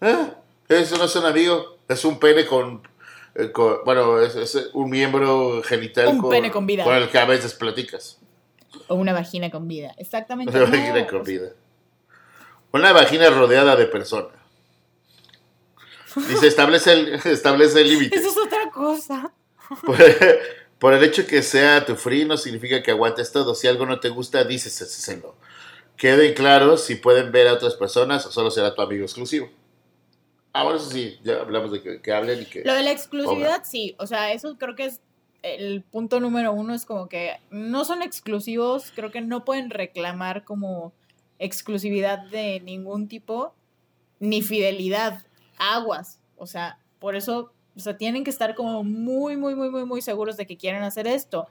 ¿Eh? 0.02 0.34
Eso 0.68 0.98
no 0.98 1.06
es 1.06 1.16
un 1.16 1.26
amigo, 1.26 1.78
es 1.94 2.06
un 2.06 2.20
pene 2.20 2.46
con, 2.46 2.82
eh, 3.36 3.52
bueno, 3.86 4.20
es, 4.20 4.70
un 4.74 4.90
miembro 4.90 5.62
genital 5.64 6.08
un 6.10 6.30
pene 6.30 6.52
con 6.52 6.66
vida. 6.66 6.84
con 6.84 6.96
el 6.96 7.10
que 7.10 7.18
a 7.18 7.26
veces 7.26 7.54
platicas. 7.54 8.20
O 8.88 8.96
una 8.96 9.14
vagina 9.14 9.50
con 9.50 9.68
vida, 9.68 9.94
exactamente. 9.98 10.56
Una 10.56 10.70
vagina 10.70 11.08
con 11.08 11.24
vida. 11.24 11.50
Una 12.72 12.92
vagina 12.92 13.30
rodeada 13.30 13.76
de 13.76 13.86
personas. 13.86 14.32
Dice, 16.28 16.48
establece 16.48 16.94
el, 16.94 17.14
establece 17.26 17.82
el 17.82 17.90
límite. 17.90 18.18
Eso 18.18 18.30
es 18.30 18.38
otra 18.38 18.70
cosa. 18.72 19.32
Por, 20.80 20.94
el 20.94 21.04
hecho 21.04 21.26
que 21.26 21.42
sea 21.42 21.86
tu 21.86 21.96
free 21.96 22.26
no 22.26 22.36
significa 22.36 22.84
que 22.84 22.92
aguantes 22.92 23.32
todo. 23.32 23.56
Si 23.56 23.68
algo 23.68 23.86
no 23.86 24.00
te 24.00 24.10
gusta, 24.10 24.44
díselo. 24.44 25.36
Queden 25.96 26.34
claros 26.34 26.84
si 26.84 26.96
pueden 26.96 27.32
ver 27.32 27.48
a 27.48 27.54
otras 27.54 27.76
personas 27.76 28.26
o 28.26 28.32
solo 28.32 28.52
será 28.52 28.76
tu 28.76 28.82
amigo 28.82 29.04
exclusivo. 29.04 29.50
Ah, 30.54 30.64
bueno, 30.64 30.78
eso 30.78 30.92
sí, 30.92 31.18
ya 31.24 31.42
hablamos 31.42 31.72
de 31.72 32.00
que, 32.00 32.14
hablen 32.14 32.44
y 32.44 32.46
que... 32.46 32.64
Lo 32.64 32.76
de 32.76 32.84
la 32.84 32.92
exclusividad, 32.92 33.64
sí. 33.64 33.96
O 33.98 34.06
sea, 34.06 34.32
eso 34.34 34.56
creo 34.60 34.76
que 34.76 34.86
es 34.86 35.02
el 35.42 35.82
punto 35.82 36.20
número 36.20 36.54
uno. 36.54 36.76
Es 36.76 36.86
como 36.86 37.10
que 37.10 37.38
no 37.50 37.86
son 37.86 38.04
exclusivos. 38.04 38.92
Creo 38.96 39.12
que 39.12 39.22
no 39.22 39.46
pueden 39.46 39.72
reclamar 39.72 40.44
como 40.44 40.94
exclusividad 41.40 42.20
de 42.30 42.60
ningún 42.60 43.08
tipo 43.08 43.56
ni 44.20 44.44
fidelidad 44.44 45.26
aguas. 45.58 46.20
O 46.38 46.46
sea, 46.46 46.78
por 47.00 47.16
eso, 47.16 47.52
o 47.76 47.80
sea, 47.80 47.98
tienen 47.98 48.24
que 48.24 48.30
estar 48.30 48.54
como 48.54 48.84
muy, 48.84 49.38
muy, 49.38 49.56
muy, 49.56 49.72
muy, 49.72 49.86
muy 49.86 50.02
seguros 50.02 50.38
de 50.38 50.46
que 50.46 50.58
quieren 50.58 50.84
hacer 50.84 51.08
esto. 51.08 51.48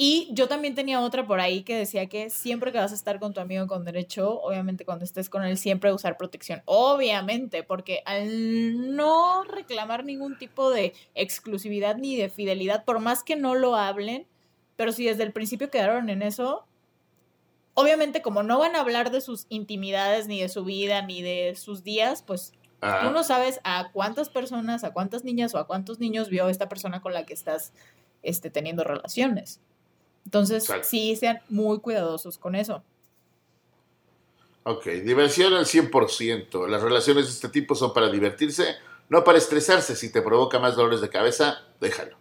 Y 0.00 0.28
yo 0.30 0.46
también 0.46 0.76
tenía 0.76 1.00
otra 1.00 1.26
por 1.26 1.40
ahí 1.40 1.64
que 1.64 1.76
decía 1.76 2.06
que 2.06 2.30
siempre 2.30 2.70
que 2.70 2.78
vas 2.78 2.92
a 2.92 2.94
estar 2.94 3.18
con 3.18 3.34
tu 3.34 3.40
amigo 3.40 3.66
con 3.66 3.84
derecho, 3.84 4.40
obviamente 4.40 4.84
cuando 4.84 5.04
estés 5.04 5.28
con 5.28 5.44
él, 5.44 5.58
siempre 5.58 5.92
usar 5.92 6.16
protección. 6.16 6.62
Obviamente, 6.66 7.64
porque 7.64 8.02
al 8.04 8.94
no 8.94 9.42
reclamar 9.42 10.04
ningún 10.04 10.38
tipo 10.38 10.70
de 10.70 10.94
exclusividad 11.16 11.96
ni 11.96 12.14
de 12.16 12.28
fidelidad, 12.28 12.84
por 12.84 13.00
más 13.00 13.24
que 13.24 13.34
no 13.34 13.56
lo 13.56 13.74
hablen, 13.74 14.28
pero 14.76 14.92
si 14.92 15.04
desde 15.04 15.24
el 15.24 15.32
principio 15.32 15.68
quedaron 15.68 16.10
en 16.10 16.22
eso, 16.22 16.64
obviamente 17.74 18.22
como 18.22 18.44
no 18.44 18.60
van 18.60 18.76
a 18.76 18.80
hablar 18.80 19.10
de 19.10 19.20
sus 19.20 19.46
intimidades, 19.48 20.28
ni 20.28 20.40
de 20.40 20.48
su 20.48 20.64
vida, 20.64 21.02
ni 21.02 21.22
de 21.22 21.56
sus 21.56 21.82
días, 21.82 22.22
pues 22.22 22.52
Tú 22.80 23.10
no 23.10 23.24
sabes 23.24 23.60
a 23.64 23.90
cuántas 23.92 24.28
personas, 24.28 24.84
a 24.84 24.92
cuántas 24.92 25.24
niñas 25.24 25.52
o 25.52 25.58
a 25.58 25.66
cuántos 25.66 25.98
niños 25.98 26.28
vio 26.28 26.48
esta 26.48 26.68
persona 26.68 27.02
con 27.02 27.12
la 27.12 27.26
que 27.26 27.34
estás 27.34 27.72
este, 28.22 28.50
teniendo 28.50 28.84
relaciones. 28.84 29.60
Entonces, 30.28 30.70
sí, 30.82 31.16
sean 31.16 31.40
muy 31.48 31.78
cuidadosos 31.78 32.36
con 32.36 32.54
eso. 32.54 32.82
Ok, 34.64 34.84
diversión 35.02 35.54
al 35.54 35.64
100%. 35.64 36.68
Las 36.68 36.82
relaciones 36.82 37.24
de 37.24 37.30
este 37.30 37.48
tipo 37.48 37.74
son 37.74 37.94
para 37.94 38.10
divertirse, 38.10 38.76
no 39.08 39.24
para 39.24 39.38
estresarse. 39.38 39.96
Si 39.96 40.12
te 40.12 40.20
provoca 40.20 40.58
más 40.58 40.76
dolores 40.76 41.00
de 41.00 41.08
cabeza, 41.08 41.62
déjalo. 41.80 42.18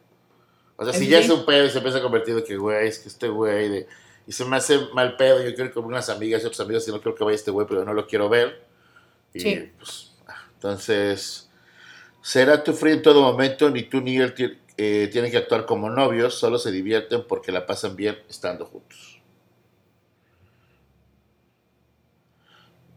O 0.77 0.85
sea, 0.85 0.93
si 0.93 1.09
ya 1.09 1.19
es 1.19 1.29
un 1.29 1.45
pedo 1.45 1.65
y 1.65 1.69
se 1.69 1.79
empieza 1.79 1.97
a 1.97 2.01
convertir 2.01 2.41
que, 2.45 2.55
güey, 2.55 2.87
es 2.87 2.99
que 2.99 3.09
este 3.09 3.27
güey, 3.27 3.67
de, 3.67 3.87
y 4.25 4.31
se 4.31 4.45
me 4.45 4.55
hace 4.55 4.79
mal 4.93 5.17
pedo, 5.17 5.43
yo 5.43 5.49
quiero 5.53 5.65
ir 5.65 5.73
con 5.73 5.83
unas 5.83 6.07
amigas 6.07 6.41
y 6.43 6.45
otros 6.45 6.61
amigos 6.61 6.87
y 6.87 6.91
no 6.91 7.01
creo 7.01 7.13
que 7.13 7.25
vaya 7.25 7.35
este 7.35 7.51
güey, 7.51 7.67
pero 7.67 7.83
no 7.83 7.93
lo 7.93 8.07
quiero 8.07 8.29
ver. 8.29 8.63
Y 9.33 9.41
sí. 9.41 9.69
pues 9.77 10.13
entonces, 10.53 11.49
será 12.21 12.63
tu 12.63 12.71
free 12.71 12.93
en 12.93 13.01
todo 13.01 13.21
momento, 13.21 13.69
ni 13.69 13.83
tú 13.83 13.99
ni 13.99 14.15
él 14.15 14.33
eh, 14.77 15.09
tienen 15.11 15.31
que 15.31 15.37
actuar 15.37 15.65
como 15.65 15.89
novios, 15.89 16.35
solo 16.35 16.59
se 16.59 16.71
divierten 16.71 17.25
porque 17.27 17.51
la 17.51 17.65
pasan 17.65 17.95
bien 17.95 18.17
estando 18.29 18.65
juntos. 18.65 19.21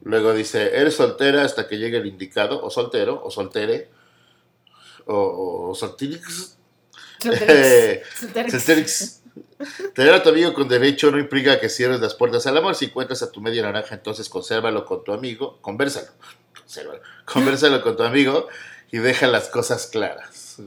Luego 0.02 0.32
dice, 0.32 0.76
eres 0.76 0.94
soltera 0.96 1.44
hasta 1.44 1.68
que 1.68 1.78
llegue 1.78 1.98
el 1.98 2.06
indicado, 2.06 2.62
o 2.62 2.70
soltero, 2.70 3.22
o 3.22 3.30
soltere, 3.30 3.88
o, 5.06 5.70
o 5.70 5.74
solterix. 5.74 6.56
Tener 9.94 10.14
a 10.14 10.22
tu 10.22 10.30
amigo 10.30 10.54
con 10.54 10.68
derecho 10.68 11.10
no 11.10 11.18
implica 11.18 11.60
que 11.60 11.68
cierres 11.68 12.00
las 12.00 12.14
puertas. 12.14 12.46
Al 12.46 12.56
amor. 12.56 12.74
Si 12.74 12.86
encuentras 12.86 13.22
a 13.22 13.30
tu 13.30 13.42
media 13.42 13.62
naranja, 13.62 13.94
entonces 13.94 14.30
consérvalo 14.30 14.86
con 14.86 15.04
tu 15.04 15.12
amigo, 15.12 15.58
conversalo 15.60 16.08
conversalo 17.24 17.82
con 17.82 17.96
tu 17.96 18.02
amigo 18.02 18.48
y 18.90 18.98
deja 18.98 19.26
las 19.26 19.48
cosas 19.48 19.86
claras. 19.86 20.58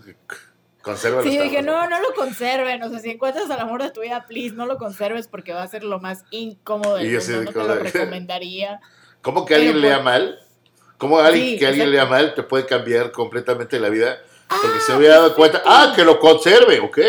Consérvalo. 0.84 1.24
Sí, 1.24 1.38
dije, 1.40 1.64
no, 1.64 1.90
no 1.90 2.00
lo 2.00 2.14
conserven. 2.14 2.84
O 2.84 2.90
sea, 2.90 3.00
si 3.00 3.10
encuentras 3.10 3.50
al 3.50 3.60
amor 3.60 3.82
de 3.82 3.90
tu 3.90 4.02
vida, 4.02 4.26
please, 4.28 4.54
no 4.54 4.66
lo 4.66 4.78
conserves 4.78 5.28
porque 5.28 5.54
va 5.54 5.64
a 5.64 5.68
ser 5.68 5.84
lo 5.84 6.00
más 6.00 6.26
incómodo 6.30 6.98
del 6.98 7.10
mundo. 7.10 7.44
no 7.44 7.52
te 7.52 7.60
lo 7.60 7.76
recomendaría. 7.84 8.82
¿Cómo 9.22 9.46
que 9.46 9.56
alguien 9.56 9.80
lea 9.80 10.00
mal? 10.00 10.40
¿Cómo 10.98 11.20
alguien, 11.20 11.58
que 11.58 11.66
alguien 11.66 11.90
lea 11.90 12.06
mal 12.06 12.36
te 12.36 12.44
puede 12.44 12.66
cambiar 12.66 13.12
completamente 13.12 13.80
la 13.80 13.90
vida? 13.90 14.18
Porque 14.48 14.80
se 14.82 14.92
había 14.92 15.12
dado 15.12 15.36
cuenta, 15.36 15.64
ah, 15.66 15.94
que 15.96 16.04
lo 16.04 16.20
conserve, 16.20 16.80
ok. 16.82 17.00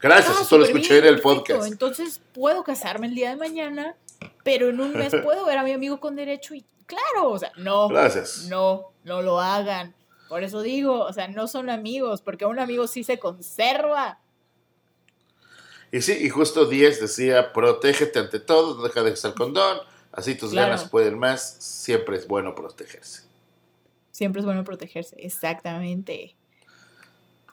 Gracias, 0.00 0.36
ah, 0.38 0.42
eso 0.42 0.58
lo 0.58 0.64
escuché 0.64 0.98
en 0.98 1.06
el 1.06 1.20
podcast. 1.20 1.66
Entonces 1.66 2.20
puedo 2.34 2.64
casarme 2.64 3.06
el 3.06 3.14
día 3.14 3.30
de 3.30 3.36
mañana, 3.36 3.94
pero 4.42 4.68
en 4.68 4.80
un 4.80 4.92
mes 4.92 5.14
puedo 5.24 5.46
ver 5.46 5.58
a 5.58 5.62
mi 5.62 5.72
amigo 5.72 6.00
con 6.00 6.16
derecho 6.16 6.54
y 6.54 6.64
Claro, 6.92 7.30
o 7.30 7.38
sea, 7.38 7.52
no. 7.56 7.88
Gracias. 7.88 8.46
No, 8.48 8.92
no 9.04 9.22
lo 9.22 9.40
hagan. 9.40 9.94
Por 10.32 10.44
eso 10.44 10.62
digo, 10.62 11.00
o 11.00 11.12
sea, 11.12 11.28
no 11.28 11.46
son 11.46 11.68
amigos, 11.68 12.22
porque 12.22 12.46
un 12.46 12.58
amigo 12.58 12.86
sí 12.86 13.04
se 13.04 13.18
conserva. 13.18 14.18
Y 15.90 16.00
sí, 16.00 16.16
y 16.22 16.30
justo 16.30 16.64
10 16.64 17.02
decía, 17.02 17.52
protégete 17.52 18.18
ante 18.18 18.40
todo, 18.40 18.82
deja 18.82 19.02
de 19.02 19.12
usar 19.12 19.34
condón, 19.34 19.80
así 20.10 20.34
tus 20.34 20.54
ganas 20.54 20.88
pueden 20.88 21.18
más, 21.18 21.56
siempre 21.58 22.16
es 22.16 22.26
bueno 22.26 22.54
protegerse. 22.54 23.24
Siempre 24.10 24.40
es 24.40 24.46
bueno 24.46 24.64
protegerse, 24.64 25.16
exactamente. 25.18 26.34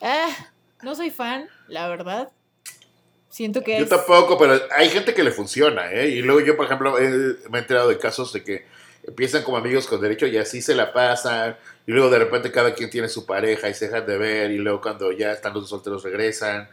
Ah, 0.00 0.34
no 0.80 0.94
soy 0.94 1.10
fan, 1.10 1.50
la 1.68 1.86
verdad. 1.86 2.32
Siento 3.28 3.62
que 3.62 3.78
Yo 3.78 3.88
tampoco, 3.88 4.38
pero 4.38 4.58
hay 4.74 4.88
gente 4.88 5.12
que 5.12 5.22
le 5.22 5.32
funciona, 5.32 5.92
¿eh? 5.92 6.08
Y 6.08 6.22
luego 6.22 6.40
yo, 6.40 6.56
por 6.56 6.64
ejemplo, 6.64 6.94
me 6.94 7.58
he 7.58 7.60
enterado 7.60 7.90
de 7.90 7.98
casos 7.98 8.32
de 8.32 8.42
que 8.42 8.64
empiezan 9.02 9.42
como 9.42 9.56
amigos 9.56 9.86
con 9.86 10.00
derecho 10.00 10.26
y 10.26 10.36
así 10.36 10.62
se 10.62 10.74
la 10.74 10.92
pasan. 10.92 11.56
Y 11.86 11.92
luego 11.92 12.10
de 12.10 12.18
repente 12.18 12.52
cada 12.52 12.74
quien 12.74 12.90
tiene 12.90 13.08
su 13.08 13.26
pareja 13.26 13.68
y 13.68 13.74
se 13.74 13.86
dejan 13.86 14.06
de 14.06 14.18
ver. 14.18 14.50
Y 14.50 14.58
luego 14.58 14.80
cuando 14.80 15.12
ya 15.12 15.32
están 15.32 15.54
los 15.54 15.68
solteros 15.68 16.02
regresan. 16.02 16.68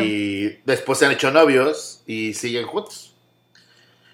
Y 0.00 0.46
después 0.64 0.98
se 0.98 1.06
han 1.06 1.12
hecho 1.12 1.30
novios 1.30 2.02
y 2.06 2.34
siguen 2.34 2.66
juntos. 2.66 3.14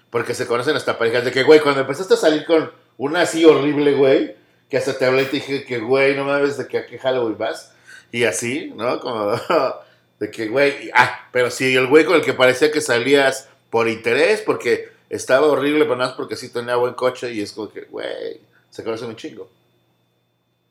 Porque 0.09 0.33
se 0.33 0.45
conocen 0.45 0.75
hasta 0.75 0.97
parejas 0.97 1.23
de 1.23 1.31
que, 1.31 1.43
güey, 1.43 1.61
cuando 1.61 1.81
empezaste 1.81 2.15
a 2.15 2.17
salir 2.17 2.45
con 2.45 2.71
una 2.97 3.21
así 3.21 3.45
horrible, 3.45 3.93
güey, 3.93 4.35
que 4.69 4.77
hasta 4.77 4.97
te 4.97 5.05
hablé 5.05 5.23
y 5.23 5.25
te 5.25 5.31
dije 5.37 5.63
que, 5.63 5.79
güey, 5.79 6.15
no 6.15 6.25
mames 6.25 6.57
de 6.57 6.67
que 6.67 6.77
a 6.77 6.85
qué 6.85 6.99
Halloween 6.99 7.37
vas. 7.37 7.73
Y 8.11 8.25
así, 8.25 8.73
¿no? 8.75 8.99
Como 8.99 9.31
de 10.19 10.29
que, 10.29 10.49
güey, 10.49 10.91
ah, 10.93 11.29
pero 11.31 11.49
si 11.49 11.73
el 11.73 11.87
güey 11.87 12.03
con 12.03 12.15
el 12.15 12.21
que 12.21 12.33
parecía 12.33 12.71
que 12.71 12.81
salías 12.81 13.47
por 13.69 13.87
interés, 13.87 14.41
porque 14.41 14.89
estaba 15.11 15.47
horrible, 15.47 15.83
pero 15.83 15.97
nada 15.97 16.09
más 16.09 16.17
porque 16.17 16.37
sí 16.37 16.49
tenía 16.49 16.77
buen 16.77 16.93
coche 16.93 17.33
y 17.33 17.41
es 17.41 17.51
como 17.51 17.69
que, 17.69 17.81
güey, 17.81 18.39
se 18.69 18.81
conocen 18.81 19.09
un 19.09 19.17
chingo. 19.17 19.49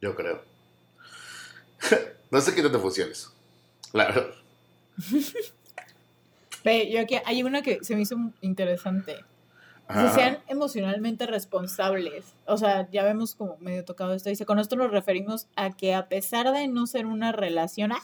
Yo 0.01 0.17
creo. 0.17 0.43
no 2.31 2.41
sé 2.41 2.55
qué 2.55 2.63
te 2.63 2.79
funciones. 2.79 3.31
La 3.93 4.07
verdad. 4.07 4.31
Ve, 6.65 6.91
yo 6.91 7.01
aquí 7.01 7.17
hay 7.25 7.43
una 7.43 7.61
que 7.61 7.85
se 7.85 7.95
me 7.95 8.01
hizo 8.03 8.17
interesante. 8.41 9.25
Que 9.89 10.09
sean 10.11 10.39
emocionalmente 10.47 11.27
responsables. 11.27 12.33
O 12.47 12.57
sea, 12.57 12.89
ya 12.93 13.03
vemos 13.03 13.35
como 13.35 13.57
medio 13.59 13.85
tocado 13.85 14.15
esto. 14.15 14.31
Dice, 14.31 14.47
con 14.47 14.61
esto 14.61 14.77
nos 14.77 14.93
referimos 14.93 15.49
a 15.57 15.77
que 15.77 15.95
a 15.95 16.09
pesar 16.09 16.53
de 16.53 16.69
no 16.69 16.87
ser 16.87 17.07
una 17.07 17.33
relación, 17.33 17.91
¡ah! 17.91 18.01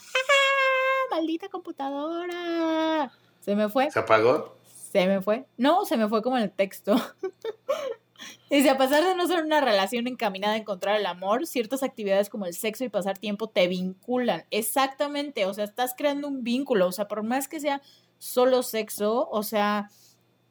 ¡Maldita 1.09 1.47
computadora! 1.47 3.13
Se 3.39 3.55
me 3.55 3.69
fue. 3.69 3.89
¿Se 3.89 3.99
apagó? 3.99 4.56
Se 4.91 5.05
me 5.05 5.21
fue. 5.21 5.45
No, 5.57 5.85
se 5.85 5.97
me 5.97 6.07
fue 6.07 6.21
como 6.21 6.37
el 6.37 6.51
texto. 6.51 6.95
Dice, 8.49 8.69
a 8.69 8.77
pesar 8.77 9.03
de 9.03 9.15
no 9.15 9.27
ser 9.27 9.43
una 9.43 9.61
relación 9.61 10.07
encaminada 10.07 10.53
a 10.53 10.57
encontrar 10.57 10.99
el 10.99 11.05
amor, 11.05 11.45
ciertas 11.45 11.83
actividades 11.83 12.29
como 12.29 12.45
el 12.45 12.53
sexo 12.53 12.85
y 12.85 12.89
pasar 12.89 13.17
tiempo 13.17 13.47
te 13.47 13.67
vinculan. 13.67 14.45
Exactamente, 14.49 15.45
o 15.45 15.53
sea, 15.53 15.65
estás 15.65 15.93
creando 15.95 16.27
un 16.27 16.43
vínculo, 16.43 16.87
o 16.87 16.91
sea, 16.91 17.07
por 17.07 17.23
más 17.23 17.47
que 17.47 17.59
sea 17.59 17.81
solo 18.17 18.63
sexo, 18.63 19.27
o 19.29 19.43
sea, 19.43 19.89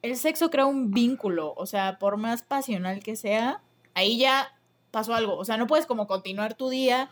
el 0.01 0.15
sexo 0.15 0.49
crea 0.49 0.67
un 0.67 0.91
vínculo, 0.91 1.53
o 1.57 1.65
sea, 1.65 1.97
por 1.97 2.17
más 2.17 2.43
pasional 2.43 3.01
que 3.01 3.15
sea, 3.15 3.63
ahí 3.95 4.19
ya 4.19 4.55
pasó 4.91 5.15
algo, 5.15 5.35
o 5.35 5.43
sea, 5.43 5.57
no 5.57 5.67
puedes 5.67 5.87
como 5.87 6.07
continuar 6.07 6.53
tu 6.53 6.69
día 6.69 7.09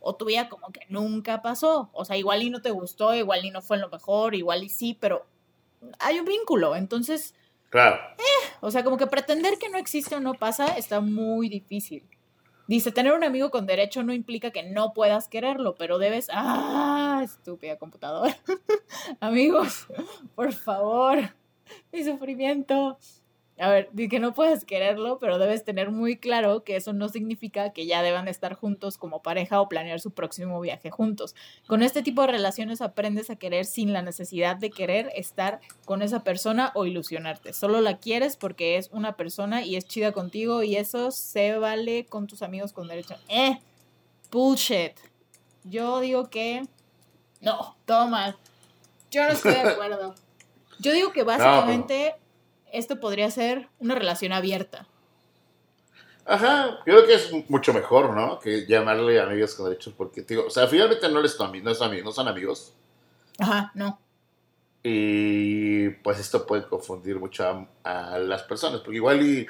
o 0.00 0.16
tu 0.16 0.26
vida 0.26 0.48
como 0.48 0.70
que 0.72 0.80
nunca 0.88 1.40
pasó, 1.40 1.90
o 1.92 2.04
sea, 2.04 2.16
igual 2.16 2.42
y 2.42 2.50
no 2.50 2.60
te 2.60 2.72
gustó, 2.72 3.14
igual 3.14 3.44
y 3.44 3.50
no 3.50 3.62
fue 3.62 3.78
lo 3.78 3.88
mejor, 3.88 4.34
igual 4.34 4.64
y 4.64 4.68
sí, 4.68 4.98
pero 5.00 5.26
hay 5.98 6.18
un 6.18 6.26
vínculo, 6.26 6.76
entonces... 6.76 7.34
Claro. 7.70 8.00
Eh, 8.18 8.52
o 8.60 8.70
sea, 8.70 8.84
como 8.84 8.96
que 8.96 9.06
pretender 9.06 9.58
que 9.58 9.68
no 9.68 9.78
existe 9.78 10.14
o 10.14 10.20
no 10.20 10.34
pasa 10.34 10.76
está 10.76 11.00
muy 11.00 11.48
difícil. 11.48 12.08
Dice, 12.66 12.92
tener 12.92 13.12
un 13.12 13.24
amigo 13.24 13.50
con 13.50 13.66
derecho 13.66 14.02
no 14.02 14.14
implica 14.14 14.50
que 14.50 14.62
no 14.62 14.94
puedas 14.94 15.28
quererlo, 15.28 15.74
pero 15.74 15.98
debes... 15.98 16.28
¡Ah! 16.32 17.20
Estúpida 17.22 17.78
computadora. 17.78 18.36
Amigos, 19.20 19.86
por 20.34 20.52
favor. 20.52 21.18
Mi 21.92 22.04
sufrimiento. 22.04 22.98
A 23.56 23.68
ver, 23.68 23.88
di 23.92 24.08
que 24.08 24.18
no 24.18 24.34
puedes 24.34 24.64
quererlo, 24.64 25.18
pero 25.18 25.38
debes 25.38 25.62
tener 25.62 25.92
muy 25.92 26.16
claro 26.16 26.64
que 26.64 26.74
eso 26.74 26.92
no 26.92 27.08
significa 27.08 27.72
que 27.72 27.86
ya 27.86 28.02
deban 28.02 28.26
estar 28.26 28.54
juntos 28.54 28.98
como 28.98 29.22
pareja 29.22 29.60
o 29.60 29.68
planear 29.68 30.00
su 30.00 30.10
próximo 30.10 30.60
viaje 30.60 30.90
juntos. 30.90 31.36
Con 31.68 31.82
este 31.82 32.02
tipo 32.02 32.22
de 32.22 32.28
relaciones 32.28 32.80
aprendes 32.80 33.30
a 33.30 33.36
querer 33.36 33.64
sin 33.64 33.92
la 33.92 34.02
necesidad 34.02 34.56
de 34.56 34.70
querer 34.70 35.12
estar 35.14 35.60
con 35.84 36.02
esa 36.02 36.24
persona 36.24 36.72
o 36.74 36.84
ilusionarte. 36.84 37.52
Solo 37.52 37.80
la 37.80 37.98
quieres 37.98 38.36
porque 38.36 38.76
es 38.76 38.90
una 38.92 39.14
persona 39.16 39.62
y 39.62 39.76
es 39.76 39.86
chida 39.86 40.10
contigo 40.10 40.64
y 40.64 40.74
eso 40.74 41.12
se 41.12 41.56
vale 41.56 42.06
con 42.06 42.26
tus 42.26 42.42
amigos 42.42 42.72
con 42.72 42.88
derecho. 42.88 43.14
Eh, 43.28 43.60
bullshit. 44.32 44.94
Yo 45.62 46.00
digo 46.00 46.28
que 46.28 46.62
no, 47.40 47.76
todo 47.84 48.08
mal. 48.08 48.36
Yo 49.12 49.22
no 49.22 49.28
estoy 49.28 49.52
de 49.52 49.60
acuerdo. 49.60 50.14
Yo 50.80 50.92
digo 50.92 51.12
que 51.12 51.22
básicamente 51.24 52.16
esto 52.74 53.00
podría 53.00 53.30
ser 53.30 53.68
una 53.78 53.94
relación 53.94 54.32
abierta. 54.32 54.86
Ajá, 56.26 56.80
creo 56.84 57.06
que 57.06 57.14
es 57.14 57.30
mucho 57.48 57.72
mejor, 57.74 58.14
¿no? 58.14 58.38
Que 58.38 58.66
llamarle 58.66 59.20
amigos 59.20 59.54
con 59.54 59.66
derechos, 59.68 59.92
porque, 59.96 60.22
digo, 60.22 60.46
o 60.46 60.50
sea, 60.50 60.66
finalmente 60.66 61.08
no, 61.08 61.20
les 61.20 61.38
no, 61.38 61.70
es 61.70 61.82
amigo, 61.82 62.04
no 62.04 62.12
son 62.12 62.28
amigos. 62.28 62.72
Ajá, 63.38 63.70
no. 63.74 64.00
Y 64.82 65.90
pues 65.90 66.18
esto 66.18 66.46
puede 66.46 66.66
confundir 66.66 67.18
mucho 67.18 67.68
a, 67.84 68.18
las 68.18 68.42
personas, 68.42 68.80
porque 68.80 68.96
igual 68.96 69.22
y 69.22 69.46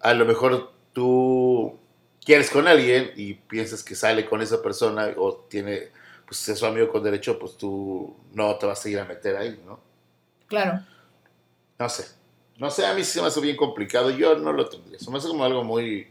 a 0.00 0.14
lo 0.14 0.24
mejor 0.26 0.72
tú 0.92 1.78
quieres 2.24 2.50
con 2.50 2.68
alguien 2.68 3.12
y 3.16 3.34
piensas 3.34 3.82
que 3.82 3.94
sale 3.94 4.26
con 4.26 4.42
esa 4.42 4.62
persona 4.62 5.08
o 5.16 5.46
tiene, 5.48 5.90
pues 6.26 6.46
es 6.48 6.58
su 6.58 6.66
amigo 6.66 6.90
con 6.90 7.02
derecho, 7.02 7.38
pues 7.38 7.56
tú 7.56 8.14
no 8.32 8.56
te 8.56 8.66
vas 8.66 8.84
a 8.84 8.88
ir 8.88 8.98
a 9.00 9.04
meter 9.04 9.36
ahí, 9.36 9.60
¿no? 9.64 9.80
Claro. 10.46 10.80
No 11.78 11.88
sé. 11.88 12.19
No 12.60 12.70
sé, 12.70 12.84
a 12.84 12.92
mí 12.92 13.02
sí 13.02 13.12
se 13.12 13.22
me 13.22 13.28
hace 13.28 13.40
bien 13.40 13.56
complicado. 13.56 14.10
Yo 14.10 14.36
no 14.36 14.52
lo 14.52 14.68
tendría. 14.68 14.98
Se 14.98 15.10
me 15.10 15.16
hace 15.16 15.28
como 15.28 15.44
algo 15.44 15.64
muy, 15.64 16.08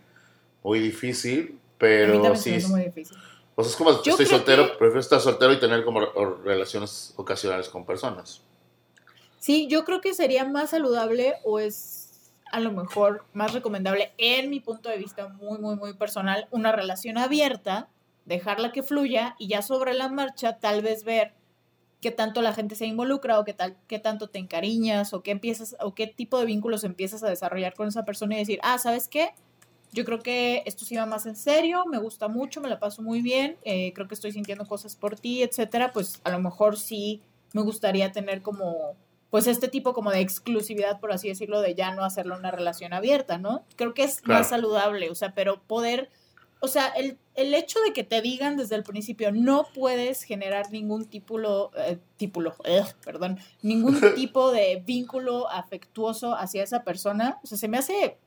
muy 0.64 0.80
difícil, 0.80 1.60
pero 1.78 2.26
a 2.26 2.32
mí 2.32 2.38
sí. 2.38 2.58
muy 2.68 2.86
difícil. 2.86 3.16
O 3.54 3.64
sea, 3.64 3.70
es 3.70 3.76
como 3.76 4.02
yo 4.02 4.12
estoy 4.12 4.26
soltero, 4.26 4.78
prefiero 4.78 5.00
estar 5.00 5.22
soltero 5.22 5.54
y 5.54 5.60
tener 5.60 5.86
como 5.86 6.02
relaciones 6.44 7.14
ocasionales 7.18 7.70
con 7.70 7.86
personas. 7.86 8.42
Sí, 9.38 9.68
yo 9.68 9.86
creo 9.86 10.02
que 10.02 10.16
sería 10.16 10.44
más 10.44 10.72
saludable 10.72 11.36
o 11.44 11.60
es 11.60 12.32
a 12.52 12.60
lo 12.60 12.72
mejor 12.72 13.26
más 13.34 13.54
recomendable, 13.54 14.12
en 14.18 14.50
mi 14.50 14.60
punto 14.60 14.90
de 14.90 14.98
vista 14.98 15.28
muy, 15.28 15.60
muy, 15.60 15.76
muy 15.76 15.94
personal, 15.94 16.48
una 16.50 16.72
relación 16.72 17.20
abierta, 17.20 17.90
dejarla 18.26 18.72
que 18.72 18.82
fluya 18.82 19.36
y 19.38 19.50
ya 19.50 19.62
sobre 19.62 19.94
la 19.94 20.10
marcha 20.10 20.58
tal 20.58 20.82
vez 20.82 21.04
ver 21.04 21.34
qué 22.02 22.12
tanto 22.12 22.42
la 22.42 22.54
gente 22.54 22.76
se 22.76 22.86
involucra 22.86 23.40
o 23.40 23.44
qué, 23.44 23.54
tal, 23.54 23.78
qué 23.88 24.00
tanto 24.00 24.30
te 24.30 24.40
encariñas 24.40 25.14
o 25.14 25.22
qué 25.22 25.32
empiezas 25.32 25.76
o 25.82 25.94
qué 25.94 26.08
tipo 26.08 26.40
de 26.40 26.46
vínculos 26.46 26.84
empiezas 26.84 27.24
a 27.24 27.30
desarrollar 27.30 27.74
con 27.74 27.88
esa 27.88 28.06
persona 28.06 28.36
y 28.36 28.40
decir, 28.40 28.60
ah, 28.64 28.78
¿sabes 28.78 29.08
qué? 29.08 29.32
Yo 29.92 30.06
creo 30.06 30.20
que 30.20 30.64
esto 30.66 30.86
sí 30.86 30.96
va 30.96 31.06
más 31.06 31.26
en 31.26 31.36
serio, 31.36 31.84
me 31.86 31.98
gusta 31.98 32.28
mucho, 32.28 32.62
me 32.62 32.70
la 32.70 32.80
paso 32.80 33.02
muy 33.02 33.22
bien, 33.22 33.58
eh, 33.64 33.92
creo 33.94 34.08
que 34.08 34.14
estoy 34.14 34.32
sintiendo 34.32 34.68
cosas 34.68 34.96
por 34.96 35.20
ti, 35.20 35.42
etcétera, 35.42 35.92
pues 35.92 36.22
a 36.24 36.30
lo 36.30 36.40
mejor 36.40 36.78
sí 36.78 37.22
me 37.54 37.64
gustaría 37.64 38.12
tener 38.12 38.44
como, 38.44 38.96
pues 39.32 39.48
este 39.48 39.68
tipo 39.68 39.94
como 39.94 40.12
de 40.12 40.20
exclusividad, 40.20 41.00
por 41.00 41.12
así 41.12 41.28
decirlo, 41.28 41.60
de 41.62 41.74
ya 41.74 41.94
no 41.96 42.06
hacerlo 42.06 42.38
una 42.38 42.52
relación 42.52 42.94
abierta, 42.94 43.40
¿no? 43.40 43.64
Creo 43.76 43.96
que 43.96 44.04
es 44.04 44.22
más 44.26 44.50
saludable, 44.50 45.10
o 45.10 45.16
sea, 45.16 45.34
pero 45.34 45.60
poder 45.64 46.12
o 46.62 46.68
sea, 46.68 46.88
el, 46.90 47.18
el, 47.36 47.54
hecho 47.54 47.80
de 47.80 47.94
que 47.94 48.04
te 48.04 48.22
digan 48.22 48.58
desde 48.58 48.76
el 48.76 48.84
principio 48.84 49.32
no 49.32 49.68
puedes 49.74 50.24
generar 50.24 50.72
ningún 50.72 51.06
típulo, 51.06 51.72
eh, 51.78 52.00
típulo, 52.18 52.56
perdón, 53.04 53.40
ningún 53.62 54.00
tipo 54.16 54.52
de 54.52 54.84
vínculo 54.86 55.50
afectuoso 55.50 56.36
hacia 56.36 56.64
esa 56.64 56.84
persona, 56.84 57.40
o 57.44 57.48
sea, 57.48 57.58
se 57.58 57.68
me 57.68 57.78
hace, 57.78 58.18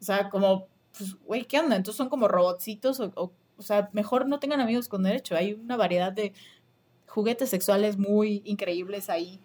o 0.00 0.04
sea, 0.04 0.30
como, 0.30 0.68
pues, 0.96 1.16
güey, 1.24 1.44
¿qué 1.44 1.58
onda? 1.60 1.76
Entonces 1.76 1.98
son 1.98 2.08
como 2.08 2.28
robotcitos, 2.28 3.00
o, 3.00 3.12
o, 3.14 3.32
o 3.56 3.62
sea, 3.62 3.90
mejor 3.92 4.26
no 4.26 4.40
tengan 4.40 4.60
amigos 4.60 4.88
con 4.88 5.02
derecho. 5.02 5.36
Hay 5.36 5.52
una 5.52 5.76
variedad 5.76 6.12
de 6.12 6.32
juguetes 7.06 7.50
sexuales 7.50 7.98
muy 7.98 8.40
increíbles 8.46 9.10
ahí 9.10 9.38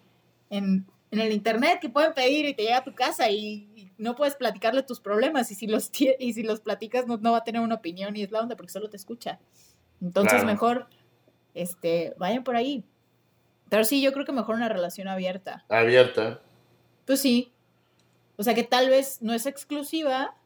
en, 0.48 0.86
en 1.16 1.26
el 1.26 1.32
internet 1.32 1.78
que 1.80 1.88
pueden 1.88 2.12
pedir 2.14 2.46
y 2.46 2.54
te 2.54 2.62
llega 2.62 2.78
a 2.78 2.84
tu 2.84 2.94
casa 2.94 3.30
y, 3.30 3.72
no 3.98 4.14
puedes 4.14 4.36
platicarle 4.36 4.82
tus 4.82 5.00
problemas 5.00 5.50
y 5.50 5.54
si 5.54 5.66
los, 5.66 5.90
y 6.18 6.34
si 6.34 6.42
los 6.42 6.60
platicas 6.60 7.06
no, 7.06 7.32
va 7.32 7.38
a 7.38 7.44
tener 7.44 7.62
una 7.62 7.76
opinión 7.76 8.14
y 8.14 8.24
es 8.24 8.30
la 8.30 8.40
onda 8.40 8.54
porque 8.54 8.70
solo 8.70 8.90
te 8.90 8.98
escucha. 8.98 9.40
Entonces 10.02 10.44
mejor 10.44 10.86
este, 11.54 12.14
vayan 12.18 12.44
por 12.44 12.56
ahí. 12.56 12.84
Pero 13.70 13.84
sí, 13.84 14.02
yo 14.02 14.12
creo 14.12 14.26
que 14.26 14.32
mejor 14.32 14.56
una 14.56 14.68
relación 14.68 15.08
abierta. 15.08 15.64
Abierta. 15.70 16.42
Pues 17.06 17.20
sí. 17.20 17.54
O 18.36 18.42
sea 18.42 18.54
que 18.54 18.64
tal 18.64 18.90
vez 18.90 19.22
no 19.22 19.32
es 19.32 19.46
exclusiva, 19.46 20.36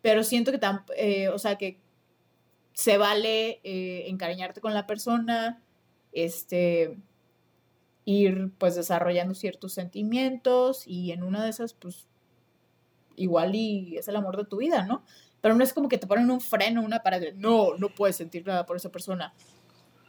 pero 0.00 0.24
siento 0.24 0.50
que 0.50 0.58
tan, 0.58 0.84
eh, 0.96 1.28
o 1.28 1.38
sea 1.38 1.56
que 1.56 1.78
se 2.72 2.96
vale 2.96 3.60
eh, 3.64 4.06
encariñarte 4.08 4.60
con 4.60 4.72
la 4.72 4.86
persona, 4.86 5.62
este, 6.12 6.96
ir 8.04 8.52
pues 8.58 8.74
desarrollando 8.74 9.34
ciertos 9.34 9.72
sentimientos 9.72 10.86
y 10.86 11.12
en 11.12 11.22
una 11.22 11.42
de 11.42 11.50
esas 11.50 11.74
pues 11.74 12.06
igual 13.16 13.54
y 13.54 13.96
es 13.96 14.08
el 14.08 14.16
amor 14.16 14.36
de 14.36 14.44
tu 14.44 14.58
vida, 14.58 14.84
¿no? 14.84 15.04
Pero 15.40 15.54
no 15.54 15.64
es 15.64 15.72
como 15.72 15.88
que 15.88 15.98
te 15.98 16.06
ponen 16.06 16.30
un 16.30 16.40
freno, 16.40 16.82
una 16.82 17.02
pared, 17.02 17.34
no, 17.34 17.76
no 17.78 17.88
puedes 17.88 18.16
sentir 18.16 18.46
nada 18.46 18.66
por 18.66 18.76
esa 18.76 18.90
persona. 18.90 19.34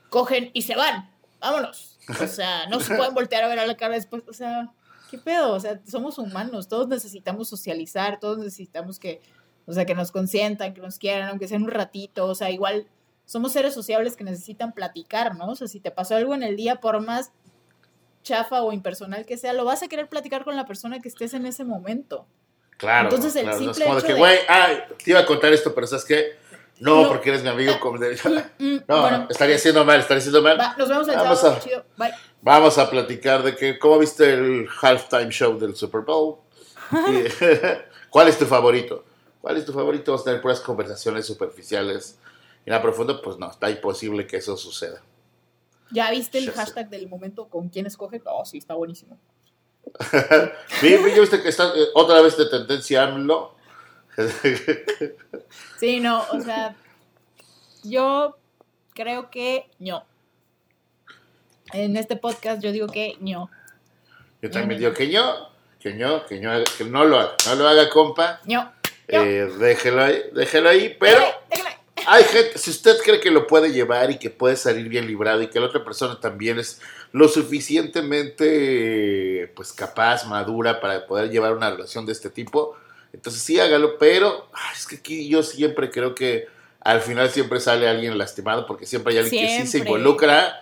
Cogen 0.10 0.50
y 0.54 0.64
se 0.64 0.76
van, 0.76 1.10
vámonos. 1.40 2.00
O 2.22 2.28
sea, 2.28 2.68
no 2.68 2.80
se 2.80 2.96
pueden 2.96 3.14
voltear 3.14 3.44
a 3.44 3.48
ver 3.48 3.60
a 3.60 3.66
la 3.66 3.76
cara 3.76 3.96
después, 3.96 4.24
o 4.28 4.34
sea, 4.34 4.72
¿qué 5.10 5.18
pedo? 5.18 5.54
O 5.54 5.60
sea, 5.60 5.82
somos 5.86 6.18
humanos, 6.18 6.68
todos 6.68 6.88
necesitamos 6.88 7.50
socializar, 7.50 8.20
todos 8.20 8.38
necesitamos 8.38 9.00
que, 9.00 9.22
o 9.66 9.74
sea, 9.74 9.86
que 9.86 9.96
nos 9.96 10.12
consientan, 10.12 10.74
que 10.74 10.82
nos 10.82 10.98
quieran, 10.98 11.30
aunque 11.30 11.48
sea 11.48 11.58
un 11.58 11.68
ratito, 11.68 12.28
o 12.28 12.36
sea, 12.36 12.52
igual 12.52 12.88
somos 13.26 13.54
seres 13.54 13.74
sociables 13.74 14.16
que 14.16 14.24
necesitan 14.24 14.72
platicar, 14.72 15.36
¿no? 15.36 15.50
O 15.50 15.56
sea, 15.56 15.68
si 15.68 15.80
te 15.80 15.92
pasó 15.92 16.16
algo 16.16 16.36
en 16.36 16.44
el 16.44 16.56
día, 16.56 16.80
por 16.80 17.02
más 17.02 17.32
chafa 18.26 18.64
o 18.64 18.74
impersonal 18.74 19.26
que 19.26 19.38
sea, 19.38 19.54
lo 19.54 19.64
vas 19.64 19.84
a 19.84 19.88
querer 19.88 20.10
platicar 20.10 20.44
con 20.44 20.58
la 20.58 20.66
persona 20.66 21.00
que 21.00 21.08
estés 21.08 21.34
en 21.34 21.46
ese 21.46 21.64
momento. 21.64 22.28
Claro. 22.78 23.08
Entonces 23.08 23.36
el 23.38 23.54
simple 23.54 23.86
hecho 23.86 23.96
de 23.96 24.04
que, 24.04 24.14
güey, 24.16 24.40
te 25.02 25.12
iba 25.12 25.22
a 25.22 25.26
contar 25.26 25.54
esto, 25.54 25.74
pero 25.74 25.88
¿sabes 25.88 26.04
qué? 26.04 26.36
No, 26.80 27.08
porque 27.08 27.30
eres 27.30 27.44
mi 27.44 27.50
amigo. 27.50 27.74
no, 28.88 29.30
estaría 29.30 29.56
haciendo 29.56 29.86
mal, 29.86 30.02
estaría 30.02 30.20
haciendo 30.20 30.42
mal. 30.42 30.58
nos 30.78 30.90
vemos 30.90 31.08
el 31.08 31.16
vamos 31.16 31.40
sábado. 31.40 31.60
Chido. 31.64 31.86
Bye. 31.96 32.12
Vamos 32.42 32.78
a 32.78 32.90
platicar 32.90 33.44
de 33.44 33.56
que, 33.56 33.80
¿cómo 33.80 34.00
viste 34.00 34.34
el 34.34 34.68
halftime 34.82 35.30
show 35.30 35.58
del 35.58 35.76
Super 35.76 36.02
Bowl? 36.02 36.40
¿Cuál 38.10 38.28
es 38.28 38.38
tu 38.38 38.46
favorito? 38.46 39.06
¿Cuál 39.40 39.58
es 39.58 39.66
tu 39.66 39.72
favorito? 39.72 40.12
Vamos 40.12 40.22
a 40.22 40.26
tener 40.26 40.42
puras 40.42 40.60
conversaciones 40.60 41.26
superficiales. 41.26 42.18
Y 42.66 42.72
nada 42.72 42.82
profundo, 42.82 43.22
pues 43.22 43.38
no, 43.38 43.50
está 43.50 43.70
imposible 43.70 44.28
que 44.28 44.38
eso 44.38 44.58
suceda. 44.58 45.02
¿Ya 45.92 46.12
viste 46.12 46.38
el 46.38 46.52
hashtag 46.52 46.90
del 46.90 47.08
momento 47.08 47.48
con 47.48 47.70
quién 47.70 47.86
escoge? 47.86 48.22
Oh, 48.26 48.46
sí, 48.46 48.58
está 48.58 48.74
buenísimo. 48.74 49.18
¿Vi, 50.82 50.98
viste 50.98 51.42
que 51.42 51.50
está 51.50 51.68
eh, 51.76 51.88
otra 51.94 52.22
vez 52.22 52.38
de 52.38 52.48
tendencia 52.48 53.04
AMLO? 53.04 53.56
sí, 55.80 56.00
no, 56.00 56.24
o 56.32 56.42
sea, 56.42 56.76
yo 57.84 58.38
creo 58.94 59.30
que 59.30 59.70
no. 59.80 60.06
En 61.74 61.98
este 61.98 62.16
podcast 62.16 62.62
yo 62.62 62.72
digo 62.72 62.88
que 62.88 63.18
no. 63.20 63.50
Yo 64.42 64.50
también 64.50 64.80
digo 64.80 64.94
que 64.94 65.08
no, 65.08 65.50
que 65.80 65.94
no, 65.94 66.26
que 66.26 66.40
no, 66.40 66.64
que 66.78 66.84
no 66.86 67.06
lo 67.06 67.20
haga, 67.20 67.36
no 67.48 67.56
lo 67.56 67.68
haga, 67.68 67.90
compa. 67.90 68.40
No. 68.46 68.72
Eh, 69.08 69.52
déjelo 69.60 70.04
ahí, 70.04 70.24
déjelo 70.34 70.70
ahí, 70.70 70.96
pero 71.00 71.22
hay 72.08 72.24
gente, 72.24 72.58
si 72.58 72.72
usted 72.72 72.98
cree 73.04 73.20
que 73.20 73.32
lo 73.32 73.48
puede 73.48 73.72
llevar 73.72 74.12
y 74.12 74.18
que 74.18 74.30
puede 74.30 74.56
salir 74.56 74.90
bien 74.90 75.08
librado 75.08 75.42
y 75.42 75.48
que 75.48 75.60
la 75.60 75.68
otra 75.68 75.84
persona 75.84 76.20
también 76.20 76.60
es 76.60 76.82
lo 77.12 77.28
suficientemente 77.28 79.52
pues 79.56 79.74
capaz, 79.74 80.26
madura 80.26 80.82
para 80.82 81.08
poder 81.08 81.30
llevar 81.30 81.54
una 81.54 81.72
relación 81.72 82.06
de 82.06 82.12
este 82.12 82.30
tipo, 82.30 82.76
entonces 83.14 83.42
sí 83.42 83.60
hágalo, 83.60 83.98
pero 83.98 84.50
es 84.76 84.88
que 84.88 84.98
aquí 84.98 85.30
yo 85.30 85.44
siempre 85.44 85.90
creo 85.90 86.16
que 86.16 86.48
al 86.82 87.02
final 87.02 87.30
siempre 87.30 87.60
sale 87.60 87.88
alguien 87.88 88.18
lastimado 88.18 88.66
porque 88.66 88.86
siempre 88.86 89.14
hay 89.14 89.20
alguien 89.20 89.48
que 89.48 89.62
sí 89.62 89.68
se 89.68 89.78
involucra. 89.80 90.62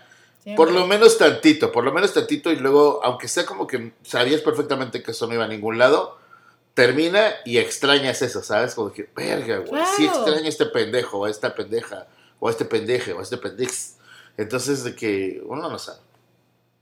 Por 0.57 0.71
lo 0.71 0.85
menos 0.85 1.17
tantito, 1.17 1.71
por 1.71 1.85
lo 1.85 1.93
menos 1.93 2.13
tantito 2.13 2.51
y 2.51 2.57
luego, 2.57 2.99
aunque 3.01 3.29
sea 3.29 3.45
como 3.45 3.65
que 3.65 3.93
sabías 4.03 4.41
perfectamente 4.41 5.01
que 5.01 5.11
eso 5.11 5.25
no 5.25 5.33
iba 5.33 5.45
a 5.45 5.47
ningún 5.47 5.77
lado, 5.77 6.17
termina 6.73 7.33
y 7.45 7.57
extrañas 7.57 8.21
eso, 8.21 8.41
¿sabes? 8.41 8.73
Como 8.75 8.91
que, 8.91 9.09
verga, 9.15 9.59
güey, 9.59 9.83
sí 9.95 10.05
extraño 10.05 10.45
a 10.45 10.49
este 10.49 10.65
pendejo, 10.65 11.19
o 11.19 11.25
a 11.25 11.29
esta 11.29 11.53
pendeja, 11.53 12.07
o 12.39 12.47
a 12.47 12.51
este 12.51 12.65
pendeje, 12.65 13.13
o 13.13 13.19
a 13.19 13.23
este 13.23 13.37
pendex. 13.37 13.97
Entonces, 14.37 14.83
de 14.83 14.95
que 14.95 15.41
uno 15.45 15.69
no 15.69 15.77
sabe. 15.77 15.99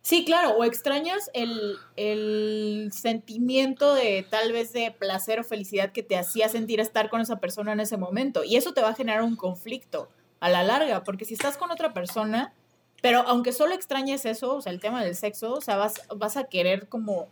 Sí, 0.03 0.25
claro, 0.25 0.51
o 0.51 0.63
extrañas 0.63 1.29
el, 1.33 1.77
el, 1.95 2.89
sentimiento 2.91 3.93
de 3.93 4.25
tal 4.27 4.51
vez 4.51 4.73
de 4.73 4.91
placer 4.91 5.39
o 5.39 5.43
felicidad 5.43 5.91
que 5.91 6.01
te 6.01 6.17
hacía 6.17 6.49
sentir 6.49 6.79
estar 6.79 7.09
con 7.09 7.21
esa 7.21 7.39
persona 7.39 7.73
en 7.73 7.81
ese 7.81 7.97
momento. 7.97 8.43
Y 8.43 8.55
eso 8.55 8.73
te 8.73 8.81
va 8.81 8.89
a 8.89 8.95
generar 8.95 9.21
un 9.21 9.35
conflicto 9.35 10.09
a 10.39 10.49
la 10.49 10.63
larga, 10.63 11.03
porque 11.03 11.25
si 11.25 11.35
estás 11.35 11.55
con 11.55 11.69
otra 11.69 11.93
persona, 11.93 12.51
pero 13.03 13.19
aunque 13.27 13.53
solo 13.53 13.75
extrañes 13.75 14.25
eso, 14.25 14.55
o 14.55 14.61
sea, 14.61 14.71
el 14.71 14.79
tema 14.79 15.03
del 15.03 15.15
sexo, 15.15 15.53
o 15.53 15.61
sea, 15.61 15.75
vas, 15.75 16.01
vas 16.15 16.35
a 16.35 16.45
querer 16.45 16.87
como 16.87 17.27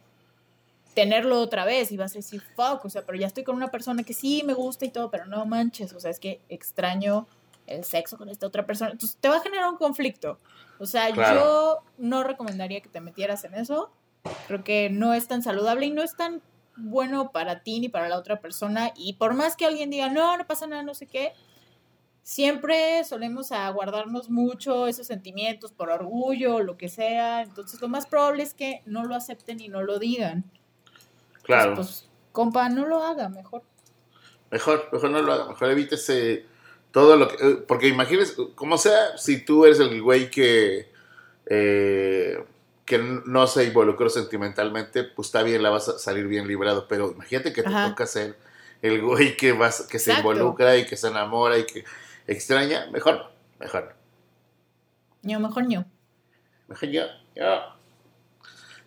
tenerlo 1.00 1.40
otra 1.40 1.64
vez 1.64 1.94
y 1.94 1.98
vas 1.98 2.12
a 2.12 2.16
decir, 2.16 2.42
fuck, 2.58 2.84
o 2.84 2.90
sea, 2.90 3.06
pero 3.06 3.18
ya 3.18 3.26
estoy 3.26 3.46
con 3.46 3.56
una 3.56 3.72
persona 3.72 4.04
que 4.04 4.14
sí 4.14 4.44
me 4.46 4.54
gusta 4.54 4.84
y 4.84 4.90
todo, 4.90 5.10
pero 5.10 5.26
no 5.28 5.46
manches, 5.46 5.94
o 5.94 6.00
sea, 6.02 6.12
es 6.12 6.20
que 6.20 6.42
extraño 6.50 7.26
el 7.68 7.86
sexo 7.86 8.18
con 8.18 8.28
esta 8.28 8.46
otra 8.46 8.66
persona. 8.66 8.92
Entonces 8.92 9.18
te 9.18 9.30
va 9.30 9.38
a 9.38 9.40
generar 9.40 9.70
un 9.70 9.78
conflicto. 9.78 10.40
O 10.78 10.86
sea, 10.86 11.10
yo 11.10 11.84
no 11.98 12.24
recomendaría 12.24 12.82
que 12.82 12.90
te 12.90 13.00
metieras 13.00 13.46
en 13.46 13.54
eso. 13.54 13.92
Creo 14.48 14.62
que 14.66 14.90
no 14.90 15.14
es 15.14 15.30
tan 15.30 15.42
saludable 15.42 15.86
y 15.86 15.92
no 15.92 16.04
es 16.04 16.18
tan 16.18 16.42
bueno 16.76 17.32
para 17.32 17.64
ti 17.64 17.80
ni 17.80 17.88
para 17.88 18.10
la 18.10 18.18
otra 18.18 18.42
persona. 18.42 18.92
Y 18.98 19.14
por 19.14 19.36
más 19.36 19.56
que 19.56 19.66
alguien 19.66 19.90
diga, 19.90 20.10
no, 20.10 20.36
no 20.36 20.48
pasa 20.48 20.68
nada, 20.68 20.84
no 20.84 20.94
sé 20.96 21.06
qué, 21.06 21.32
siempre 22.24 23.06
solemos 23.06 23.54
aguardarnos 23.54 24.30
mucho 24.30 24.88
esos 24.88 25.08
sentimientos 25.08 25.72
por 25.72 25.92
orgullo, 25.92 26.60
lo 26.60 26.76
que 26.76 26.90
sea. 26.90 27.42
Entonces 27.44 27.80
lo 27.80 27.88
más 27.88 28.06
probable 28.06 28.44
es 28.44 28.54
que 28.54 28.82
no 28.86 29.06
lo 29.06 29.16
acepten 29.16 29.62
y 29.62 29.70
no 29.70 29.82
lo 29.82 29.98
digan. 29.98 30.44
Claro. 31.50 31.74
Pues, 31.74 32.08
compa, 32.32 32.70
no 32.70 32.86
lo 32.86 33.04
haga, 33.04 33.28
mejor. 33.28 33.64
Mejor, 34.52 34.88
mejor 34.92 35.10
no 35.10 35.22
lo 35.24 35.34
haga, 35.34 35.48
mejor 35.48 35.72
evítese 35.72 36.46
todo 36.92 37.18
lo 37.18 37.28
que... 37.28 37.36
Eh, 37.44 37.56
porque 37.68 37.88
imagínese, 37.88 38.36
como 38.54 38.78
sea, 38.78 39.18
si 39.18 39.44
tú 39.44 39.66
eres 39.66 39.80
el 39.80 40.00
güey 40.00 40.30
que... 40.30 40.92
Eh, 41.48 42.46
que 42.86 43.00
no 43.00 43.48
se 43.48 43.66
involucró 43.66 44.12
sentimentalmente, 44.12 45.04
pues 45.04 45.30
está 45.30 45.42
bien, 45.42 45.64
la 45.64 45.72
vas 45.72 45.90
a 45.90 45.98
salir 45.98 46.28
bien 46.28 46.48
librado, 46.48 46.88
pero 46.88 47.12
imagínate 47.12 47.52
que 47.52 47.64
te 47.64 47.70
toca 47.70 48.06
ser 48.06 48.36
el 48.84 49.02
güey 49.02 49.36
que 49.36 49.54
vas, 49.54 49.88
que 49.88 49.98
se 49.98 50.14
involucra 50.14 50.78
y 50.78 50.86
que 50.86 50.98
se 50.98 51.08
enamora 51.08 51.58
y 51.58 51.66
que 51.66 51.84
extraña, 52.28 52.88
mejor, 52.92 53.32
mejor. 53.60 53.96
No, 55.24 55.40
mejor 55.40 55.68
no. 55.68 55.86
Mejor 56.68 56.90
yo, 56.90 57.04
yo. 57.36 57.79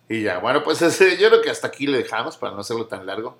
Y 0.09 0.23
ya, 0.23 0.39
bueno, 0.39 0.63
pues 0.63 0.79
yo 1.19 1.29
creo 1.29 1.41
que 1.41 1.49
hasta 1.49 1.67
aquí 1.67 1.87
le 1.87 1.99
dejamos 1.99 2.37
para 2.37 2.53
no 2.53 2.61
hacerlo 2.61 2.85
tan 2.87 3.05
largo. 3.05 3.37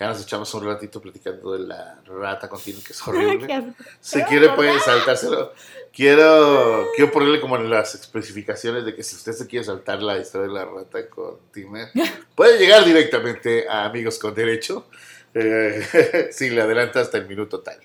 Ya 0.00 0.06
nos 0.06 0.22
echamos 0.22 0.54
un 0.54 0.64
ratito 0.64 1.00
platicando 1.00 1.54
de 1.54 1.66
la 1.66 2.00
rata 2.06 2.48
continua, 2.48 2.80
que 2.84 2.92
es 2.92 3.08
horrible. 3.08 3.74
si 4.00 4.22
quiere, 4.22 4.50
puede 4.50 4.78
saltárselo. 4.78 5.52
Quiero, 5.92 6.86
quiero 6.94 7.10
ponerle 7.10 7.40
como 7.40 7.56
en 7.56 7.68
las 7.68 7.96
especificaciones 7.96 8.84
de 8.84 8.94
que 8.94 9.02
si 9.02 9.16
usted 9.16 9.32
se 9.32 9.48
quiere 9.48 9.64
saltar 9.64 10.00
la 10.00 10.16
historia 10.18 10.46
de 10.46 10.54
la 10.54 10.64
rata 10.66 11.08
continua, 11.08 11.90
puede 12.36 12.58
llegar 12.58 12.84
directamente 12.84 13.68
a 13.68 13.86
Amigos 13.86 14.20
con 14.20 14.34
Derecho. 14.34 14.86
Eh, 15.34 16.28
si 16.30 16.50
le 16.50 16.62
adelanta 16.62 17.00
hasta 17.00 17.18
el 17.18 17.26
minuto 17.26 17.60
tal. 17.60 17.80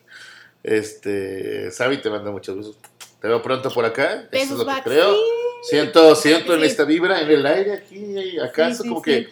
Este, 0.61 1.71
Sabi, 1.71 1.97
te 1.97 2.11
mando 2.11 2.31
muchos 2.31 2.55
besos. 2.55 2.77
Te 3.19 3.27
veo 3.27 3.41
pronto 3.41 3.71
por 3.71 3.85
acá. 3.85 4.27
Eso 4.31 4.53
es 4.53 4.59
lo 4.59 4.65
que 4.65 4.81
creo. 4.83 5.15
Siento, 5.63 6.15
siento 6.15 6.55
en 6.55 6.63
esta 6.63 6.83
vibra, 6.83 7.21
en 7.21 7.29
el 7.29 7.45
aire 7.45 7.73
aquí, 7.73 8.39
acá, 8.39 8.77
como 8.77 9.01
que 9.01 9.29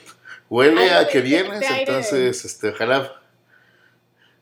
huele 0.49 0.91
a 0.91 1.07
que 1.07 1.21
vienes, 1.21 1.61
entonces, 1.61 2.45
este, 2.45 2.69
ojalá. 2.69 3.21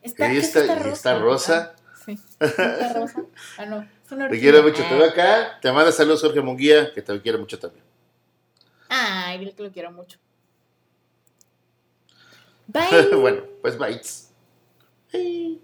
Está, 0.02 0.32
y 0.32 0.38
está, 0.38 0.78
rosa. 0.78 1.18
rosa. 1.18 1.76
Sí, 2.06 2.18
está 2.38 2.92
rosa. 2.94 3.24
Ah, 3.58 3.66
no. 3.66 3.86
Te 4.28 4.40
quiero 4.40 4.62
mucho, 4.62 4.82
te 4.88 4.94
veo 4.94 5.08
acá. 5.08 5.58
Te 5.60 5.70
manda 5.70 5.92
saludos 5.92 6.20
Jorge 6.20 6.40
Munguía, 6.40 6.92
que 6.92 7.02
te 7.02 7.20
quiero 7.20 7.38
mucho 7.38 7.58
también. 7.58 7.84
Ay, 8.88 9.38
dile 9.38 9.52
que 9.52 9.62
lo 9.62 9.70
quiero 9.70 9.92
mucho. 9.92 10.18
Bye. 12.66 13.14
bueno, 13.16 13.42
pues 13.62 13.78
bites. 13.78 14.32
Bye. 15.12 15.60